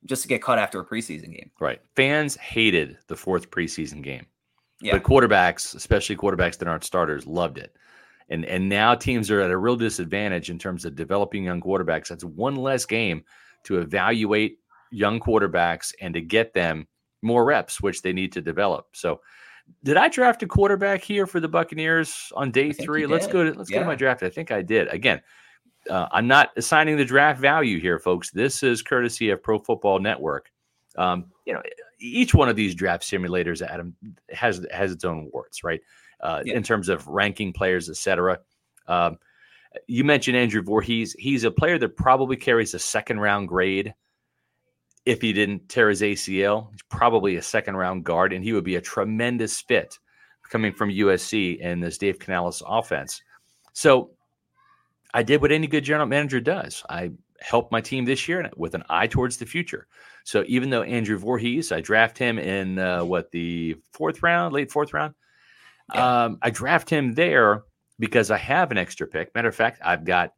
just 0.04 0.22
to 0.22 0.28
get 0.28 0.42
cut 0.42 0.58
after 0.58 0.80
a 0.80 0.84
preseason 0.84 1.32
game. 1.32 1.50
Right. 1.60 1.80
Fans 1.96 2.36
hated 2.36 2.98
the 3.08 3.16
fourth 3.16 3.50
preseason 3.50 4.02
game. 4.02 4.26
Yeah. 4.80 4.92
But 4.92 5.02
quarterbacks, 5.02 5.74
especially 5.74 6.16
quarterbacks 6.16 6.58
that 6.58 6.68
aren't 6.68 6.84
starters, 6.84 7.26
loved 7.26 7.58
it. 7.58 7.76
And 8.28 8.44
and 8.46 8.68
now 8.68 8.94
teams 8.94 9.30
are 9.30 9.40
at 9.40 9.50
a 9.50 9.56
real 9.56 9.76
disadvantage 9.76 10.50
in 10.50 10.58
terms 10.58 10.84
of 10.84 10.94
developing 10.94 11.44
young 11.44 11.60
quarterbacks. 11.60 12.08
That's 12.08 12.24
one 12.24 12.56
less 12.56 12.86
game 12.86 13.24
to 13.64 13.78
evaluate 13.78 14.58
young 14.90 15.20
quarterbacks 15.20 15.92
and 16.00 16.14
to 16.14 16.20
get 16.20 16.54
them 16.54 16.86
more 17.22 17.44
reps, 17.44 17.80
which 17.80 18.02
they 18.02 18.12
need 18.12 18.32
to 18.32 18.40
develop. 18.40 18.88
So 18.92 19.20
did 19.82 19.96
I 19.96 20.08
draft 20.08 20.42
a 20.42 20.46
quarterback 20.46 21.02
here 21.02 21.26
for 21.26 21.40
the 21.40 21.48
Buccaneers 21.48 22.32
on 22.34 22.50
day 22.50 22.72
three? 22.72 23.06
Let's 23.06 23.26
go 23.26 23.44
to 23.44 23.56
let's 23.56 23.70
yeah. 23.70 23.78
go 23.78 23.80
to 23.82 23.86
my 23.86 23.94
draft. 23.94 24.22
I 24.22 24.30
think 24.30 24.50
I 24.50 24.62
did. 24.62 24.88
Again, 24.88 25.20
uh, 25.90 26.08
I'm 26.10 26.26
not 26.26 26.50
assigning 26.56 26.96
the 26.96 27.04
draft 27.04 27.40
value 27.40 27.80
here, 27.80 27.98
folks. 27.98 28.30
This 28.30 28.62
is 28.62 28.82
courtesy 28.82 29.30
of 29.30 29.42
Pro 29.42 29.58
Football 29.58 30.00
Network. 30.00 30.50
Um, 30.96 31.26
you 31.44 31.52
know, 31.52 31.62
each 32.00 32.34
one 32.34 32.48
of 32.48 32.56
these 32.56 32.74
draft 32.74 33.02
simulators, 33.02 33.60
Adam, 33.60 33.94
has 34.30 34.66
has 34.72 34.92
its 34.92 35.04
own 35.04 35.30
warts, 35.32 35.62
right? 35.62 35.80
Uh, 36.20 36.42
yeah. 36.44 36.54
In 36.54 36.62
terms 36.62 36.88
of 36.88 37.06
ranking 37.06 37.52
players, 37.52 37.90
etc. 37.90 38.38
Um, 38.86 39.18
you 39.86 40.04
mentioned 40.04 40.36
Andrew 40.36 40.62
Voorhees. 40.62 41.14
He's 41.18 41.44
a 41.44 41.50
player 41.50 41.78
that 41.78 41.96
probably 41.96 42.36
carries 42.36 42.74
a 42.74 42.78
second 42.78 43.20
round 43.20 43.48
grade 43.48 43.94
if 45.06 45.20
he 45.20 45.32
didn't 45.32 45.68
tear 45.68 45.88
his 45.88 46.02
ACL. 46.02 46.70
He's 46.70 46.82
probably 46.88 47.36
a 47.36 47.42
second 47.42 47.76
round 47.76 48.04
guard, 48.04 48.32
and 48.32 48.42
he 48.42 48.52
would 48.52 48.64
be 48.64 48.76
a 48.76 48.80
tremendous 48.80 49.60
fit 49.60 49.98
coming 50.50 50.72
from 50.72 50.90
USC 50.90 51.58
in 51.58 51.80
this 51.80 51.98
Dave 51.98 52.18
Canales 52.18 52.62
offense. 52.66 53.22
So 53.72 54.10
I 55.12 55.22
did 55.22 55.40
what 55.40 55.52
any 55.52 55.66
good 55.66 55.84
general 55.84 56.06
manager 56.06 56.40
does. 56.40 56.82
I 56.88 57.12
helped 57.40 57.72
my 57.72 57.80
team 57.80 58.04
this 58.04 58.28
year 58.28 58.48
with 58.56 58.74
an 58.74 58.84
eye 58.88 59.06
towards 59.06 59.36
the 59.36 59.46
future. 59.46 59.86
So 60.24 60.44
even 60.46 60.70
though 60.70 60.82
Andrew 60.82 61.18
Voorhees, 61.18 61.72
I 61.72 61.80
draft 61.80 62.16
him 62.16 62.38
in 62.38 62.78
uh, 62.78 63.04
what 63.04 63.30
the 63.30 63.76
fourth 63.92 64.22
round, 64.22 64.54
late 64.54 64.72
fourth 64.72 64.94
round. 64.94 65.14
Yeah. 65.94 66.24
Um, 66.24 66.38
I 66.40 66.50
draft 66.50 66.88
him 66.88 67.12
there 67.12 67.64
because 67.98 68.30
I 68.30 68.38
have 68.38 68.70
an 68.70 68.78
extra 68.78 69.06
pick. 69.06 69.34
Matter 69.34 69.48
of 69.48 69.54
fact, 69.54 69.80
I've 69.84 70.04
got 70.04 70.32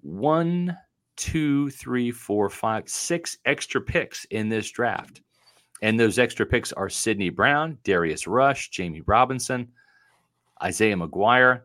one, 0.00 0.76
two, 1.18 1.68
three, 1.70 2.10
four, 2.10 2.48
five, 2.48 2.88
six 2.88 3.36
extra 3.44 3.80
picks 3.80 4.24
in 4.26 4.48
this 4.48 4.70
draft. 4.70 5.20
And 5.82 6.00
those 6.00 6.18
extra 6.18 6.46
picks 6.46 6.72
are 6.72 6.88
Sydney 6.88 7.28
Brown, 7.28 7.76
Darius 7.84 8.26
Rush, 8.26 8.70
Jammie 8.70 9.02
Robinson, 9.06 9.68
Isaiah 10.62 10.96
McGuire, 10.96 11.62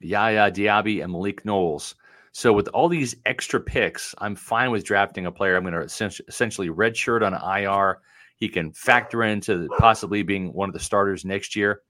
Yaya 0.00 0.50
Diaby, 0.50 1.02
and 1.02 1.12
Malik 1.12 1.44
Knowles. 1.44 1.94
So 2.32 2.52
with 2.52 2.68
all 2.68 2.88
these 2.88 3.16
extra 3.24 3.58
picks, 3.60 4.14
I'm 4.18 4.36
fine 4.36 4.70
with 4.70 4.84
drafting 4.84 5.24
a 5.26 5.32
player. 5.32 5.56
I'm 5.56 5.64
going 5.64 5.74
to 5.74 6.22
essentially 6.28 6.68
redshirt 6.68 7.22
on 7.22 7.32
IR, 7.32 8.00
he 8.36 8.48
can 8.48 8.72
factor 8.72 9.22
into 9.22 9.68
possibly 9.78 10.22
being 10.22 10.52
one 10.52 10.68
of 10.68 10.74
the 10.74 10.80
starters 10.80 11.24
next 11.24 11.56
year, 11.56 11.80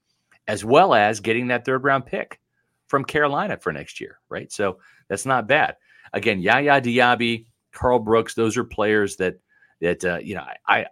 as 0.46 0.64
well 0.64 0.94
as 0.94 1.20
getting 1.20 1.48
that 1.48 1.64
third 1.64 1.82
round 1.82 2.06
pick 2.06 2.40
from 2.86 3.04
Carolina 3.04 3.56
for 3.56 3.72
next 3.72 4.00
year, 4.00 4.20
right? 4.28 4.50
So 4.52 4.78
that's 5.08 5.26
not 5.26 5.48
bad. 5.48 5.74
Again, 6.12 6.40
Yaya 6.40 6.80
Diaby, 6.80 7.46
Karl 7.72 7.98
Brooks, 7.98 8.34
those 8.34 8.56
are 8.56 8.64
players 8.64 9.16
that 9.16 9.36
that 9.80 10.04
uh, 10.04 10.18
you 10.22 10.34
know 10.34 10.44
I 10.66 10.86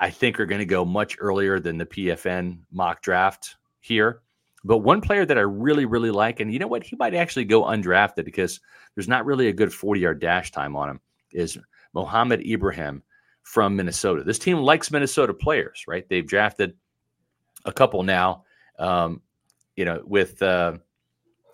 I 0.00 0.10
think 0.10 0.40
are 0.40 0.46
going 0.46 0.60
to 0.60 0.66
go 0.66 0.84
much 0.84 1.16
earlier 1.20 1.60
than 1.60 1.78
the 1.78 1.86
PFN 1.86 2.60
mock 2.70 3.02
draft 3.02 3.56
here. 3.80 4.22
But 4.64 4.78
one 4.78 5.00
player 5.00 5.24
that 5.24 5.38
I 5.38 5.42
really, 5.42 5.84
really 5.84 6.10
like, 6.10 6.40
and 6.40 6.52
you 6.52 6.58
know 6.58 6.66
what, 6.66 6.82
he 6.82 6.96
might 6.96 7.14
actually 7.14 7.44
go 7.44 7.62
undrafted 7.62 8.24
because 8.24 8.60
there's 8.94 9.08
not 9.08 9.24
really 9.24 9.48
a 9.48 9.52
good 9.52 9.72
40 9.72 10.00
yard 10.00 10.20
dash 10.20 10.50
time 10.50 10.74
on 10.74 10.90
him, 10.90 11.00
is 11.32 11.58
Mohamed 11.94 12.44
Ibrahim 12.44 13.02
from 13.42 13.76
Minnesota. 13.76 14.24
This 14.24 14.40
team 14.40 14.58
likes 14.58 14.90
Minnesota 14.90 15.32
players, 15.32 15.84
right? 15.86 16.08
They've 16.08 16.26
drafted 16.26 16.74
a 17.64 17.72
couple 17.72 18.02
now, 18.02 18.44
um, 18.78 19.22
you 19.76 19.84
know, 19.84 20.02
with 20.04 20.42
uh, 20.42 20.78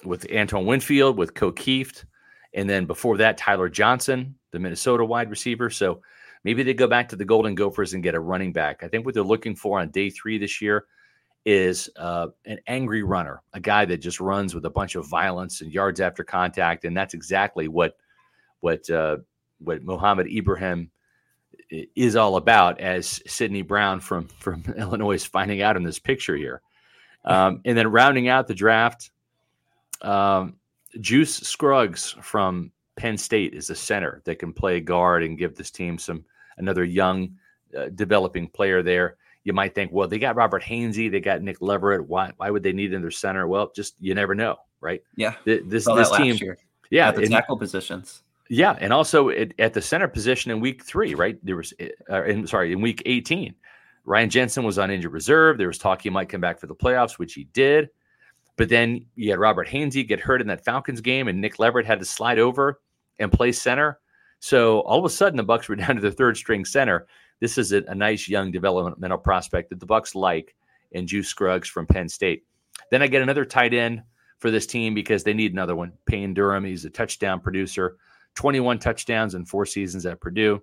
with 0.04 0.26
Antoine 0.32 0.64
Winfield, 0.64 1.18
with 1.18 1.34
Ko 1.34 1.52
Kieft, 1.52 2.04
and 2.54 2.68
then 2.68 2.86
before 2.86 3.16
that, 3.18 3.38
Tyler 3.38 3.68
Johnson, 3.68 4.36
the 4.50 4.58
Minnesota 4.58 5.04
wide 5.04 5.30
receiver. 5.30 5.70
So 5.70 6.02
maybe 6.44 6.62
they 6.62 6.74
go 6.74 6.86
back 6.86 7.08
to 7.08 7.16
the 7.16 7.24
Golden 7.24 7.54
Gophers 7.54 7.94
and 7.94 8.02
get 8.02 8.14
a 8.14 8.20
running 8.20 8.52
back. 8.52 8.82
I 8.82 8.88
think 8.88 9.04
what 9.04 9.14
they're 9.14 9.22
looking 9.22 9.56
for 9.56 9.80
on 9.80 9.90
day 9.90 10.10
three 10.10 10.38
this 10.38 10.60
year 10.60 10.86
is 11.44 11.90
uh, 11.96 12.28
an 12.46 12.58
angry 12.66 13.02
runner, 13.02 13.42
a 13.52 13.60
guy 13.60 13.84
that 13.84 13.98
just 13.98 14.20
runs 14.20 14.54
with 14.54 14.64
a 14.64 14.70
bunch 14.70 14.94
of 14.94 15.08
violence 15.08 15.60
and 15.60 15.72
yards 15.72 16.00
after 16.00 16.22
contact, 16.22 16.84
and 16.84 16.96
that's 16.96 17.14
exactly 17.14 17.68
what 17.68 17.96
what 18.60 18.88
uh, 18.90 19.16
what 19.58 19.82
Mohamed 19.82 20.28
Ibrahim 20.28 20.90
is 21.96 22.16
all 22.16 22.36
about, 22.36 22.80
as 22.80 23.20
Sydney 23.26 23.62
Brown 23.62 24.00
from 24.00 24.28
from 24.28 24.62
Illinois 24.76 25.14
is 25.14 25.24
finding 25.24 25.62
out 25.62 25.76
in 25.76 25.82
this 25.82 25.98
picture 25.98 26.36
here. 26.36 26.62
Um, 27.24 27.60
and 27.64 27.76
then 27.78 27.88
rounding 27.88 28.28
out 28.28 28.48
the 28.48 28.54
draft, 28.54 29.10
um, 30.00 30.56
Juice 31.00 31.36
Scruggs 31.36 32.16
from 32.20 32.72
Penn 32.96 33.16
State 33.16 33.54
is 33.54 33.70
a 33.70 33.74
center 33.74 34.22
that 34.24 34.38
can 34.38 34.52
play 34.52 34.80
guard 34.80 35.22
and 35.22 35.38
give 35.38 35.56
this 35.56 35.70
team 35.70 35.98
some 35.98 36.24
another 36.58 36.84
young, 36.84 37.36
uh, 37.76 37.88
developing 37.94 38.48
player 38.48 38.82
there 38.82 39.16
you 39.44 39.52
might 39.52 39.74
think, 39.74 39.90
well, 39.92 40.08
they 40.08 40.18
got 40.18 40.36
Robert 40.36 40.62
Hainsey, 40.62 41.10
they 41.10 41.20
got 41.20 41.42
Nick 41.42 41.60
Leverett. 41.60 42.06
Why 42.06 42.32
why 42.36 42.50
would 42.50 42.62
they 42.62 42.72
need 42.72 42.92
another 42.92 43.10
center? 43.10 43.46
Well, 43.46 43.72
just 43.74 43.94
you 44.00 44.14
never 44.14 44.34
know, 44.34 44.56
right? 44.80 45.02
Yeah. 45.16 45.34
This 45.44 45.62
this, 45.64 45.84
this 45.86 46.10
team, 46.16 46.38
yeah, 46.90 47.08
at 47.08 47.16
the 47.16 47.28
tackle 47.28 47.56
positions. 47.56 48.22
Yeah, 48.48 48.76
and 48.80 48.92
also 48.92 49.30
at, 49.30 49.58
at, 49.58 49.72
the 49.72 49.80
center 49.80 50.08
position 50.08 50.50
in 50.50 50.60
week 50.60 50.84
three, 50.84 51.14
right? 51.14 51.38
There 51.42 51.56
was, 51.56 51.72
uh, 52.10 52.24
in, 52.24 52.46
sorry, 52.46 52.72
in 52.72 52.82
week 52.82 53.02
18, 53.06 53.54
Ryan 54.04 54.28
Jensen 54.28 54.64
was 54.64 54.78
on 54.78 54.90
injured 54.90 55.12
reserve. 55.12 55.56
There 55.56 55.68
was 55.68 55.78
talk 55.78 56.02
he 56.02 56.10
might 56.10 56.28
come 56.28 56.42
back 56.42 56.60
for 56.60 56.66
the 56.66 56.74
playoffs, 56.74 57.12
which 57.12 57.32
he 57.32 57.44
did. 57.44 57.88
But 58.56 58.68
then 58.68 59.06
you 59.14 59.30
had 59.30 59.38
Robert 59.38 59.68
Hainsey 59.68 60.06
get 60.06 60.20
hurt 60.20 60.40
in 60.40 60.46
that 60.48 60.64
Falcons 60.64 61.00
game, 61.00 61.28
and 61.28 61.40
Nick 61.40 61.58
Leverett 61.58 61.86
had 61.86 62.00
to 62.00 62.04
slide 62.04 62.38
over 62.38 62.80
and 63.18 63.32
play 63.32 63.52
center. 63.52 63.98
So 64.40 64.80
all 64.80 64.98
of 64.98 65.04
a 65.04 65.10
sudden, 65.10 65.36
the 65.36 65.44
Bucs 65.44 65.68
were 65.68 65.76
down 65.76 65.96
to 65.96 66.02
their 66.02 66.10
third 66.10 66.36
string 66.36 66.64
center 66.64 67.06
this 67.42 67.58
is 67.58 67.72
a, 67.72 67.82
a 67.88 67.94
nice 67.94 68.28
young 68.28 68.52
developmental 68.52 69.18
prospect 69.18 69.70
that 69.70 69.80
the 69.80 69.86
Bucs 69.86 70.14
like 70.14 70.54
and 70.94 71.08
Juice 71.08 71.26
Scruggs 71.26 71.68
from 71.68 71.86
Penn 71.86 72.08
State. 72.08 72.44
Then 72.92 73.02
I 73.02 73.08
get 73.08 73.20
another 73.20 73.44
tight 73.44 73.74
end 73.74 74.04
for 74.38 74.52
this 74.52 74.64
team 74.64 74.94
because 74.94 75.24
they 75.24 75.34
need 75.34 75.52
another 75.52 75.74
one. 75.74 75.92
Payne 76.06 76.34
Durham, 76.34 76.64
he's 76.64 76.84
a 76.84 76.90
touchdown 76.90 77.40
producer, 77.40 77.96
21 78.36 78.78
touchdowns 78.78 79.34
in 79.34 79.44
four 79.44 79.66
seasons 79.66 80.06
at 80.06 80.20
Purdue. 80.20 80.62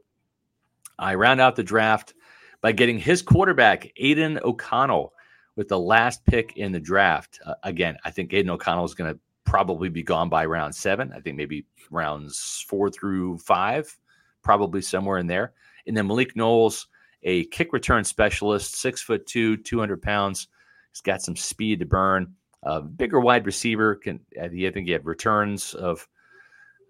I 0.98 1.16
round 1.16 1.42
out 1.42 1.58
the 1.58 1.64
draft 1.64 2.14
by 2.62 2.72
getting 2.72 2.98
his 2.98 3.22
quarterback, 3.22 3.92
Aidan 3.98 4.40
O'Connell, 4.42 5.12
with 5.56 5.68
the 5.68 5.80
last 5.80 6.26
pick 6.26 6.58
in 6.58 6.72
the 6.72 6.80
draft. 6.80 7.40
Uh, 7.46 7.56
again, 7.64 7.98
I 8.06 8.12
think 8.12 8.34
Aidan 8.34 8.52
O'Connell 8.52 8.86
is 8.86 8.94
going 8.94 9.14
to 9.14 9.20
probably 9.46 9.90
be 9.90 10.04
gone 10.04 10.30
by 10.30 10.46
round 10.46 10.74
seven. 10.76 11.12
I 11.14 11.20
think 11.20 11.36
maybe 11.36 11.66
rounds 11.90 12.66
four 12.68 12.90
through 12.90 13.40
five, 13.40 13.98
probably 14.44 14.82
somewhere 14.82 15.18
in 15.18 15.28
there. 15.28 15.54
And 15.88 15.98
then 15.98 16.08
Malik 16.08 16.36
Knowles, 16.36 16.88
a 17.24 17.46
kick 17.46 17.74
return 17.74 18.04
specialist, 18.04 18.76
six 18.76 19.02
foot 19.02 19.26
two, 19.26 19.58
200 19.58 20.02
pounds. 20.02 20.48
He's 20.92 21.02
got 21.02 21.22
some 21.22 21.36
speed 21.36 21.80
to 21.80 21.86
burn. 21.86 22.36
Uh, 22.62 22.82
bigger 22.82 23.20
wide 23.20 23.46
receiver. 23.46 23.96
Can 23.96 24.20
I 24.42 24.50
think 24.50 24.86
he 24.86 24.92
had 24.92 25.06
returns 25.06 25.74
of 25.74 26.08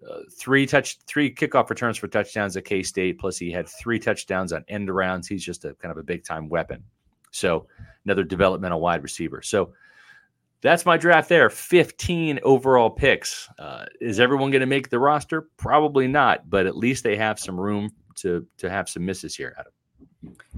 uh, 0.08 0.20
three 0.38 0.66
touch, 0.66 0.98
three 1.06 1.32
kickoff 1.32 1.70
returns 1.70 1.96
for 1.96 2.08
touchdowns 2.08 2.56
at 2.56 2.64
K 2.64 2.82
State. 2.82 3.18
Plus, 3.18 3.38
he 3.38 3.50
had 3.50 3.68
three 3.68 3.98
touchdowns 3.98 4.52
on 4.52 4.64
end 4.68 4.88
arounds. 4.88 5.28
He's 5.28 5.44
just 5.44 5.64
a 5.64 5.74
kind 5.74 5.92
of 5.92 5.98
a 5.98 6.02
big 6.02 6.24
time 6.24 6.48
weapon. 6.48 6.82
So, 7.30 7.66
another 8.04 8.24
developmental 8.24 8.80
wide 8.80 9.02
receiver. 9.02 9.42
So, 9.42 9.72
that's 10.62 10.84
my 10.84 10.96
draft 10.96 11.28
there. 11.28 11.48
15 11.48 12.40
overall 12.42 12.90
picks. 12.90 13.48
Uh, 13.58 13.86
is 14.00 14.20
everyone 14.20 14.50
going 14.50 14.60
to 14.60 14.66
make 14.66 14.90
the 14.90 14.98
roster? 14.98 15.48
Probably 15.56 16.06
not, 16.06 16.50
but 16.50 16.66
at 16.66 16.76
least 16.76 17.02
they 17.02 17.16
have 17.16 17.38
some 17.38 17.58
room 17.58 17.90
to 18.16 18.46
to 18.58 18.68
have 18.68 18.88
some 18.88 19.04
misses 19.04 19.34
here, 19.34 19.54
Adam. 19.58 19.72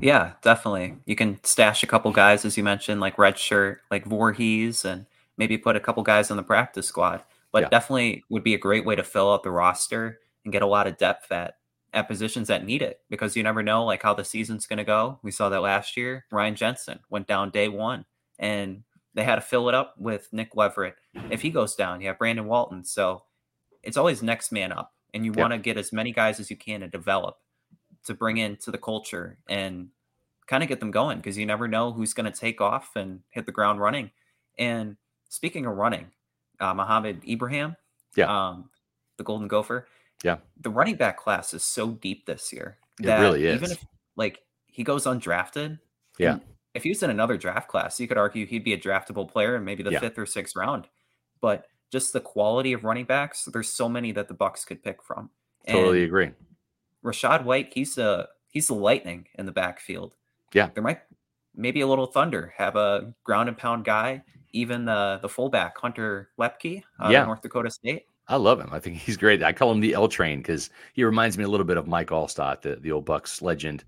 Yeah, 0.00 0.32
definitely. 0.42 0.96
You 1.06 1.14
can 1.14 1.38
stash 1.44 1.82
a 1.82 1.86
couple 1.86 2.10
guys, 2.10 2.44
as 2.44 2.56
you 2.56 2.64
mentioned, 2.64 3.00
like 3.00 3.16
redshirt, 3.16 3.76
like 3.90 4.04
Voorhees, 4.04 4.84
and 4.84 5.06
maybe 5.36 5.56
put 5.56 5.76
a 5.76 5.80
couple 5.80 6.02
guys 6.02 6.30
on 6.30 6.36
the 6.36 6.42
practice 6.42 6.86
squad. 6.86 7.22
But 7.52 7.64
yeah. 7.64 7.68
definitely 7.68 8.24
would 8.28 8.42
be 8.42 8.54
a 8.54 8.58
great 8.58 8.84
way 8.84 8.96
to 8.96 9.04
fill 9.04 9.32
out 9.32 9.44
the 9.44 9.50
roster 9.50 10.18
and 10.44 10.52
get 10.52 10.62
a 10.62 10.66
lot 10.66 10.86
of 10.86 10.96
depth 10.96 11.30
at 11.30 11.54
at 11.93 12.09
positions 12.09 12.49
that 12.49 12.64
need 12.64 12.82
it 12.82 13.01
because 13.11 13.36
you 13.36 13.43
never 13.43 13.62
know 13.62 13.84
like 13.84 14.03
how 14.03 14.14
the 14.14 14.24
season's 14.24 14.66
going 14.66 14.78
to 14.78 14.84
go. 14.84 15.18
We 15.22 15.30
saw 15.30 15.49
that 15.49 15.62
last 15.62 15.97
year. 15.97 16.24
Ryan 16.30 16.55
Jensen 16.55 17.01
went 17.11 17.26
down 17.26 17.51
day 17.51 17.68
one, 17.68 18.05
and 18.38 18.82
they 19.14 19.24
had 19.24 19.36
to 19.36 19.40
fill 19.40 19.68
it 19.68 19.74
up 19.74 19.95
with 19.99 20.28
Nick 20.32 20.57
Leverett. 20.57 20.97
If 21.30 21.43
he 21.43 21.51
goes 21.51 21.74
down, 21.74 22.01
you 22.01 22.09
have 22.09 22.18
Brandon 22.18 22.47
Walton. 22.47 22.84
So 22.84 23.24
it's 23.82 23.97
always 23.97 24.22
next 24.22 24.53
man 24.53 24.72
up, 24.72 24.93
and 25.12 25.24
you 25.24 25.32
want 25.32 25.53
to 25.53 25.59
get 25.59 25.76
as 25.76 25.93
many 25.93 26.12
guys 26.12 26.40
as 26.40 26.51
you 26.51 26.57
can 26.57 26.80
to 26.80 26.88
develop 26.88 27.36
to 28.05 28.14
bring 28.14 28.36
into 28.36 28.70
the 28.70 28.78
culture 28.78 29.38
and 29.49 29.88
kind 30.47 30.62
of 30.62 30.68
get 30.68 30.80
them 30.80 30.90
going 30.90 31.18
because 31.18 31.38
you 31.38 31.47
never 31.47 31.68
know 31.68 31.93
who's 31.93 32.14
going 32.14 32.30
to 32.30 32.38
take 32.38 32.61
off 32.61 32.97
and 32.97 33.20
hit 33.30 33.47
the 33.47 33.53
ground 33.53 33.80
running. 33.80 34.11
And 34.59 34.97
speaking 35.28 35.66
of 35.66 35.76
running, 35.76 36.11
uh, 36.61 36.74
Ibrahim, 37.28 37.76
yeah, 38.16 38.26
um, 38.26 38.70
the 39.18 39.24
Golden 39.24 39.49
Gopher, 39.49 39.86
yeah, 40.22 40.38
the 40.60 40.70
running 40.70 40.96
back 40.96 41.16
class 41.16 41.54
is 41.54 41.62
so 41.62 41.90
deep 41.90 42.26
this 42.26 42.52
year. 42.52 42.78
That 42.98 43.20
it 43.20 43.22
really 43.22 43.46
is. 43.46 43.56
Even 43.56 43.70
if 43.72 43.84
like 44.16 44.40
he 44.66 44.84
goes 44.84 45.04
undrafted, 45.04 45.78
yeah. 46.18 46.38
If 46.74 46.84
he 46.84 46.88
was 46.88 47.02
in 47.02 47.10
another 47.10 47.36
draft 47.36 47.68
class, 47.68 48.00
you 48.00 48.08
could 48.08 48.16
argue 48.16 48.46
he'd 48.46 48.64
be 48.64 48.72
a 48.72 48.78
draftable 48.78 49.30
player 49.30 49.56
in 49.56 49.64
maybe 49.64 49.82
the 49.82 49.90
yeah. 49.90 50.00
fifth 50.00 50.18
or 50.18 50.24
sixth 50.24 50.56
round. 50.56 50.88
But 51.42 51.66
just 51.90 52.14
the 52.14 52.20
quality 52.20 52.72
of 52.72 52.84
running 52.84 53.04
backs, 53.04 53.44
there's 53.44 53.68
so 53.68 53.88
many 53.88 54.12
that 54.12 54.28
the 54.28 54.34
Bucs 54.34 54.66
could 54.66 54.82
pick 54.82 55.02
from. 55.02 55.28
Totally 55.68 55.98
and 55.98 56.06
agree. 56.06 56.30
Rachaad 57.04 57.44
White, 57.44 57.72
he's 57.74 57.98
a 57.98 58.28
he's 58.48 58.68
the 58.68 58.74
lightning 58.74 59.26
in 59.38 59.46
the 59.46 59.52
backfield. 59.52 60.14
Yeah, 60.54 60.70
there 60.72 60.82
might 60.82 61.00
maybe 61.54 61.82
a 61.82 61.86
little 61.86 62.06
thunder. 62.06 62.54
Have 62.56 62.76
a 62.76 63.14
ground 63.24 63.48
and 63.48 63.58
pound 63.58 63.84
guy. 63.84 64.22
Even 64.52 64.84
the 64.84 65.18
the 65.20 65.28
fullback 65.28 65.76
Hunter 65.78 66.30
Luepke, 66.38 66.82
uh, 67.00 67.08
yeah, 67.10 67.24
North 67.24 67.42
Dakota 67.42 67.70
State. 67.70 68.04
I 68.33 68.37
love 68.37 68.59
him. 68.59 68.70
I 68.72 68.78
think 68.78 68.97
he's 68.97 69.18
great. 69.18 69.43
I 69.43 69.53
call 69.53 69.70
him 69.70 69.80
the 69.80 69.93
L 69.93 70.09
Train 70.09 70.39
because 70.39 70.70
he 70.95 71.05
reminds 71.05 71.37
me 71.37 71.45
a 71.45 71.49
little 71.49 71.66
bit 71.66 71.76
of 71.76 71.87
Mike 71.87 72.09
Alstott, 72.09 72.62
the, 72.62 72.76
the 72.76 72.91
old 72.91 73.05
Bucs 73.05 73.43
legend. 73.43 73.85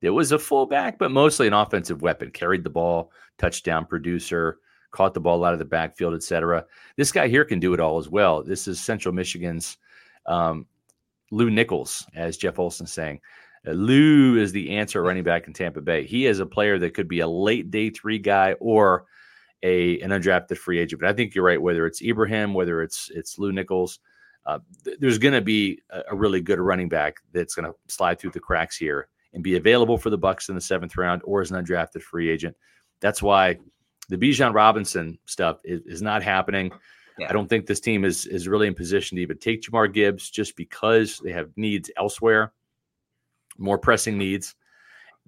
It 0.00 0.10
was 0.10 0.30
a 0.30 0.38
fullback, 0.38 0.98
but 0.98 1.10
mostly 1.10 1.48
an 1.48 1.52
offensive 1.52 2.00
weapon. 2.00 2.30
Carried 2.30 2.62
the 2.62 2.70
ball, 2.70 3.10
touchdown 3.38 3.84
producer, 3.86 4.60
caught 4.92 5.14
the 5.14 5.20
ball 5.20 5.44
out 5.44 5.52
of 5.52 5.58
the 5.58 5.64
backfield, 5.64 6.14
etc. 6.14 6.64
This 6.96 7.10
guy 7.10 7.26
here 7.26 7.44
can 7.44 7.58
do 7.58 7.74
it 7.74 7.80
all 7.80 7.98
as 7.98 8.08
well. 8.08 8.44
This 8.44 8.68
is 8.68 8.80
Central 8.80 9.12
Michigan's 9.12 9.78
um, 10.26 10.66
Lew 11.32 11.50
Nichols, 11.50 12.06
as 12.14 12.36
Jeff 12.36 12.60
Olson's 12.60 12.92
saying. 12.92 13.20
Uh, 13.66 13.72
Lew 13.72 14.36
is 14.36 14.52
the 14.52 14.76
answer 14.76 15.02
running 15.02 15.24
back 15.24 15.48
in 15.48 15.52
Tampa 15.52 15.80
Bay. 15.80 16.06
He 16.06 16.26
is 16.26 16.38
a 16.38 16.46
player 16.46 16.78
that 16.78 16.94
could 16.94 17.08
be 17.08 17.18
a 17.18 17.28
late 17.28 17.72
day 17.72 17.90
three 17.90 18.20
guy 18.20 18.52
or 18.60 19.06
a 19.62 20.00
an 20.00 20.10
undrafted 20.10 20.56
free 20.56 20.78
agent. 20.78 21.00
But 21.00 21.10
I 21.10 21.12
think 21.12 21.34
you're 21.34 21.44
right. 21.44 21.60
Whether 21.60 21.86
it's 21.86 22.02
Ibrahim, 22.02 22.54
whether 22.54 22.82
it's 22.82 23.10
it's 23.14 23.38
Lew 23.38 23.52
Nichols, 23.52 24.00
uh, 24.46 24.58
th- 24.84 24.98
there's 25.00 25.18
going 25.18 25.34
to 25.34 25.40
be 25.40 25.80
a, 25.90 26.02
a, 26.10 26.16
really 26.16 26.40
good 26.40 26.58
running 26.58 26.88
back 26.88 27.16
that's 27.32 27.54
going 27.54 27.70
to 27.70 27.76
slide 27.92 28.18
through 28.18 28.30
the 28.30 28.40
cracks 28.40 28.76
here 28.76 29.08
and 29.34 29.42
be 29.42 29.56
available 29.56 29.98
for 29.98 30.10
the 30.10 30.18
Bucs 30.18 30.48
in 30.48 30.54
the 30.54 30.60
seventh 30.60 30.96
round 30.96 31.22
or 31.24 31.40
as 31.40 31.50
an 31.50 31.62
undrafted 31.62 32.02
free 32.02 32.30
agent. 32.30 32.56
That's 33.00 33.22
why 33.22 33.58
the 34.08 34.16
Bijan 34.16 34.54
Robinson 34.54 35.18
stuff 35.26 35.58
is, 35.64 35.82
is 35.86 36.02
not 36.02 36.22
happening. 36.22 36.72
Yeah. 37.18 37.28
I 37.28 37.32
don't 37.32 37.48
think 37.48 37.66
this 37.66 37.80
team 37.80 38.04
is 38.04 38.26
is 38.26 38.48
really 38.48 38.68
in 38.68 38.74
position 38.74 39.16
to 39.16 39.22
even 39.22 39.38
take 39.38 39.62
Jahmyr 39.62 39.92
Gibbs 39.92 40.30
just 40.30 40.56
because 40.56 41.18
they 41.18 41.32
have 41.32 41.50
needs 41.56 41.90
elsewhere, 41.96 42.52
more 43.58 43.78
pressing 43.78 44.16
needs. 44.16 44.54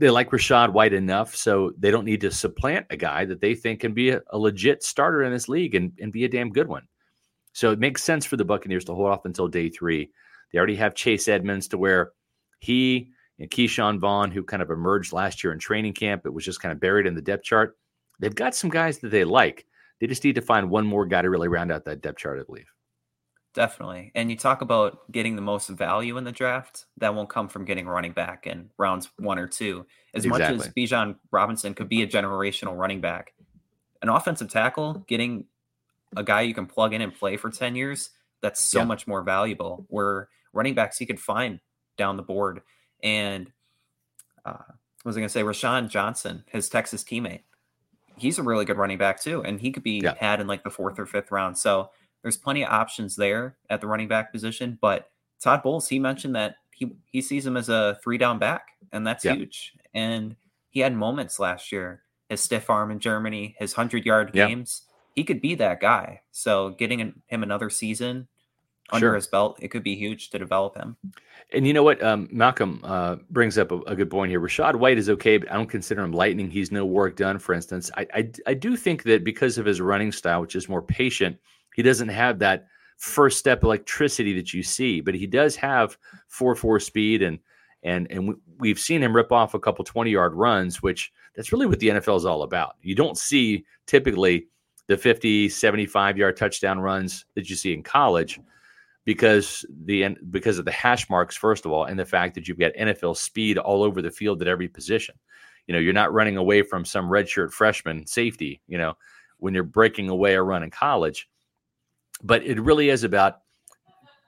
They 0.00 0.10
like 0.10 0.30
Rachaad 0.30 0.72
White 0.72 0.94
enough, 0.94 1.36
so 1.36 1.72
they 1.78 1.90
don't 1.90 2.06
need 2.06 2.22
to 2.22 2.30
supplant 2.30 2.86
a 2.90 2.96
guy 2.96 3.26
that 3.26 3.40
they 3.40 3.54
think 3.54 3.80
can 3.80 3.92
be 3.92 4.10
a, 4.10 4.22
a 4.30 4.38
legit 4.38 4.82
starter 4.82 5.22
in 5.22 5.32
this 5.32 5.48
league 5.48 5.74
and, 5.74 5.92
and 6.00 6.10
be 6.10 6.24
a 6.24 6.28
damn 6.28 6.50
good 6.50 6.68
one. 6.68 6.88
So 7.52 7.70
it 7.70 7.78
makes 7.78 8.02
sense 8.02 8.24
for 8.24 8.36
the 8.36 8.44
Buccaneers 8.44 8.86
to 8.86 8.94
hold 8.94 9.10
off 9.10 9.26
until 9.26 9.46
day 9.46 9.68
three. 9.68 10.10
They 10.52 10.58
already 10.58 10.76
have 10.76 10.94
Chase 10.94 11.28
Edmonds 11.28 11.68
to 11.68 11.78
where 11.78 12.12
he 12.60 13.10
and 13.38 13.50
know, 13.50 13.56
Ke'Shawn 13.56 13.98
Vaughn, 13.98 14.30
who 14.30 14.42
kind 14.42 14.62
of 14.62 14.70
emerged 14.70 15.12
last 15.12 15.44
year 15.44 15.52
in 15.52 15.58
training 15.58 15.94
camp, 15.94 16.26
it 16.26 16.32
was 16.32 16.44
just 16.44 16.60
kind 16.60 16.72
of 16.72 16.80
buried 16.80 17.06
in 17.06 17.14
the 17.14 17.22
depth 17.22 17.44
chart. 17.44 17.76
They've 18.20 18.34
got 18.34 18.54
some 18.54 18.70
guys 18.70 18.98
that 18.98 19.10
they 19.10 19.24
like. 19.24 19.66
They 20.00 20.06
just 20.06 20.24
need 20.24 20.34
to 20.34 20.42
find 20.42 20.70
one 20.70 20.86
more 20.86 21.06
guy 21.06 21.22
to 21.22 21.30
really 21.30 21.48
round 21.48 21.72
out 21.72 21.84
that 21.84 22.02
depth 22.02 22.18
chart, 22.18 22.40
I 22.40 22.44
believe. 22.44 22.70
Definitely. 23.52 24.12
And 24.14 24.30
you 24.30 24.36
talk 24.36 24.60
about 24.60 25.10
getting 25.10 25.34
the 25.34 25.42
most 25.42 25.68
value 25.68 26.16
in 26.16 26.24
the 26.24 26.32
draft, 26.32 26.86
that 26.98 27.14
won't 27.14 27.28
come 27.28 27.48
from 27.48 27.64
getting 27.64 27.86
running 27.86 28.12
back 28.12 28.46
in 28.46 28.70
rounds 28.78 29.10
one 29.18 29.38
or 29.38 29.48
two. 29.48 29.86
As 30.14 30.24
exactly. 30.24 30.56
much 30.56 30.66
as 30.66 30.72
Bijan 30.72 31.16
Robinson 31.32 31.74
could 31.74 31.88
be 31.88 32.02
a 32.02 32.06
generational 32.06 32.76
running 32.76 33.00
back, 33.00 33.34
an 34.02 34.08
offensive 34.08 34.48
tackle, 34.48 35.04
getting 35.08 35.46
a 36.16 36.22
guy 36.22 36.42
you 36.42 36.54
can 36.54 36.66
plug 36.66 36.94
in 36.94 37.00
and 37.00 37.14
play 37.14 37.36
for 37.36 37.50
10 37.50 37.74
years, 37.74 38.10
that's 38.40 38.70
so 38.70 38.80
yeah. 38.80 38.84
much 38.84 39.06
more 39.06 39.22
valuable. 39.22 39.84
Where 39.88 40.28
running 40.52 40.74
backs 40.74 41.00
you 41.00 41.06
could 41.06 41.20
find 41.20 41.60
down 41.96 42.16
the 42.16 42.22
board. 42.22 42.62
And 43.02 43.50
uh, 44.44 44.58
was 45.04 45.16
I 45.16 45.20
going 45.20 45.28
to 45.28 45.32
say? 45.32 45.42
Roschon 45.42 45.88
Johnson, 45.88 46.44
his 46.46 46.68
Texas 46.68 47.02
teammate, 47.02 47.42
he's 48.16 48.38
a 48.38 48.42
really 48.42 48.64
good 48.64 48.76
running 48.76 48.98
back 48.98 49.20
too. 49.20 49.42
And 49.42 49.60
he 49.60 49.72
could 49.72 49.82
be 49.82 50.00
yeah. 50.02 50.14
had 50.18 50.40
in 50.40 50.46
like 50.46 50.64
the 50.64 50.70
fourth 50.70 50.98
or 50.98 51.06
fifth 51.06 51.30
round. 51.30 51.58
So 51.58 51.90
there's 52.22 52.36
plenty 52.36 52.64
of 52.64 52.70
options 52.70 53.16
there 53.16 53.56
at 53.68 53.80
the 53.80 53.86
running 53.86 54.08
back 54.08 54.32
position. 54.32 54.78
But 54.80 55.10
Todd 55.42 55.62
Bowles, 55.62 55.88
he 55.88 55.98
mentioned 55.98 56.34
that 56.36 56.56
he 56.74 56.92
he 57.06 57.20
sees 57.22 57.46
him 57.46 57.56
as 57.56 57.68
a 57.68 57.98
three 58.02 58.18
down 58.18 58.38
back, 58.38 58.68
and 58.92 59.06
that's 59.06 59.24
yeah. 59.24 59.34
huge. 59.34 59.74
And 59.94 60.36
he 60.70 60.80
had 60.80 60.94
moments 60.94 61.38
last 61.38 61.72
year, 61.72 62.02
his 62.28 62.40
stiff 62.40 62.70
arm 62.70 62.90
in 62.90 62.98
Germany, 63.00 63.56
his 63.58 63.72
hundred 63.72 64.04
yard 64.04 64.30
yeah. 64.34 64.46
games. 64.46 64.82
He 65.14 65.24
could 65.24 65.40
be 65.40 65.54
that 65.56 65.80
guy. 65.80 66.22
So 66.30 66.70
getting 66.70 67.22
him 67.26 67.42
another 67.42 67.68
season 67.68 68.28
under 68.92 69.08
sure. 69.08 69.14
his 69.14 69.26
belt, 69.26 69.58
it 69.60 69.68
could 69.68 69.82
be 69.82 69.94
huge 69.94 70.30
to 70.30 70.38
develop 70.38 70.76
him. 70.76 70.96
And 71.52 71.66
you 71.66 71.72
know 71.72 71.82
what? 71.82 72.02
Um, 72.02 72.28
Malcolm 72.30 72.80
uh, 72.84 73.16
brings 73.30 73.58
up 73.58 73.72
a, 73.72 73.80
a, 73.82 73.96
good 73.96 74.10
point 74.10 74.30
here. 74.30 74.40
Rashad 74.40 74.76
White 74.76 74.98
is 74.98 75.10
okay, 75.10 75.36
but 75.36 75.50
I 75.50 75.54
don't 75.54 75.68
consider 75.68 76.02
him 76.02 76.12
lightning. 76.12 76.48
He's 76.48 76.70
no 76.70 76.84
work 76.84 77.16
done, 77.16 77.38
for 77.38 77.54
instance. 77.54 77.90
I, 77.96 78.06
I, 78.14 78.30
I 78.46 78.54
do 78.54 78.76
think 78.76 79.02
that 79.04 79.24
because 79.24 79.58
of 79.58 79.66
his 79.66 79.80
running 79.80 80.12
style, 80.12 80.40
which 80.40 80.54
is 80.54 80.68
more 80.68 80.82
patient, 80.82 81.38
he 81.74 81.82
doesn't 81.82 82.08
have 82.08 82.38
that 82.38 82.66
first 82.96 83.38
step 83.38 83.64
electricity 83.64 84.34
that 84.34 84.52
you 84.52 84.62
see, 84.62 85.00
but 85.00 85.14
he 85.14 85.26
does 85.26 85.56
have 85.56 85.96
four 86.28 86.54
four 86.54 86.78
speed 86.78 87.22
and 87.22 87.38
and 87.82 88.06
and 88.10 88.34
we've 88.58 88.78
seen 88.78 89.02
him 89.02 89.16
rip 89.16 89.32
off 89.32 89.54
a 89.54 89.60
couple 89.60 89.84
20 89.84 90.10
yard 90.10 90.34
runs 90.34 90.82
which 90.82 91.12
that's 91.34 91.52
really 91.52 91.66
what 91.66 91.78
the 91.80 91.88
NFL 91.88 92.18
is 92.18 92.26
all 92.26 92.42
about. 92.42 92.76
You 92.82 92.94
don't 92.94 93.16
see 93.16 93.64
typically 93.86 94.48
the 94.88 94.96
50 94.96 95.48
75 95.48 96.18
yard 96.18 96.36
touchdown 96.36 96.80
runs 96.80 97.24
that 97.34 97.48
you 97.48 97.56
see 97.56 97.72
in 97.72 97.82
college 97.82 98.40
because 99.04 99.64
the 99.84 100.16
because 100.30 100.58
of 100.58 100.64
the 100.64 100.72
hash 100.72 101.08
marks 101.08 101.36
first 101.36 101.64
of 101.64 101.72
all 101.72 101.84
and 101.84 101.98
the 101.98 102.04
fact 102.04 102.34
that 102.34 102.46
you've 102.46 102.58
got 102.58 102.74
NFL 102.74 103.16
speed 103.16 103.56
all 103.56 103.82
over 103.82 104.02
the 104.02 104.10
field 104.10 104.42
at 104.42 104.48
every 104.48 104.68
position. 104.68 105.14
You 105.66 105.74
know, 105.74 105.80
you're 105.80 105.92
not 105.92 106.12
running 106.12 106.36
away 106.36 106.62
from 106.62 106.84
some 106.84 107.08
redshirt 107.08 107.52
freshman 107.52 108.06
safety, 108.06 108.60
you 108.66 108.76
know, 108.76 108.94
when 109.38 109.54
you're 109.54 109.62
breaking 109.62 110.10
away 110.10 110.34
a 110.34 110.42
run 110.42 110.64
in 110.64 110.70
college 110.70 111.29
but 112.22 112.44
it 112.44 112.60
really 112.60 112.90
is 112.90 113.04
about 113.04 113.40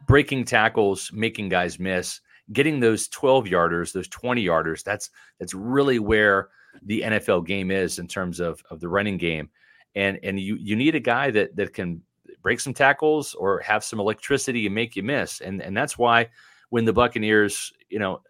breaking 0.07 0.45
tackles, 0.45 1.11
making 1.13 1.49
guys 1.49 1.79
miss, 1.79 2.21
getting 2.53 2.81
those 2.81 3.09
12 3.09 3.47
yarders, 3.47 3.93
those 3.93 4.09
20 4.09 4.45
yarders. 4.45 4.83
That's 4.83 5.11
that's 5.39 5.55
really 5.55 5.99
where 5.99 6.49
the 6.83 7.03
NFL 7.03 7.47
game 7.47 7.71
is 7.71 7.99
in 7.99 8.09
terms 8.09 8.41
of, 8.41 8.63
of 8.71 8.81
the 8.81 8.89
running 8.89 9.19
game. 9.19 9.51
And 9.95 10.19
and 10.23 10.41
you 10.41 10.57
you 10.57 10.77
need 10.77 10.95
a 10.95 11.01
guy 11.01 11.31
that 11.31 11.55
that 11.57 11.75
can 11.75 12.03
break 12.43 12.61
some 12.61 12.75
tackles 12.75 13.35
or 13.35 13.61
have 13.61 13.85
some 13.85 14.01
electricity 14.01 14.67
and 14.67 14.75
make 14.75 14.97
you 14.97 15.03
miss. 15.03 15.41
And 15.41 15.63
and 15.63 15.77
that's 15.77 15.99
why 15.99 16.31
when 16.71 16.85
the 16.85 16.93
Buccaneers, 16.93 17.73
you 17.91 17.99
know, 17.99 18.23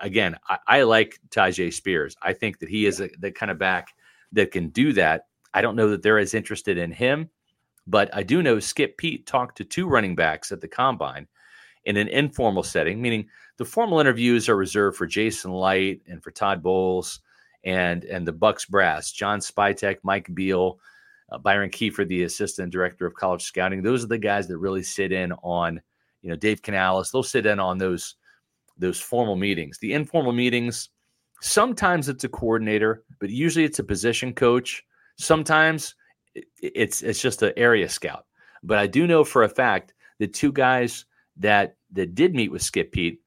again, 0.00 0.36
I, 0.48 0.58
I 0.66 0.82
like 0.82 1.18
Tyjae 1.30 1.72
Spears. 1.72 2.16
I 2.22 2.32
think 2.32 2.60
that 2.60 2.68
he 2.68 2.86
is 2.86 3.00
a, 3.00 3.10
the 3.18 3.32
kind 3.32 3.50
of 3.50 3.58
back 3.58 3.88
that 4.32 4.52
can 4.52 4.68
do 4.68 4.92
that. 4.92 5.26
I 5.52 5.60
don't 5.60 5.76
know 5.76 5.90
that 5.90 6.02
they're 6.02 6.18
as 6.18 6.34
interested 6.34 6.78
in 6.78 6.92
him 6.92 7.30
but 7.86 8.14
I 8.14 8.22
do 8.22 8.42
know 8.42 8.58
Skip 8.60 8.96
Peete 8.96 9.26
talked 9.26 9.56
to 9.58 9.64
two 9.64 9.86
running 9.86 10.14
backs 10.14 10.52
at 10.52 10.60
the 10.60 10.68
combine 10.68 11.26
in 11.84 11.96
an 11.96 12.08
informal 12.08 12.62
setting, 12.62 13.00
meaning 13.00 13.28
the 13.58 13.64
formal 13.64 14.00
interviews 14.00 14.48
are 14.48 14.56
reserved 14.56 14.96
for 14.96 15.06
Jason 15.06 15.52
Licht 15.52 16.08
and 16.08 16.22
for 16.22 16.30
Todd 16.30 16.62
Bowles 16.62 17.20
and 17.64 18.04
and 18.04 18.26
the 18.26 18.32
Bucs 18.32 18.68
brass, 18.68 19.12
John 19.12 19.40
Spytek, 19.40 19.98
Mike 20.02 20.28
Biehl, 20.28 20.78
uh, 21.30 21.38
Byron 21.38 21.70
Keefer, 21.70 22.04
the 22.06 22.24
assistant 22.24 22.72
director 22.72 23.06
of 23.06 23.14
college 23.14 23.42
scouting. 23.42 23.82
Those 23.82 24.04
are 24.04 24.08
the 24.08 24.18
guys 24.18 24.48
that 24.48 24.58
really 24.58 24.82
sit 24.82 25.12
in 25.12 25.32
on, 25.42 25.80
you 26.22 26.30
know, 26.30 26.36
Dave 26.36 26.62
Canales. 26.62 27.10
They'll 27.10 27.22
sit 27.22 27.46
in 27.46 27.58
on 27.60 27.78
those 27.78 28.16
those 28.76 29.00
formal 29.00 29.36
meetings. 29.36 29.78
The 29.78 29.92
informal 29.92 30.32
meetings, 30.32 30.90
sometimes 31.40 32.08
it's 32.08 32.24
a 32.24 32.28
coordinator, 32.28 33.04
but 33.20 33.30
usually 33.30 33.64
it's 33.64 33.78
a 33.78 33.84
position 33.84 34.32
coach. 34.32 34.82
Sometimes 35.16 35.94
it's 36.62 37.02
it's 37.02 37.20
just 37.20 37.42
an 37.42 37.52
area 37.56 37.88
scout. 37.88 38.26
But 38.62 38.78
I 38.78 38.86
do 38.86 39.06
know 39.06 39.24
for 39.24 39.42
a 39.42 39.48
fact 39.48 39.94
the 40.18 40.26
two 40.26 40.52
guys 40.52 41.04
that 41.38 41.76
that 41.92 42.14
did 42.14 42.34
meet 42.34 42.50
with 42.50 42.62
Skip 42.62 42.92
Peete 42.92 43.20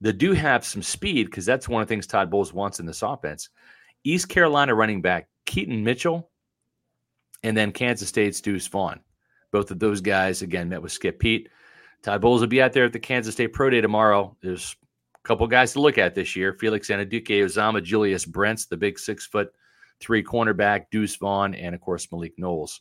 that 0.00 0.18
do 0.18 0.32
have 0.32 0.64
some 0.64 0.82
speed 0.82 1.26
because 1.26 1.46
that's 1.46 1.68
one 1.68 1.82
of 1.82 1.88
the 1.88 1.92
things 1.92 2.06
Todd 2.06 2.30
Bowles 2.30 2.52
wants 2.52 2.80
in 2.80 2.86
this 2.86 3.02
offense. 3.02 3.48
East 4.04 4.28
Carolina 4.28 4.74
running 4.74 5.00
back 5.00 5.28
Keaton 5.46 5.82
Mitchell, 5.82 6.30
and 7.42 7.56
then 7.56 7.72
Kansas 7.72 8.08
State's 8.08 8.40
Deuce 8.40 8.66
Vaughn. 8.66 9.00
Both 9.50 9.70
of 9.70 9.78
those 9.78 10.00
guys 10.00 10.42
again 10.42 10.68
met 10.68 10.82
with 10.82 10.92
Skip 10.92 11.18
Peete. 11.18 11.48
Todd 12.02 12.20
Bowles 12.20 12.40
will 12.40 12.48
be 12.48 12.60
out 12.60 12.72
there 12.72 12.84
at 12.84 12.92
the 12.92 12.98
Kansas 12.98 13.34
State 13.34 13.52
Pro 13.52 13.70
Day 13.70 13.80
tomorrow. 13.80 14.36
There's 14.42 14.76
a 15.16 15.26
couple 15.26 15.46
guys 15.46 15.72
to 15.72 15.80
look 15.80 15.96
at 15.96 16.14
this 16.14 16.36
year: 16.36 16.52
Felix 16.52 16.88
Anudike-Uzomah, 16.88 17.82
Julius 17.82 18.26
Brents, 18.26 18.66
the 18.66 18.76
big 18.76 18.98
six 18.98 19.26
foot 19.26 19.52
three 20.00 20.22
cornerback, 20.22 20.86
Deuce 20.90 21.16
Vaughn, 21.16 21.54
and 21.54 21.74
of 21.74 21.80
course 21.80 22.10
Malik 22.10 22.34
Knowles 22.38 22.80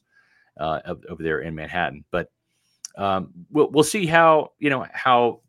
uh, 0.60 0.80
over 1.10 1.24
there 1.24 1.42
in 1.42 1.56
Manhattan. 1.56 2.04
But 2.12 2.30
um, 2.98 3.32
we'll 3.50 3.70
we'll 3.72 3.84
see 3.84 4.06
how 4.06 4.52
you 4.60 4.70
know 4.70 4.86
how 4.92 5.42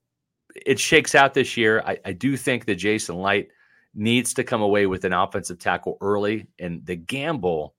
it 0.55 0.79
shakes 0.79 1.15
out 1.15 1.35
this 1.35 1.57
year. 1.57 1.83
I, 1.85 1.99
I 2.05 2.12
do 2.12 2.37
think 2.37 2.65
that 2.67 2.77
Jason 2.77 3.17
Licht 3.17 3.53
needs 3.95 4.35
to 4.35 4.45
come 4.45 4.62
away 4.62 4.87
with 4.87 5.05
an 5.05 5.12
offensive 5.12 5.59
tackle 5.59 5.99
early, 6.01 6.47
and 6.59 6.85
the 6.87 6.97
gamble 6.97 7.75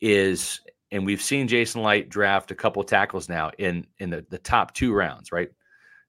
is, 0.00 0.60
and 0.90 1.04
we've 1.04 1.22
seen 1.22 1.48
Jason 1.48 1.82
Licht 1.82 2.08
draft 2.08 2.50
a 2.50 2.54
couple 2.54 2.82
tackles 2.84 3.28
now 3.28 3.50
in 3.58 3.86
in 3.98 4.10
the, 4.10 4.24
the 4.30 4.38
top 4.38 4.74
two 4.74 4.94
rounds, 4.94 5.32
right? 5.32 5.50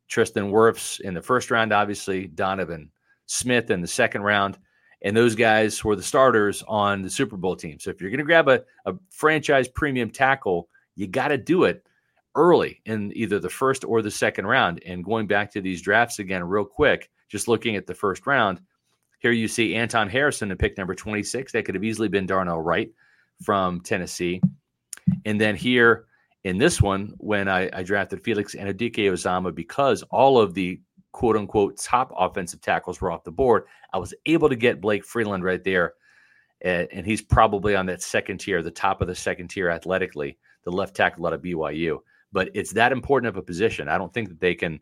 Tristan 0.07 0.51
Wirfs 0.51 0.99
in 0.99 1.13
the 1.13 1.21
first 1.21 1.49
round, 1.49 1.73
obviously 1.73 2.27
Donovan 2.27 2.91
Smith 3.25 3.71
in 3.71 3.81
the 3.81 3.87
second 3.87 4.21
round 4.21 4.57
and 5.05 5.15
those 5.15 5.35
guys 5.35 5.83
were 5.83 5.95
the 5.95 6.03
starters 6.03 6.63
on 6.67 7.03
the 7.03 7.09
Super 7.11 7.37
Bowl 7.37 7.55
team. 7.55 7.79
So 7.79 7.91
if 7.91 8.01
you're 8.01 8.09
going 8.09 8.17
to 8.17 8.25
grab 8.25 8.49
a, 8.49 8.63
a 8.87 8.95
franchise 9.11 9.67
premium 9.67 10.09
tackle, 10.09 10.67
you 10.95 11.05
got 11.05 11.27
to 11.27 11.37
do 11.37 11.65
it 11.65 11.85
early 12.33 12.81
in 12.85 13.15
either 13.15 13.37
the 13.37 13.49
first 13.49 13.85
or 13.85 14.01
the 14.01 14.09
second 14.09 14.47
round. 14.47 14.81
And 14.83 15.05
going 15.05 15.27
back 15.27 15.51
to 15.51 15.61
these 15.61 15.83
drafts 15.83 16.17
again, 16.17 16.43
real 16.43 16.65
quick, 16.65 17.11
just 17.29 17.47
looking 17.47 17.75
at 17.75 17.85
the 17.85 17.93
first 17.93 18.25
round, 18.25 18.61
here 19.19 19.31
you 19.31 19.47
see 19.47 19.75
Anton 19.75 20.09
Harrison 20.09 20.49
in 20.49 20.57
pick 20.57 20.75
number 20.75 20.95
26. 20.95 21.51
That 21.51 21.65
could 21.65 21.75
have 21.75 21.83
easily 21.83 22.07
been 22.07 22.25
Darnell 22.25 22.61
Wright 22.61 22.89
from 23.43 23.81
Tennessee. 23.81 24.41
And 25.23 25.39
then 25.39 25.55
here 25.55 26.05
in 26.45 26.57
this 26.57 26.81
one, 26.81 27.13
when 27.17 27.47
I, 27.47 27.69
I 27.71 27.83
drafted 27.83 28.23
Felix 28.23 28.55
Anudike-Uzomah, 28.55 29.53
because 29.53 30.01
all 30.09 30.39
of 30.39 30.55
the 30.55 30.79
quote 31.15 31.37
unquote 31.37 31.77
top 31.77 32.11
offensive 32.17 32.59
tackles 32.59 32.99
were 32.99 33.09
off 33.09 33.23
the 33.23 33.31
board. 33.31 33.63
I 33.93 33.97
was 33.97 34.13
able 34.25 34.49
to 34.49 34.55
get 34.57 34.81
Blake 34.81 35.05
Freeland 35.05 35.45
right 35.45 35.63
there. 35.63 35.93
And, 36.61 37.05
he's 37.05 37.21
probably 37.21 37.73
on 37.73 37.85
that 37.85 38.01
second 38.01 38.39
tier, 38.39 38.61
the 38.61 38.69
top 38.69 38.99
of 38.99 39.07
the 39.07 39.15
second 39.15 39.47
tier 39.47 39.69
athletically, 39.69 40.37
the 40.65 40.71
left 40.71 40.93
tackle 40.93 41.25
out 41.25 41.31
of 41.31 41.41
BYU. 41.41 41.99
But 42.33 42.49
it's 42.53 42.73
that 42.73 42.91
important 42.91 43.29
of 43.29 43.37
a 43.37 43.41
position. 43.41 43.87
I 43.87 43.97
don't 43.97 44.13
think 44.13 44.27
that 44.27 44.41
they 44.41 44.55
can 44.55 44.81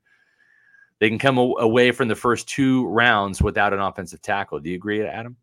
they 1.00 1.08
can 1.08 1.20
come 1.20 1.38
away 1.38 1.92
from 1.92 2.08
the 2.08 2.16
first 2.16 2.48
two 2.48 2.88
rounds 2.88 3.40
without 3.40 3.74
an 3.74 3.80
offensive 3.80 4.24
tackle. 4.24 4.60
Do 4.60 4.72
you 4.72 4.76
agree, 4.76 5.06
Adam? 5.06 5.36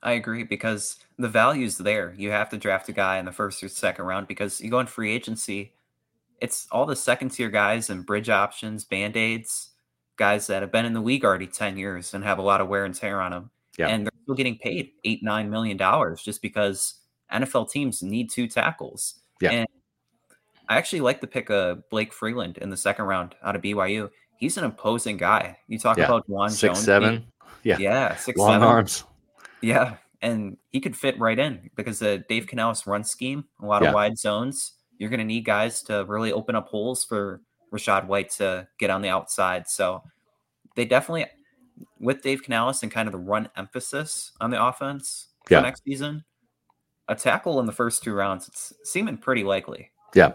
I 0.00 0.12
agree 0.12 0.44
because 0.44 0.96
the 1.18 1.28
value's 1.28 1.76
there. 1.76 2.14
You 2.16 2.30
have 2.30 2.50
to 2.50 2.56
draft 2.56 2.88
a 2.88 2.92
guy 2.92 3.18
in 3.18 3.24
the 3.24 3.32
first 3.32 3.64
or 3.64 3.68
second 3.68 4.04
round 4.04 4.28
because 4.28 4.60
you 4.60 4.70
go 4.70 4.78
in 4.78 4.86
free 4.86 5.12
agency, 5.12 5.72
it's 6.40 6.68
all 6.70 6.86
the 6.86 6.94
second 6.94 7.30
tier 7.30 7.50
guys 7.50 7.90
and 7.90 8.06
bridge 8.06 8.28
options, 8.28 8.84
band 8.84 9.16
aids 9.16 9.69
guys 10.20 10.46
that 10.48 10.60
have 10.60 10.70
been 10.70 10.84
in 10.84 10.92
the 10.92 11.00
league 11.00 11.24
already 11.24 11.46
10 11.46 11.78
years 11.78 12.12
and 12.12 12.22
have 12.22 12.38
a 12.38 12.42
lot 12.42 12.60
of 12.60 12.68
wear 12.68 12.84
and 12.84 12.94
tear 12.94 13.22
on 13.22 13.32
them. 13.32 13.50
Yeah. 13.78 13.88
And 13.88 14.04
they're 14.04 14.12
still 14.22 14.34
getting 14.34 14.58
paid 14.58 14.92
eight, 15.02 15.22
nine 15.22 15.48
million 15.48 15.78
dollars 15.78 16.22
just 16.22 16.42
because 16.42 17.00
NFL 17.32 17.70
teams 17.70 18.02
need 18.02 18.28
two 18.30 18.46
tackles. 18.46 19.14
Yeah. 19.40 19.50
And 19.52 19.68
I 20.68 20.76
actually 20.76 21.00
like 21.00 21.22
the 21.22 21.26
pick 21.26 21.48
of 21.50 21.88
Blake 21.88 22.12
Freeland 22.12 22.58
in 22.58 22.68
the 22.68 22.76
second 22.76 23.06
round 23.06 23.34
out 23.42 23.56
of 23.56 23.62
BYU. 23.62 24.10
He's 24.36 24.58
an 24.58 24.64
imposing 24.64 25.16
guy. 25.16 25.56
You 25.68 25.78
talk 25.78 25.96
yeah. 25.96 26.04
about 26.04 26.28
Juan 26.28 26.50
six 26.50 26.74
Jones. 26.74 26.84
Seven. 26.84 27.26
yeah. 27.62 27.78
Yeah. 27.78 28.16
Six 28.16 28.38
Long 28.38 28.52
seven. 28.52 28.68
arms. 28.68 29.04
Yeah. 29.62 29.96
And 30.20 30.58
he 30.68 30.80
could 30.80 30.94
fit 30.94 31.18
right 31.18 31.38
in 31.38 31.70
because 31.76 31.98
the 31.98 32.22
Dave 32.28 32.46
Canales 32.46 32.86
run 32.86 33.04
scheme, 33.04 33.46
a 33.62 33.64
lot 33.64 33.82
yeah. 33.82 33.88
of 33.88 33.94
wide 33.94 34.18
zones. 34.18 34.72
You're 34.98 35.08
going 35.08 35.20
to 35.20 35.24
need 35.24 35.46
guys 35.46 35.82
to 35.84 36.04
really 36.06 36.30
open 36.30 36.54
up 36.56 36.68
holes 36.68 37.04
for 37.06 37.40
Rachaad 37.72 38.06
White 38.06 38.30
to 38.32 38.68
get 38.78 38.90
on 38.90 39.02
the 39.02 39.08
outside. 39.08 39.68
So 39.68 40.02
they 40.76 40.84
definitely 40.84 41.26
with 41.98 42.22
Dave 42.22 42.42
Canales 42.42 42.82
and 42.82 42.90
kind 42.90 43.08
of 43.08 43.12
the 43.12 43.18
run 43.18 43.48
emphasis 43.56 44.32
on 44.40 44.50
the 44.50 44.62
offense 44.62 45.28
for 45.46 45.54
yeah. 45.54 45.60
next 45.60 45.84
season, 45.84 46.24
a 47.08 47.14
tackle 47.14 47.60
in 47.60 47.66
the 47.66 47.72
first 47.72 48.02
two 48.02 48.12
rounds, 48.12 48.48
it's 48.48 48.72
seeming 48.84 49.16
pretty 49.16 49.44
likely. 49.44 49.90
Yeah, 50.14 50.32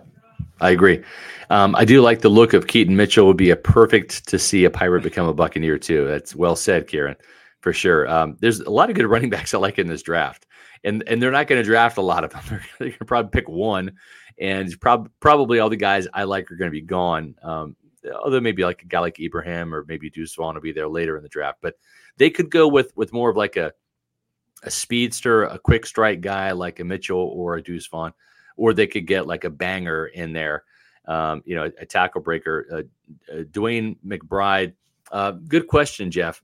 I 0.61 0.71
agree. 0.71 1.03
Um, 1.49 1.75
I 1.75 1.85
do 1.85 2.01
like 2.01 2.21
the 2.21 2.29
look 2.29 2.53
of 2.53 2.67
Keaton 2.67 2.95
Mitchell. 2.95 3.27
Would 3.27 3.37
be 3.37 3.49
a 3.49 3.55
perfect 3.55 4.27
to 4.29 4.39
see 4.39 4.65
a 4.65 4.69
pirate 4.69 5.03
become 5.03 5.27
a 5.27 5.33
Buccaneer 5.33 5.77
too. 5.77 6.07
That's 6.07 6.35
well 6.35 6.55
said, 6.55 6.87
Kieran, 6.87 7.15
for 7.61 7.73
sure. 7.73 8.07
Um, 8.07 8.37
there's 8.39 8.59
a 8.59 8.69
lot 8.69 8.89
of 8.89 8.95
good 8.95 9.05
running 9.09 9.29
backs 9.29 9.53
I 9.53 9.57
like 9.57 9.79
in 9.79 9.87
this 9.87 10.01
draft, 10.03 10.45
and 10.83 11.03
and 11.07 11.21
they're 11.21 11.31
not 11.31 11.47
going 11.47 11.61
to 11.61 11.67
draft 11.67 11.97
a 11.97 12.01
lot 12.01 12.23
of 12.23 12.31
them. 12.31 12.43
They're 12.79 12.89
going 12.89 12.99
to 12.99 13.05
probably 13.05 13.31
pick 13.31 13.49
one, 13.49 13.93
and 14.37 14.79
prob- 14.79 15.09
probably 15.19 15.59
all 15.59 15.69
the 15.69 15.75
guys 15.75 16.07
I 16.13 16.23
like 16.23 16.51
are 16.51 16.55
going 16.55 16.69
to 16.69 16.71
be 16.71 16.81
gone. 16.81 17.35
Um, 17.41 17.75
although 18.23 18.41
maybe 18.41 18.63
like 18.63 18.81
a 18.83 18.85
guy 18.85 18.99
like 18.99 19.19
Ibrahim 19.19 19.73
or 19.73 19.85
maybe 19.87 20.11
Vaughn 20.35 20.55
will 20.55 20.61
be 20.61 20.71
there 20.71 20.87
later 20.87 21.17
in 21.17 21.23
the 21.23 21.29
draft, 21.29 21.59
but 21.61 21.75
they 22.17 22.29
could 22.29 22.49
go 22.49 22.67
with 22.67 22.95
with 22.95 23.13
more 23.13 23.29
of 23.29 23.37
like 23.37 23.57
a 23.57 23.73
a 24.63 24.71
speedster, 24.71 25.43
a 25.43 25.59
quick 25.59 25.85
strike 25.85 26.21
guy 26.21 26.51
like 26.51 26.79
a 26.79 26.83
Mitchell 26.83 27.19
or 27.19 27.57
a 27.57 27.79
Vaughn, 27.91 28.13
or 28.57 28.73
they 28.73 28.87
could 28.87 29.05
get 29.05 29.27
like 29.27 29.43
a 29.43 29.49
banger 29.49 30.07
in 30.07 30.33
there, 30.33 30.63
um, 31.05 31.41
you 31.45 31.55
know, 31.55 31.71
a 31.79 31.85
tackle 31.85 32.21
breaker. 32.21 32.65
Uh, 32.71 33.33
uh, 33.33 33.43
DeWayne 33.43 33.97
McBride. 34.05 34.73
Uh, 35.11 35.31
good 35.31 35.67
question, 35.67 36.11
Jeff. 36.11 36.41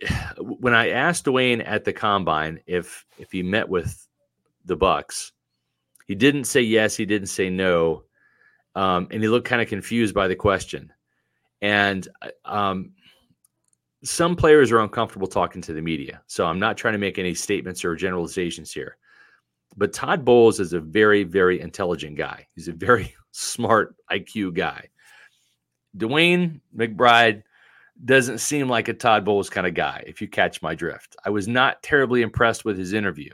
When 0.38 0.74
I 0.74 0.90
asked 0.90 1.26
DeWayne 1.26 1.62
at 1.64 1.84
the 1.84 1.92
combine 1.92 2.60
if 2.66 3.06
if 3.18 3.30
he 3.30 3.42
met 3.42 3.68
with 3.68 4.08
the 4.64 4.76
Bucs, 4.76 5.32
he 6.06 6.14
didn't 6.14 6.44
say 6.44 6.60
yes. 6.60 6.96
He 6.96 7.06
didn't 7.06 7.28
say 7.28 7.50
no 7.50 8.04
um, 8.74 9.08
and 9.10 9.22
he 9.22 9.28
looked 9.28 9.48
kind 9.48 9.62
of 9.62 9.68
confused 9.68 10.14
by 10.14 10.28
the 10.28 10.36
question. 10.36 10.92
And 11.60 12.08
um, 12.44 12.92
some 14.02 14.34
players 14.34 14.72
are 14.72 14.80
uncomfortable 14.80 15.26
talking 15.28 15.62
to 15.62 15.72
the 15.72 15.82
media, 15.82 16.22
so 16.26 16.46
I'm 16.46 16.58
not 16.58 16.76
trying 16.76 16.92
to 16.92 16.98
make 16.98 17.18
any 17.18 17.34
statements 17.34 17.84
or 17.84 17.94
generalizations 17.94 18.72
here. 18.72 18.96
But 19.76 19.92
Todd 19.92 20.24
Bowles 20.24 20.60
is 20.60 20.72
a 20.72 20.80
very, 20.80 21.24
very 21.24 21.60
intelligent 21.60 22.16
guy. 22.16 22.46
He's 22.54 22.68
a 22.68 22.72
very 22.72 23.14
smart 23.32 23.94
IQ 24.10 24.54
guy. 24.54 24.88
DeWayne 25.96 26.60
McBride 26.76 27.42
doesn't 28.04 28.38
seem 28.38 28.68
like 28.68 28.88
a 28.88 28.94
Todd 28.94 29.24
Bowles 29.24 29.50
kind 29.50 29.66
of 29.66 29.74
guy, 29.74 30.02
if 30.06 30.20
you 30.20 30.28
catch 30.28 30.62
my 30.62 30.74
drift. 30.74 31.14
I 31.24 31.30
was 31.30 31.46
not 31.46 31.82
terribly 31.82 32.22
impressed 32.22 32.64
with 32.64 32.76
his 32.76 32.94
interview. 32.94 33.30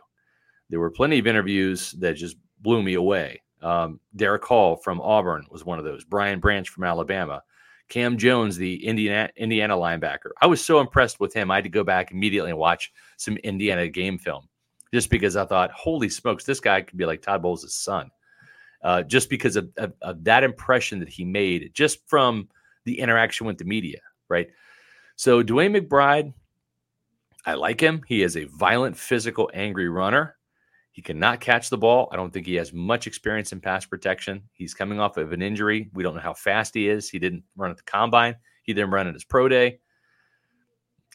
There 0.68 0.80
were 0.80 0.90
plenty 0.90 1.18
of 1.18 1.26
interviews 1.26 1.92
that 1.92 2.16
just 2.16 2.36
blew 2.60 2.82
me 2.82 2.94
away. 2.94 3.42
Um, 3.62 4.00
Derick 4.14 4.44
Hall 4.44 4.76
from 4.76 5.00
Auburn 5.00 5.46
was 5.50 5.64
one 5.64 5.78
of 5.78 5.84
those. 5.84 6.04
Brian 6.04 6.40
Branch 6.40 6.68
from 6.68 6.84
Alabama. 6.84 7.42
Cam 7.88 8.18
Jones, 8.18 8.56
the 8.56 8.84
Indiana, 8.86 9.30
Indiana 9.36 9.74
linebacker. 9.74 10.30
I 10.42 10.46
was 10.46 10.62
so 10.62 10.80
impressed 10.80 11.20
with 11.20 11.32
him. 11.32 11.50
I 11.50 11.56
had 11.56 11.64
to 11.64 11.70
go 11.70 11.84
back 11.84 12.12
immediately 12.12 12.50
and 12.50 12.58
watch 12.58 12.92
some 13.16 13.38
Indiana 13.38 13.88
game 13.88 14.18
film 14.18 14.46
just 14.92 15.10
because 15.10 15.36
I 15.36 15.44
thought, 15.44 15.70
holy 15.70 16.08
smokes, 16.08 16.44
this 16.44 16.60
guy 16.60 16.82
could 16.82 16.98
be 16.98 17.06
like 17.06 17.22
Todd 17.22 17.42
Bowles' 17.42 17.74
son. 17.74 18.10
Uh, 18.82 19.02
just 19.02 19.28
because 19.28 19.56
of, 19.56 19.68
of, 19.76 19.92
of 20.02 20.22
that 20.22 20.44
impression 20.44 21.00
that 21.00 21.08
he 21.08 21.24
made 21.24 21.72
just 21.74 21.98
from 22.06 22.48
the 22.84 23.00
interaction 23.00 23.44
with 23.46 23.58
the 23.58 23.64
media, 23.64 23.98
right? 24.28 24.48
So 25.16 25.42
DeWayne 25.42 25.76
McBride, 25.76 26.32
I 27.44 27.54
like 27.54 27.80
him. 27.80 28.02
He 28.06 28.22
is 28.22 28.36
a 28.36 28.44
violent, 28.44 28.96
physical, 28.96 29.50
angry 29.52 29.88
runner. 29.88 30.36
He 30.98 31.02
cannot 31.02 31.38
catch 31.38 31.70
the 31.70 31.78
ball. 31.78 32.08
I 32.10 32.16
don't 32.16 32.32
think 32.32 32.44
he 32.44 32.56
has 32.56 32.72
much 32.72 33.06
experience 33.06 33.52
in 33.52 33.60
pass 33.60 33.86
protection. 33.86 34.42
He's 34.52 34.74
coming 34.74 34.98
off 34.98 35.16
of 35.16 35.30
an 35.30 35.42
injury. 35.42 35.90
We 35.94 36.02
don't 36.02 36.16
know 36.16 36.20
how 36.20 36.34
fast 36.34 36.74
he 36.74 36.88
is. 36.88 37.08
He 37.08 37.20
didn't 37.20 37.44
run 37.54 37.70
at 37.70 37.76
the 37.76 37.84
combine. 37.84 38.34
He 38.64 38.74
didn't 38.74 38.90
run 38.90 39.06
at 39.06 39.14
his 39.14 39.22
pro 39.22 39.48
day. 39.48 39.78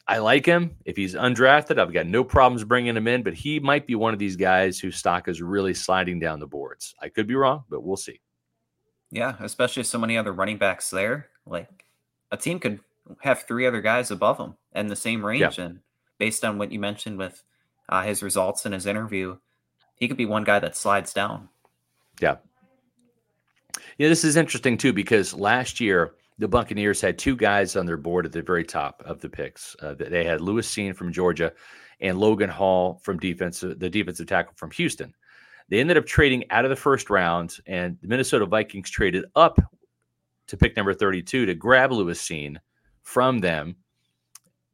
I 0.07 0.19
like 0.19 0.45
him. 0.45 0.77
If 0.85 0.95
he's 0.95 1.15
undrafted, 1.15 1.79
I've 1.79 1.91
got 1.91 2.07
no 2.07 2.23
problems 2.23 2.63
bringing 2.63 2.95
him 2.95 3.09
in, 3.09 3.23
but 3.23 3.33
he 3.33 3.59
might 3.59 3.85
be 3.85 3.95
one 3.95 4.13
of 4.13 4.19
these 4.19 4.37
guys 4.37 4.79
whose 4.79 4.95
stock 4.95 5.27
is 5.27 5.41
really 5.41 5.73
sliding 5.73 6.17
down 6.17 6.39
the 6.39 6.47
boards. 6.47 6.95
I 7.01 7.09
could 7.09 7.27
be 7.27 7.35
wrong, 7.35 7.65
but 7.69 7.83
we'll 7.83 7.97
see. 7.97 8.21
Yeah, 9.11 9.35
especially 9.41 9.83
so 9.83 9.99
many 9.99 10.17
other 10.17 10.31
running 10.31 10.59
backs 10.59 10.91
there. 10.91 11.27
Like 11.45 11.83
a 12.31 12.37
team 12.37 12.61
could 12.61 12.79
have 13.19 13.41
three 13.41 13.67
other 13.67 13.81
guys 13.81 14.11
above 14.11 14.37
him 14.37 14.55
in 14.73 14.87
the 14.87 14.95
same 14.95 15.25
range. 15.25 15.57
Yeah. 15.57 15.65
And 15.65 15.79
based 16.19 16.45
on 16.45 16.57
what 16.57 16.71
you 16.71 16.79
mentioned 16.79 17.17
with 17.17 17.43
uh, 17.89 18.03
his 18.03 18.23
results 18.23 18.65
in 18.65 18.71
his 18.71 18.85
interview, 18.85 19.35
he 20.03 20.07
could 20.09 20.17
be 20.17 20.25
one 20.25 20.43
guy 20.43 20.59
that 20.59 20.75
slides 20.75 21.13
down. 21.13 21.47
Yeah. 22.21 22.35
Yeah, 23.97 24.09
this 24.09 24.25
is 24.25 24.35
interesting 24.35 24.77
too 24.77 24.91
because 24.91 25.33
last 25.33 25.79
year 25.79 26.15
the 26.39 26.47
Buccaneers 26.49 26.99
had 26.99 27.17
two 27.17 27.37
guys 27.37 27.77
on 27.77 27.85
their 27.85 27.95
board 27.95 28.25
at 28.25 28.33
the 28.33 28.41
very 28.41 28.65
top 28.65 29.01
of 29.05 29.21
the 29.21 29.29
picks. 29.29 29.77
Uh, 29.81 29.93
they 29.93 30.25
had 30.25 30.41
Lewis 30.41 30.69
Cine 30.69 30.93
from 30.93 31.13
Georgia 31.13 31.53
and 32.01 32.17
Logan 32.17 32.49
Hall 32.49 32.99
from 33.01 33.17
defense, 33.17 33.61
the 33.61 33.89
defensive 33.89 34.27
tackle 34.27 34.53
from 34.57 34.71
Houston. 34.71 35.13
They 35.69 35.79
ended 35.79 35.95
up 35.95 36.05
trading 36.05 36.43
out 36.51 36.65
of 36.65 36.69
the 36.69 36.75
first 36.75 37.09
round, 37.09 37.55
and 37.65 37.97
the 38.01 38.09
Minnesota 38.09 38.45
Vikings 38.45 38.89
traded 38.89 39.23
up 39.37 39.57
to 40.47 40.57
pick 40.57 40.75
number 40.75 40.93
32 40.93 41.45
to 41.45 41.55
grab 41.55 41.93
Lewis 41.93 42.21
Cine 42.21 42.57
from 43.03 43.39
them 43.39 43.77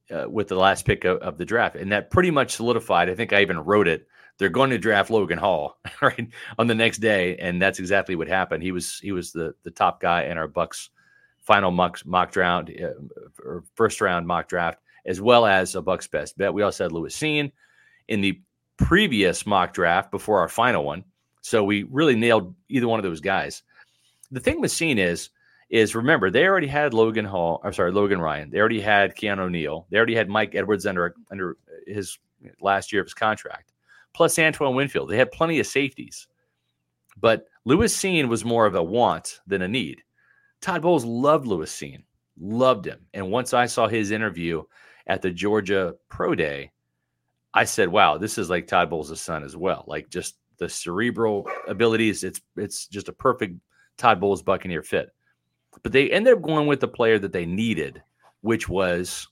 uh, 0.09 0.25
with 0.27 0.47
the 0.47 0.55
last 0.55 0.88
pick 0.88 1.05
of, 1.05 1.19
of, 1.19 1.38
the 1.38 1.45
draft. 1.45 1.75
And 1.75 1.91
that 1.91 2.09
pretty 2.09 2.32
much 2.32 2.55
solidified. 2.55 3.11
I 3.11 3.15
think 3.15 3.32
I 3.32 3.41
even 3.41 3.59
wrote 3.59 3.88
it 3.88 4.07
they're 4.39 4.49
going 4.49 4.69
to 4.69 4.77
draft 4.77 5.11
Logan 5.11 5.37
Hall 5.37 5.77
right 6.01 6.27
on 6.57 6.67
the 6.67 6.75
next 6.75 6.97
day, 6.97 7.35
and 7.37 7.61
that's 7.61 7.77
exactly 7.77 8.15
what 8.15 8.27
happened. 8.27 8.63
He 8.63 8.71
was 8.71 8.97
he 8.99 9.11
was 9.11 9.31
the 9.31 9.53
the 9.63 9.71
top 9.71 10.01
guy 10.01 10.23
in 10.23 10.37
our 10.37 10.47
Bucs 10.47 10.89
final 11.41 11.71
mock 11.71 12.03
mock 12.05 12.31
draft 12.31 12.71
uh, 12.81 12.93
or 13.43 13.63
first 13.75 14.01
round 14.01 14.25
mock 14.25 14.47
draft, 14.47 14.79
as 15.05 15.21
well 15.21 15.45
as 15.45 15.75
a 15.75 15.81
Bucs 15.81 16.09
best 16.09 16.37
bet. 16.37 16.53
We 16.53 16.63
also 16.63 16.85
had 16.85 16.91
Lewis 16.91 17.15
Cine 17.15 17.51
in 18.07 18.21
the 18.21 18.41
previous 18.77 19.45
mock 19.45 19.73
draft 19.73 20.09
before 20.09 20.39
our 20.39 20.47
final 20.47 20.85
one, 20.85 21.03
so 21.41 21.63
we 21.63 21.83
really 21.83 22.15
nailed 22.15 22.55
either 22.69 22.87
one 22.87 22.99
of 22.99 23.03
those 23.03 23.21
guys. 23.21 23.61
The 24.31 24.39
thing 24.39 24.61
with 24.61 24.71
Cine 24.71 24.97
is 24.97 25.29
is 25.69 25.95
remember 25.95 26.31
they 26.31 26.47
already 26.47 26.67
had 26.67 26.93
Logan 26.93 27.25
Hall, 27.25 27.61
I'm 27.63 27.73
sorry, 27.73 27.91
Logan 27.91 28.21
Ryan. 28.21 28.49
They 28.49 28.59
already 28.59 28.79
had 28.79 29.15
Keanu 29.15 29.51
Neal. 29.51 29.85
They 29.91 29.97
already 29.97 30.15
had 30.15 30.29
Mike 30.29 30.55
Edwards 30.55 30.85
under 30.85 31.13
under 31.29 31.57
his 31.85 32.17
last 32.61 32.93
year 32.93 33.01
of 33.01 33.05
his 33.05 33.13
contract 33.13 33.73
plus 34.14 34.38
Antoine 34.39 34.76
Winfield. 34.76 35.10
They 35.10 35.18
had 35.18 35.32
plenty 35.32 35.60
of 35.60 35.68
safeties. 35.68 36.28
But 37.20 37.45
Lewis 37.66 37.95
Cine 37.95 38.30
was 38.30 38.45
more 38.45 38.66
of 38.66 38.76
a 38.76 38.84
want 38.84 39.39
than 39.45 39.62
a 39.62 39.68
need. 39.68 40.01
Todd 40.62 40.82
Bowles 40.82 41.05
loved 41.05 41.47
Lewis 41.47 41.76
Cine, 41.76 42.03
loved 42.39 42.86
him. 42.86 43.05
And 43.14 43.32
once 43.32 43.53
I 43.53 43.66
saw 43.66 43.88
his 43.88 44.12
interview 44.12 44.64
at 45.07 45.22
the 45.22 45.32
Georgia 45.32 45.95
Pro 46.10 46.36
Day, 46.36 46.72
I 47.53 47.64
said, 47.64 47.89
wow, 47.89 48.18
this 48.18 48.38
is 48.38 48.49
like 48.49 48.68
Todd 48.68 48.89
Bowles' 48.89 49.20
son 49.20 49.43
as 49.43 49.57
well. 49.57 49.84
Like 49.88 50.10
just 50.10 50.38
the 50.60 50.70
cerebral 50.70 51.49
abilities. 51.68 52.24
It's 52.24 52.41
it's 52.55 52.88
just 52.88 53.10
a 53.10 53.14
perfect 53.14 53.55
Todd 53.97 54.20
Bowles 54.20 54.43
Buccaneer 54.43 54.84
fit. 54.84 55.10
But 55.82 55.91
they 55.91 56.12
ended 56.12 56.34
up 56.34 56.41
going 56.41 56.68
with 56.68 56.80
the 56.80 56.88
player 56.88 57.18
that 57.20 57.32
they 57.32 57.45
needed, 57.45 58.03
which 58.41 58.70
was 58.70 59.28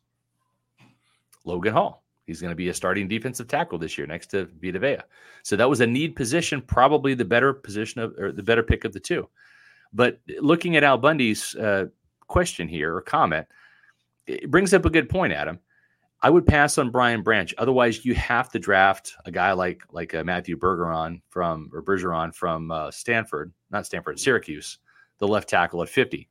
Logan 1.43 1.73
Hall. 1.73 2.03
He's 2.27 2.41
going 2.41 2.51
to 2.51 2.55
be 2.55 2.67
a 2.67 2.73
starting 2.73 3.07
defensive 3.07 3.47
tackle 3.47 3.79
this 3.79 3.97
year 3.97 4.05
next 4.05 4.27
to 4.27 4.49
Vita 4.61 4.79
Vea. 4.79 4.97
So 5.43 5.55
that 5.55 5.69
was 5.69 5.79
a 5.79 5.87
need 5.87 6.15
position, 6.15 6.61
probably 6.61 7.13
the 7.13 7.25
better 7.25 7.53
position 7.53 8.01
of, 8.01 8.13
or 8.19 8.33
the 8.33 8.43
better 8.43 8.63
pick 8.63 8.83
of 8.83 8.91
the 8.91 8.99
two. 8.99 9.29
But 9.93 10.19
looking 10.41 10.75
at 10.75 10.83
Al 10.83 10.97
Bundy's 10.97 11.55
uh, 11.55 11.85
question 12.27 12.67
here 12.67 12.93
or 12.93 13.01
comment, 13.01 13.47
it 14.27 14.51
brings 14.51 14.73
up 14.73 14.85
a 14.85 14.89
good 14.89 15.07
point, 15.07 15.31
Adam. 15.31 15.59
I 16.21 16.29
would 16.29 16.45
pass 16.45 16.77
on 16.77 16.91
Brian 16.91 17.21
Branch. 17.21 17.53
Otherwise, 17.57 18.03
you 18.03 18.13
have 18.15 18.51
to 18.51 18.59
draft 18.59 19.13
a 19.25 19.31
guy 19.31 19.53
like 19.53 19.83
like 19.91 20.13
uh, 20.13 20.23
Matthew 20.23 20.57
Bergeron 20.57 21.21
from 21.29 21.69
or 21.73 21.81
Bergeron 21.81 22.35
from 22.35 22.71
uh, 22.71 22.91
Stanford, 22.91 23.53
not 23.71 23.85
Stanford, 23.85 24.19
Syracuse, 24.19 24.79
the 25.19 25.27
left 25.27 25.47
tackle 25.47 25.81
at 25.81 25.89
50. 25.89 26.27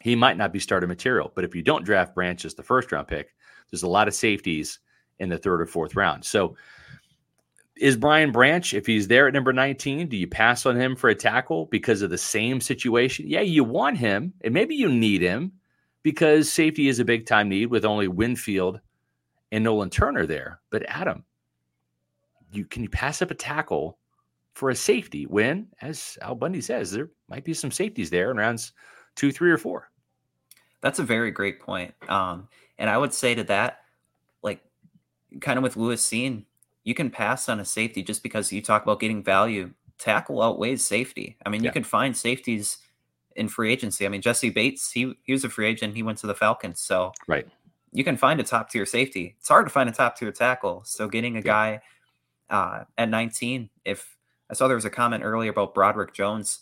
He 0.00 0.16
might 0.16 0.38
not 0.38 0.52
be 0.52 0.58
starter 0.58 0.86
material, 0.86 1.32
but 1.34 1.44
if 1.44 1.54
you 1.54 1.62
don't 1.62 1.84
draft 1.84 2.14
Branch 2.14 2.44
as 2.44 2.54
the 2.54 2.62
first 2.62 2.92
round 2.92 3.08
pick, 3.08 3.34
there's 3.70 3.82
a 3.82 3.88
lot 3.88 4.08
of 4.08 4.14
safeties 4.14 4.78
in 5.18 5.28
the 5.28 5.38
third 5.38 5.60
or 5.60 5.66
fourth 5.66 5.96
round. 5.96 6.24
So 6.24 6.56
is 7.76 7.96
Brian 7.96 8.32
Branch, 8.32 8.74
if 8.74 8.86
he's 8.86 9.08
there 9.08 9.26
at 9.26 9.34
number 9.34 9.52
19, 9.52 10.08
do 10.08 10.16
you 10.16 10.26
pass 10.26 10.66
on 10.66 10.76
him 10.76 10.94
for 10.94 11.10
a 11.10 11.14
tackle 11.14 11.66
because 11.66 12.02
of 12.02 12.10
the 12.10 12.18
same 12.18 12.60
situation? 12.60 13.26
Yeah, 13.28 13.40
you 13.40 13.64
want 13.64 13.98
him, 13.98 14.34
and 14.42 14.52
maybe 14.52 14.74
you 14.74 14.88
need 14.88 15.22
him 15.22 15.52
because 16.02 16.52
safety 16.52 16.88
is 16.88 16.98
a 16.98 17.04
big 17.04 17.26
time 17.26 17.48
need 17.48 17.66
with 17.66 17.84
only 17.84 18.08
Winfield 18.08 18.80
and 19.50 19.64
Nolan 19.64 19.90
Turner 19.90 20.26
there. 20.26 20.60
But 20.70 20.84
Adam, 20.88 21.24
you 22.52 22.64
can 22.64 22.82
you 22.82 22.88
pass 22.88 23.22
up 23.22 23.30
a 23.30 23.34
tackle 23.34 23.98
for 24.54 24.70
a 24.70 24.74
safety 24.74 25.24
when, 25.24 25.68
as 25.80 26.18
Al 26.20 26.34
Bundy 26.34 26.60
says, 26.60 26.92
there 26.92 27.10
might 27.28 27.44
be 27.44 27.54
some 27.54 27.70
safeties 27.70 28.10
there 28.10 28.30
in 28.30 28.36
rounds 28.36 28.72
two, 29.16 29.32
three, 29.32 29.50
or 29.50 29.58
four. 29.58 29.90
That's 30.82 30.98
a 30.98 31.04
very 31.04 31.30
great 31.30 31.60
point. 31.60 31.94
Um, 32.08 32.48
and 32.78 32.90
I 32.90 32.98
would 32.98 33.14
say 33.14 33.34
to 33.34 33.44
that, 33.44 33.81
kind 35.40 35.58
of 35.58 35.62
with 35.62 35.76
Lewis 35.76 36.06
Cine, 36.06 36.44
you 36.84 36.94
can 36.94 37.10
pass 37.10 37.48
on 37.48 37.60
a 37.60 37.64
safety 37.64 38.02
just 38.02 38.22
because 38.22 38.52
you 38.52 38.60
talk 38.60 38.82
about 38.82 39.00
getting 39.00 39.22
value. 39.22 39.72
Tackle 39.98 40.42
outweighs 40.42 40.84
safety. 40.84 41.36
I 41.46 41.48
mean, 41.48 41.62
yeah. 41.62 41.68
you 41.68 41.72
can 41.72 41.84
find 41.84 42.16
safeties 42.16 42.78
in 43.36 43.48
free 43.48 43.72
agency. 43.72 44.04
I 44.04 44.08
mean, 44.08 44.20
Jessie 44.20 44.50
Bates, 44.50 44.90
he 44.90 45.14
he 45.22 45.32
was 45.32 45.44
a 45.44 45.48
free 45.48 45.66
agent. 45.66 45.94
He 45.94 46.02
went 46.02 46.18
to 46.18 46.26
the 46.26 46.34
Falcons. 46.34 46.80
So 46.80 47.12
right, 47.28 47.46
you 47.92 48.02
can 48.02 48.16
find 48.16 48.40
a 48.40 48.42
top 48.42 48.70
tier 48.70 48.86
safety. 48.86 49.36
It's 49.38 49.48
hard 49.48 49.66
to 49.66 49.70
find 49.70 49.88
a 49.88 49.92
top 49.92 50.16
tier 50.16 50.32
tackle. 50.32 50.82
So 50.84 51.08
getting 51.08 51.36
a 51.36 51.42
guy 51.42 51.82
uh, 52.50 52.84
at 52.98 53.08
19, 53.08 53.70
if 53.84 54.16
I 54.50 54.54
saw 54.54 54.66
there 54.66 54.76
was 54.76 54.84
a 54.84 54.90
comment 54.90 55.22
earlier 55.24 55.50
about 55.50 55.74
Broderick 55.74 56.14
Jones, 56.14 56.60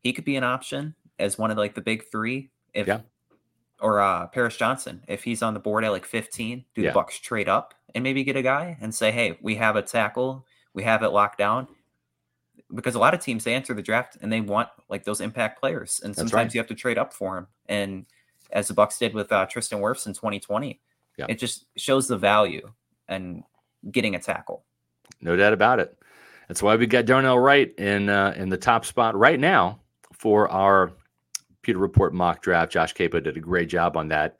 he 0.00 0.12
could 0.12 0.24
be 0.24 0.36
an 0.36 0.44
option 0.44 0.94
as 1.18 1.38
one 1.38 1.50
of 1.50 1.58
like 1.58 1.74
the 1.74 1.80
big 1.80 2.04
three. 2.10 2.50
If 2.72 2.86
yeah. 2.86 3.00
or 3.80 4.00
uh, 4.00 4.26
Paris 4.28 4.56
Johnson, 4.56 5.02
if 5.08 5.24
he's 5.24 5.42
on 5.42 5.54
the 5.54 5.60
board 5.60 5.82
at 5.82 5.90
like 5.90 6.04
15, 6.04 6.64
do 6.74 6.82
yeah. 6.82 6.92
the 6.92 6.98
Bucs 6.98 7.20
trade 7.20 7.48
up 7.48 7.74
and 7.94 8.02
maybe 8.02 8.24
get 8.24 8.36
a 8.36 8.42
guy 8.42 8.76
and 8.80 8.94
say, 8.94 9.10
hey, 9.10 9.38
we 9.40 9.54
have 9.56 9.76
a 9.76 9.82
tackle, 9.82 10.46
we 10.74 10.82
have 10.82 11.02
it 11.02 11.08
locked 11.10 11.38
down. 11.38 11.68
Because 12.74 12.96
a 12.96 12.98
lot 12.98 13.14
of 13.14 13.20
teams 13.20 13.44
they 13.44 13.54
enter 13.54 13.74
the 13.74 13.82
draft 13.82 14.16
and 14.20 14.32
they 14.32 14.40
want 14.40 14.68
like 14.88 15.04
those 15.04 15.20
impact 15.20 15.60
players, 15.60 16.00
and 16.02 16.14
sometimes 16.14 16.32
right. 16.32 16.54
you 16.54 16.60
have 16.60 16.66
to 16.68 16.74
trade 16.74 16.98
up 16.98 17.12
for 17.12 17.36
them. 17.36 17.46
And 17.66 18.06
as 18.52 18.68
the 18.68 18.74
Bucs 18.74 18.98
did 18.98 19.14
with 19.14 19.30
uh, 19.32 19.46
Tristan 19.46 19.80
Wirfs 19.80 20.06
in 20.06 20.12
2020. 20.12 20.80
Yeah. 21.18 21.26
It 21.28 21.38
just 21.38 21.66
shows 21.76 22.08
the 22.08 22.18
value 22.18 22.70
and 23.08 23.42
getting 23.90 24.14
a 24.14 24.18
tackle. 24.18 24.64
No 25.20 25.36
doubt 25.36 25.52
about 25.52 25.80
it. 25.80 25.96
That's 26.48 26.62
why 26.62 26.76
we 26.76 26.86
got 26.86 27.06
Darnell 27.06 27.38
Wright 27.38 27.72
in 27.78 28.08
uh, 28.08 28.34
in 28.36 28.48
the 28.48 28.56
top 28.56 28.84
spot 28.84 29.16
right 29.16 29.40
now 29.40 29.80
for 30.12 30.48
our 30.48 30.92
Pewter 31.62 31.78
Report 31.78 32.14
mock 32.14 32.42
draft. 32.42 32.72
Josh 32.72 32.94
Queipo 32.94 33.22
did 33.22 33.36
a 33.36 33.40
great 33.40 33.68
job 33.68 33.96
on 33.96 34.08
that 34.08 34.36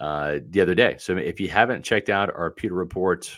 uh, 0.00 0.38
the 0.50 0.60
other 0.60 0.74
day. 0.74 0.96
So 0.98 1.16
if 1.16 1.40
you 1.40 1.48
haven't 1.48 1.84
checked 1.84 2.08
out 2.08 2.34
our 2.34 2.50
Pewter 2.50 2.74
Report 2.74 3.30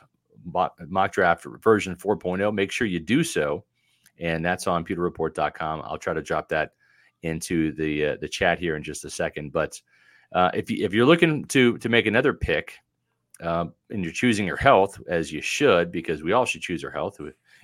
mock 0.44 1.12
draft 1.12 1.44
version 1.62 1.96
4.0, 1.96 2.54
make 2.54 2.72
sure 2.72 2.86
you 2.86 3.00
do 3.00 3.24
so. 3.24 3.64
And 4.18 4.44
that's 4.44 4.66
on 4.66 4.84
pewterreport.com. 4.84 5.82
I'll 5.84 5.98
try 5.98 6.12
to 6.12 6.22
drop 6.22 6.48
that 6.50 6.72
into 7.22 7.72
the 7.72 8.06
uh, 8.06 8.16
the 8.20 8.28
chat 8.28 8.58
here 8.58 8.76
in 8.76 8.82
just 8.82 9.04
a 9.04 9.10
second. 9.10 9.52
But 9.52 9.80
uh, 10.32 10.50
if 10.54 10.70
you, 10.70 10.84
if 10.84 10.92
you're 10.92 11.06
looking 11.06 11.44
to 11.46 11.78
to 11.78 11.88
make 11.88 12.06
another 12.06 12.34
pick, 12.34 12.74
uh, 13.42 13.66
and 13.88 14.04
you're 14.04 14.12
choosing 14.12 14.46
your 14.46 14.56
health 14.56 15.00
as 15.08 15.32
you 15.32 15.40
should, 15.40 15.90
because 15.90 16.22
we 16.22 16.32
all 16.32 16.44
should 16.44 16.60
choose 16.60 16.84
our 16.84 16.90
health. 16.90 17.18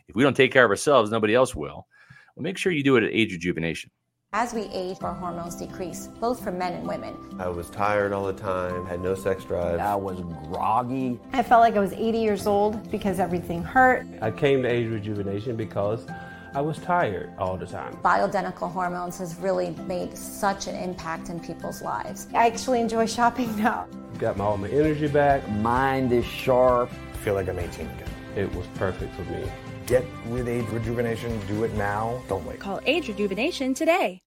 If 0.09 0.15
we 0.15 0.23
don't 0.23 0.37
take 0.37 0.53
care 0.53 0.65
of 0.65 0.71
ourselves, 0.71 1.11
nobody 1.11 1.35
else 1.35 1.55
will. 1.55 1.87
Well, 2.35 2.43
make 2.43 2.59
sure 2.59 2.73
you 2.73 2.83
do 2.83 2.97
it 2.97 3.05
at 3.05 3.13
age 3.13 3.33
rejuvenation. 3.33 3.91
As 4.39 4.53
we 4.53 4.65
age, 4.65 4.99
our 5.01 5.15
hormones 5.15 5.55
decrease, 5.55 6.09
both 6.21 6.45
for 6.45 6.53
men 6.53 6.75
and 6.75 6.87
women. 6.87 7.17
I 7.39 7.49
was 7.49 7.71
tired 7.71 8.13
all 8.13 8.27
the 8.27 8.35
time, 8.35 8.85
had 8.85 9.01
no 9.01 9.15
sex 9.15 9.45
drive. 9.45 9.81
I 9.81 9.95
was 9.95 10.21
groggy. 10.51 11.19
I 11.33 11.43
felt 11.43 11.63
like 11.63 11.75
I 11.75 11.81
was 11.81 11.95
80 11.95 12.19
years 12.19 12.47
old 12.47 12.91
because 12.91 13.19
everything 13.19 13.63
hurt. 13.63 14.07
I 14.21 14.31
came 14.31 14.63
to 14.65 14.69
age 14.69 14.91
rejuvenation 14.91 15.57
because 15.57 16.07
I 16.55 16.61
was 16.61 16.77
tired 16.77 17.33
all 17.39 17.57
the 17.57 17.65
time. 17.65 17.95
Bioidentical 18.05 18.71
hormones 18.71 19.17
has 19.21 19.37
really 19.37 19.71
made 19.87 20.15
such 20.15 20.67
an 20.67 20.75
impact 20.75 21.31
in 21.31 21.41
people's 21.41 21.81
lives. 21.81 22.29
I 22.35 22.47
actually 22.47 22.83
enjoy 22.83 23.07
shopping 23.07 23.57
now. 23.63 23.89
Got 24.19 24.37
my, 24.37 24.45
all 24.45 24.59
my 24.59 24.69
energy 24.69 25.09
back. 25.09 25.49
Mind 25.49 26.13
is 26.13 26.27
sharp. 26.27 26.91
I 26.93 27.17
feel 27.25 27.33
like 27.33 27.49
I'm 27.49 27.59
18 27.59 27.87
again. 27.87 28.11
It 28.37 28.55
was 28.55 28.67
perfect 28.75 29.15
for 29.15 29.23
me. 29.23 29.51
Get 29.87 30.05
with 30.27 30.47
Age 30.47 30.67
Rejuvenation. 30.73 31.41
Do 31.47 31.65
it 31.65 31.73
now. 31.73 32.21
Don't 32.29 32.45
wait. 32.45 32.59
Call 32.59 32.81
Age 32.85 33.09
Rejuvenation 33.09 33.73
today. 33.73 34.21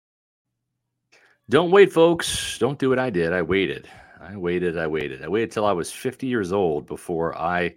Don't 1.50 1.72
wait, 1.72 1.92
folks. 1.92 2.60
Don't 2.60 2.78
do 2.78 2.90
what 2.90 3.00
I 3.00 3.10
did. 3.10 3.34
I 3.34 3.42
waited. 3.42 3.90
I 4.22 4.38
waited. 4.38 4.78
I 4.78 4.86
waited. 4.86 5.24
I 5.24 5.28
waited 5.28 5.50
till 5.50 5.66
I 5.66 5.72
was 5.72 5.92
50 5.92 6.28
years 6.28 6.52
old 6.52 6.86
before 6.86 7.36
I 7.36 7.74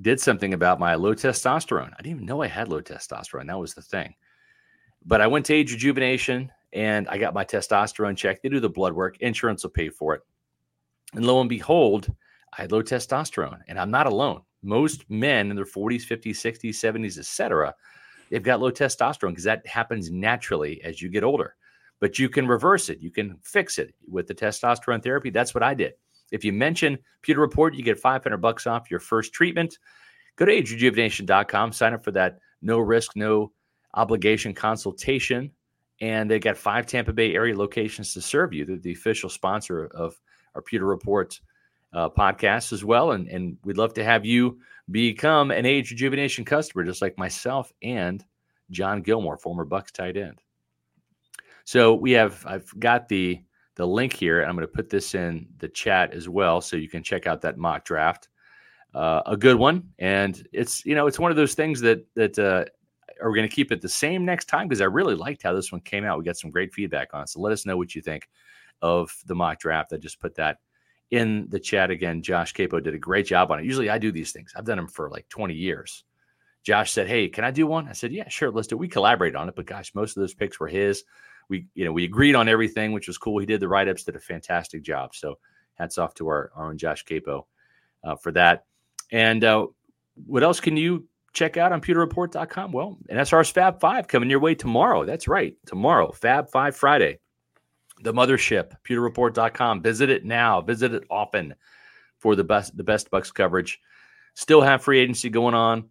did 0.00 0.20
something 0.20 0.54
about 0.54 0.78
my 0.78 0.94
low 0.94 1.14
testosterone. 1.14 1.90
I 1.94 1.96
didn't 1.96 2.14
even 2.14 2.26
know 2.26 2.42
I 2.42 2.46
had 2.46 2.68
low 2.68 2.80
testosterone. 2.80 3.48
That 3.48 3.58
was 3.58 3.74
the 3.74 3.82
thing. 3.82 4.14
But 5.04 5.20
I 5.20 5.26
went 5.26 5.46
to 5.46 5.54
age 5.54 5.72
rejuvenation 5.72 6.52
and 6.72 7.08
I 7.08 7.18
got 7.18 7.34
my 7.34 7.44
testosterone 7.44 8.16
checked. 8.16 8.44
They 8.44 8.50
do 8.50 8.60
the 8.60 8.68
blood 8.68 8.92
work, 8.92 9.18
insurance 9.18 9.64
will 9.64 9.70
pay 9.70 9.88
for 9.88 10.14
it. 10.14 10.20
And 11.14 11.26
lo 11.26 11.40
and 11.40 11.48
behold, 11.48 12.14
I 12.56 12.62
had 12.62 12.70
low 12.70 12.84
testosterone. 12.84 13.62
And 13.66 13.80
I'm 13.80 13.90
not 13.90 14.06
alone. 14.06 14.42
Most 14.62 15.10
men 15.10 15.50
in 15.50 15.56
their 15.56 15.64
40s, 15.64 16.06
50s, 16.06 16.36
60s, 16.36 16.70
70s, 16.70 17.18
etc., 17.18 17.74
they've 18.30 18.44
got 18.44 18.60
low 18.60 18.70
testosterone 18.70 19.30
because 19.30 19.42
that 19.42 19.66
happens 19.66 20.08
naturally 20.08 20.80
as 20.84 21.02
you 21.02 21.08
get 21.08 21.24
older. 21.24 21.56
But 22.00 22.18
you 22.18 22.28
can 22.28 22.46
reverse 22.46 22.88
it, 22.88 23.00
you 23.00 23.10
can 23.10 23.38
fix 23.42 23.78
it 23.78 23.94
with 24.08 24.26
the 24.26 24.34
testosterone 24.34 25.02
therapy. 25.02 25.30
That's 25.30 25.54
what 25.54 25.62
I 25.62 25.74
did. 25.74 25.94
If 26.30 26.44
you 26.44 26.52
mention 26.52 26.98
Pewter 27.22 27.40
Report, 27.40 27.74
you 27.74 27.82
get 27.82 27.98
500 27.98 28.36
bucks 28.36 28.66
off 28.66 28.90
your 28.90 29.00
first 29.00 29.32
treatment. 29.32 29.78
Go 30.36 30.44
to 30.44 30.52
agerejuvenation.com, 30.52 31.72
sign 31.72 31.94
up 31.94 32.04
for 32.04 32.12
that 32.12 32.38
no 32.62 32.78
risk, 32.78 33.16
no 33.16 33.52
obligation 33.94 34.54
consultation. 34.54 35.50
And 36.00 36.30
they've 36.30 36.40
got 36.40 36.56
five 36.56 36.86
Tampa 36.86 37.12
Bay 37.12 37.34
area 37.34 37.56
locations 37.56 38.14
to 38.14 38.20
serve 38.20 38.52
you. 38.52 38.64
They're 38.64 38.76
the 38.76 38.92
official 38.92 39.28
sponsor 39.28 39.86
of 39.86 40.20
our 40.54 40.62
Pewter 40.62 40.86
Report 40.86 41.38
uh, 41.92 42.08
podcast 42.08 42.72
as 42.72 42.84
well. 42.84 43.12
And, 43.12 43.26
and 43.28 43.56
we'd 43.64 43.78
love 43.78 43.94
to 43.94 44.04
have 44.04 44.24
you 44.24 44.60
become 44.90 45.50
an 45.50 45.66
age 45.66 45.90
rejuvenation 45.90 46.44
customer, 46.44 46.84
just 46.84 47.02
like 47.02 47.18
myself 47.18 47.72
and 47.82 48.24
John 48.70 49.02
Gilmore, 49.02 49.38
former 49.38 49.66
Bucs 49.66 49.90
tight 49.90 50.16
end. 50.16 50.40
So 51.68 51.92
we 51.92 52.12
have, 52.12 52.46
I've 52.46 52.72
got 52.80 53.08
the 53.08 53.42
the 53.74 53.86
link 53.86 54.14
here, 54.14 54.40
and 54.40 54.48
I'm 54.48 54.56
going 54.56 54.66
to 54.66 54.72
put 54.72 54.88
this 54.88 55.14
in 55.14 55.46
the 55.58 55.68
chat 55.68 56.14
as 56.14 56.26
well, 56.26 56.62
so 56.62 56.78
you 56.78 56.88
can 56.88 57.02
check 57.02 57.26
out 57.26 57.42
that 57.42 57.58
mock 57.58 57.84
draft. 57.84 58.30
Uh, 58.94 59.20
a 59.26 59.36
good 59.36 59.56
one, 59.56 59.90
and 59.98 60.48
it's 60.50 60.86
you 60.86 60.94
know 60.94 61.06
it's 61.06 61.18
one 61.18 61.30
of 61.30 61.36
those 61.36 61.52
things 61.52 61.82
that 61.82 62.06
that 62.14 62.38
uh, 62.38 62.64
are 63.22 63.30
we 63.30 63.36
going 63.36 63.46
to 63.46 63.54
keep 63.54 63.70
it 63.70 63.82
the 63.82 63.88
same 63.88 64.24
next 64.24 64.46
time 64.46 64.66
because 64.66 64.80
I 64.80 64.86
really 64.86 65.14
liked 65.14 65.42
how 65.42 65.52
this 65.52 65.70
one 65.70 65.82
came 65.82 66.06
out. 66.06 66.16
We 66.16 66.24
got 66.24 66.38
some 66.38 66.50
great 66.50 66.72
feedback 66.72 67.12
on 67.12 67.24
it, 67.24 67.28
so 67.28 67.40
let 67.42 67.52
us 67.52 67.66
know 67.66 67.76
what 67.76 67.94
you 67.94 68.00
think 68.00 68.30
of 68.80 69.14
the 69.26 69.34
mock 69.34 69.60
draft. 69.60 69.92
I 69.92 69.98
just 69.98 70.20
put 70.20 70.36
that 70.36 70.60
in 71.10 71.50
the 71.50 71.60
chat 71.60 71.90
again. 71.90 72.22
Josh 72.22 72.54
Queipo 72.54 72.82
did 72.82 72.94
a 72.94 72.98
great 72.98 73.26
job 73.26 73.50
on 73.50 73.58
it. 73.58 73.66
Usually 73.66 73.90
I 73.90 73.98
do 73.98 74.10
these 74.10 74.32
things. 74.32 74.54
I've 74.56 74.64
done 74.64 74.78
them 74.78 74.88
for 74.88 75.10
like 75.10 75.28
20 75.28 75.52
years. 75.52 76.04
Josh 76.62 76.92
said, 76.92 77.08
"Hey, 77.08 77.28
can 77.28 77.44
I 77.44 77.50
do 77.50 77.66
one?" 77.66 77.88
I 77.88 77.92
said, 77.92 78.10
"Yeah, 78.10 78.26
sure, 78.30 78.50
let's 78.50 78.68
do." 78.68 78.76
It. 78.76 78.78
We 78.78 78.88
collaborate 78.88 79.36
on 79.36 79.50
it, 79.50 79.54
but 79.54 79.66
gosh, 79.66 79.94
most 79.94 80.16
of 80.16 80.22
those 80.22 80.32
picks 80.32 80.58
were 80.58 80.66
his 80.66 81.04
we 81.48 81.66
you 81.74 81.84
know 81.84 81.92
we 81.92 82.04
agreed 82.04 82.34
on 82.34 82.48
everything, 82.48 82.92
which 82.92 83.08
was 83.08 83.18
cool. 83.18 83.38
He 83.38 83.46
did 83.46 83.60
the 83.60 83.68
write 83.68 83.88
ups, 83.88 84.04
did 84.04 84.16
a 84.16 84.20
fantastic 84.20 84.82
job. 84.82 85.14
So 85.14 85.38
hats 85.74 85.98
off 85.98 86.14
to 86.14 86.28
our, 86.28 86.50
our 86.54 86.68
own 86.68 86.78
Josh 86.78 87.04
Queipo 87.04 87.44
uh, 88.04 88.16
for 88.16 88.32
that. 88.32 88.64
And 89.10 89.44
uh, 89.44 89.68
what 90.26 90.42
else 90.42 90.60
can 90.60 90.76
you 90.76 91.06
check 91.32 91.56
out 91.56 91.72
on 91.72 91.80
pewterreport.com? 91.80 92.72
Well, 92.72 92.98
NSR's 93.10 93.50
Fab 93.50 93.80
Five 93.80 94.08
coming 94.08 94.30
your 94.30 94.40
way 94.40 94.54
tomorrow. 94.54 95.04
That's 95.04 95.28
right, 95.28 95.54
tomorrow, 95.66 96.12
Fab 96.12 96.50
Five 96.50 96.76
Friday. 96.76 97.18
The 98.02 98.12
mothership, 98.12 98.72
pewterreport.com. 98.84 99.82
Visit 99.82 100.10
it 100.10 100.24
now. 100.24 100.60
Visit 100.60 100.94
it 100.94 101.04
often 101.10 101.54
for 102.18 102.36
the 102.36 102.44
best 102.44 102.76
the 102.76 102.84
best 102.84 103.10
Bucs 103.10 103.32
coverage. 103.32 103.80
Still 104.34 104.60
have 104.60 104.82
free 104.82 105.00
agency 105.00 105.30
going 105.30 105.54
on. 105.54 105.88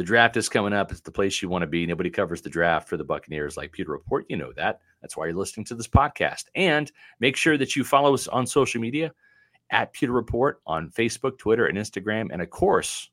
The 0.00 0.04
draft 0.04 0.38
is 0.38 0.48
coming 0.48 0.72
up. 0.72 0.90
It's 0.90 1.02
the 1.02 1.12
place 1.12 1.42
you 1.42 1.50
want 1.50 1.60
to 1.60 1.66
be. 1.66 1.84
Nobody 1.84 2.08
covers 2.08 2.40
the 2.40 2.48
draft 2.48 2.88
for 2.88 2.96
the 2.96 3.04
Buccaneers 3.04 3.58
like 3.58 3.70
Pewter 3.70 3.92
Report. 3.92 4.24
You 4.30 4.38
know 4.38 4.50
that. 4.56 4.80
That's 5.02 5.14
why 5.14 5.26
you're 5.26 5.36
listening 5.36 5.66
to 5.66 5.74
this 5.74 5.88
podcast. 5.88 6.44
And 6.54 6.90
make 7.18 7.36
sure 7.36 7.58
that 7.58 7.76
you 7.76 7.84
follow 7.84 8.14
us 8.14 8.26
on 8.26 8.46
social 8.46 8.80
media 8.80 9.12
at 9.68 9.92
Pewter 9.92 10.14
Report 10.14 10.62
on 10.66 10.88
Facebook, 10.88 11.36
Twitter, 11.36 11.66
and 11.66 11.76
Instagram. 11.76 12.28
And 12.32 12.40
of 12.40 12.48
course, 12.48 13.10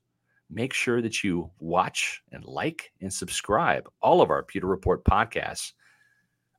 make 0.48 0.72
sure 0.72 1.02
that 1.02 1.22
you 1.22 1.50
watch 1.58 2.22
and 2.32 2.42
like 2.46 2.90
and 3.02 3.12
subscribe 3.12 3.86
all 4.00 4.22
of 4.22 4.30
our 4.30 4.42
Pewter 4.42 4.66
Report 4.66 5.04
podcasts 5.04 5.72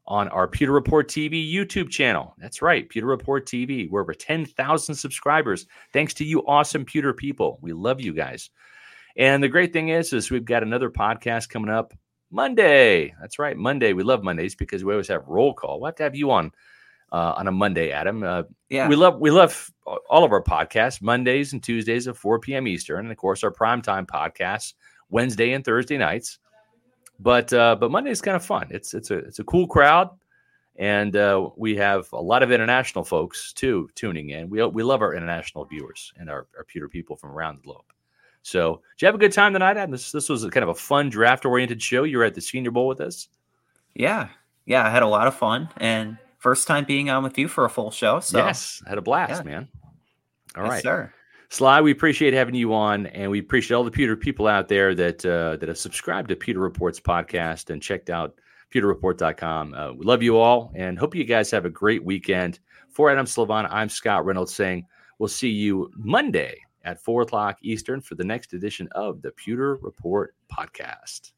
on 0.06 0.28
our 0.28 0.48
Pewter 0.48 0.74
Report 0.74 1.08
TV 1.08 1.52
YouTube 1.52 1.90
channel. 1.90 2.36
That's 2.38 2.62
right, 2.62 2.88
Pewter 2.88 3.08
Report 3.08 3.48
TV. 3.48 3.90
We're 3.90 4.02
over 4.02 4.14
10,000 4.14 4.94
subscribers. 4.94 5.66
Thanks 5.92 6.14
to 6.14 6.24
you 6.24 6.46
awesome 6.46 6.86
Pewter 6.86 7.14
people. 7.14 7.58
We 7.64 7.74
love 7.74 8.00
you 8.00 8.14
guys. 8.14 8.52
And 9.20 9.44
the 9.44 9.50
great 9.50 9.74
thing 9.74 9.90
is, 9.90 10.14
is 10.14 10.32
we've 10.32 10.46
got 10.46 10.64
another 10.64 10.90
podcast 10.90 11.50
coming 11.50 11.70
up 11.70 11.94
Monday. 12.32 13.14
That's 13.20 13.38
right, 13.38 13.58
Monday. 13.58 13.92
We 13.92 14.02
love 14.02 14.24
Mondays 14.24 14.56
because 14.56 14.86
we 14.86 14.94
always 14.94 15.10
have 15.10 15.28
roll 15.28 15.54
call. 15.54 15.82
We'll 15.82 15.90
have 15.90 15.96
to 15.96 16.04
have 16.04 16.16
you 16.16 16.32
on 16.32 16.52
uh, 17.12 17.34
on 17.36 17.48
a 17.50 17.52
Monday, 17.52 17.92
Adam. 17.92 18.24
Uh, 18.24 18.44
yeah, 18.70 18.88
we 18.88 18.96
love 18.96 19.20
we 19.20 19.30
love 19.30 19.70
all 20.10 20.24
of 20.24 20.32
our 20.32 20.42
podcasts 20.42 21.02
Mondays 21.02 21.52
and 21.52 21.62
Tuesdays 21.62 22.08
at 22.08 22.16
4 22.16 22.40
p.m. 22.40 22.66
Eastern, 22.66 23.00
and 23.00 23.12
of 23.12 23.18
course 23.18 23.44
our 23.44 23.52
primetime 23.52 24.08
podcasts 24.08 24.74
Wednesday 25.10 25.52
and 25.52 25.66
Thursday 25.66 25.98
nights. 25.98 26.40
But 27.20 27.52
uh, 27.52 27.76
but 27.76 27.92
Monday 27.92 28.12
is 28.12 28.22
kind 28.22 28.38
of 28.38 28.46
fun. 28.46 28.68
It's 28.70 28.94
it's 28.94 29.12
a 29.12 29.18
it's 29.18 29.40
a 29.40 29.44
cool 29.44 29.68
crowd, 29.68 30.12
and 30.78 31.14
uh, 31.18 31.50
we 31.58 31.76
have 31.76 32.08
a 32.14 32.22
lot 32.22 32.42
of 32.42 32.54
international 32.54 33.04
folks 33.04 33.52
too 33.52 33.90
tuning 33.96 34.30
in. 34.30 34.50
We 34.50 34.66
we 34.68 34.82
love 34.82 35.02
our 35.02 35.14
international 35.14 35.66
viewers 35.66 36.14
and 36.16 36.30
our, 36.30 36.48
our 36.58 36.64
pewter 36.64 36.88
people 36.88 37.18
from 37.18 37.32
around 37.32 37.58
the 37.58 37.64
globe. 37.64 37.84
So, 38.42 38.82
did 38.98 39.02
you 39.02 39.06
have 39.08 39.16
a 39.16 39.20
good 39.20 39.32
time 39.32 39.54
tonight, 39.54 39.78
Adam? 39.78 39.92
This 39.92 40.12
this 40.12 40.30
was 40.30 40.44
kind 40.44 40.64
of 40.64 40.70
a 40.70 40.76
fun 40.76 41.10
draft 41.10 41.46
oriented 41.46 41.82
show. 41.82 42.04
You 42.04 42.18
were 42.18 42.24
at 42.24 42.36
the 42.36 42.42
Senior 42.42 42.72
Bowl 42.72 42.88
with 42.88 43.02
us. 43.02 43.28
Yeah, 43.94 44.30
yeah, 44.66 44.86
I 44.86 44.90
had 44.90 45.04
a 45.04 45.08
lot 45.08 45.28
of 45.28 45.36
fun 45.36 45.70
and 45.78 46.18
first 46.38 46.68
time 46.68 46.86
being 46.86 47.10
on 47.10 47.24
with 47.24 47.38
you 47.38 47.48
for 47.48 47.66
a 47.66 47.70
full 47.70 47.92
show. 47.92 48.20
So 48.20 48.38
yes, 48.38 48.82
I 48.86 48.90
had 48.90 48.98
a 48.98 49.02
blast, 49.02 49.44
yeah. 49.46 49.52
man. 49.52 49.68
All 50.56 50.64
yes, 50.64 50.72
right, 50.72 50.84
sir. 50.84 51.14
Sly, 51.50 51.82
we 51.82 51.92
appreciate 51.92 52.34
having 52.34 52.56
you 52.56 52.74
on, 52.74 53.08
and 53.08 53.30
we 53.32 53.40
appreciate 53.40 53.76
all 53.76 53.84
the 53.84 53.92
Pewter 53.92 54.16
people 54.16 54.48
out 54.48 54.68
there 54.68 54.96
that 54.96 55.26
uh, 55.26 55.58
that 55.58 55.68
have 55.68 55.78
subscribed 55.78 56.30
to 56.30 56.36
Pewter 56.36 56.60
Reports 56.60 57.00
podcast 57.00 57.70
and 57.70 57.82
checked 57.82 58.10
out 58.10 58.36
pewterreport.com. 58.74 59.74
Uh, 59.74 59.94
we 59.94 60.06
love 60.06 60.22
you 60.22 60.38
all, 60.38 60.72
and 60.76 60.98
hope 60.98 61.16
you 61.16 61.24
guys 61.24 61.52
have 61.52 61.66
a 61.66 61.70
great 61.70 62.04
weekend. 62.04 62.60
For 62.90 63.10
Adam 63.10 63.26
Slavon, 63.26 63.68
I'm 63.70 63.90
Scott 63.90 64.26
Reynolds 64.26 64.54
saying 64.54 64.86
We'll 65.20 65.28
see 65.28 65.50
you 65.50 65.92
Monday 65.98 66.58
at 66.84 67.02
four 67.02 67.24
o'clock 67.24 67.58
Eastern 67.62 68.02
for 68.02 68.16
the 68.16 68.24
next 68.24 68.54
edition 68.54 68.88
of 68.94 69.22
the 69.22 69.32
Pewter 69.32 69.76
Report 69.78 70.36
podcast. 70.52 71.32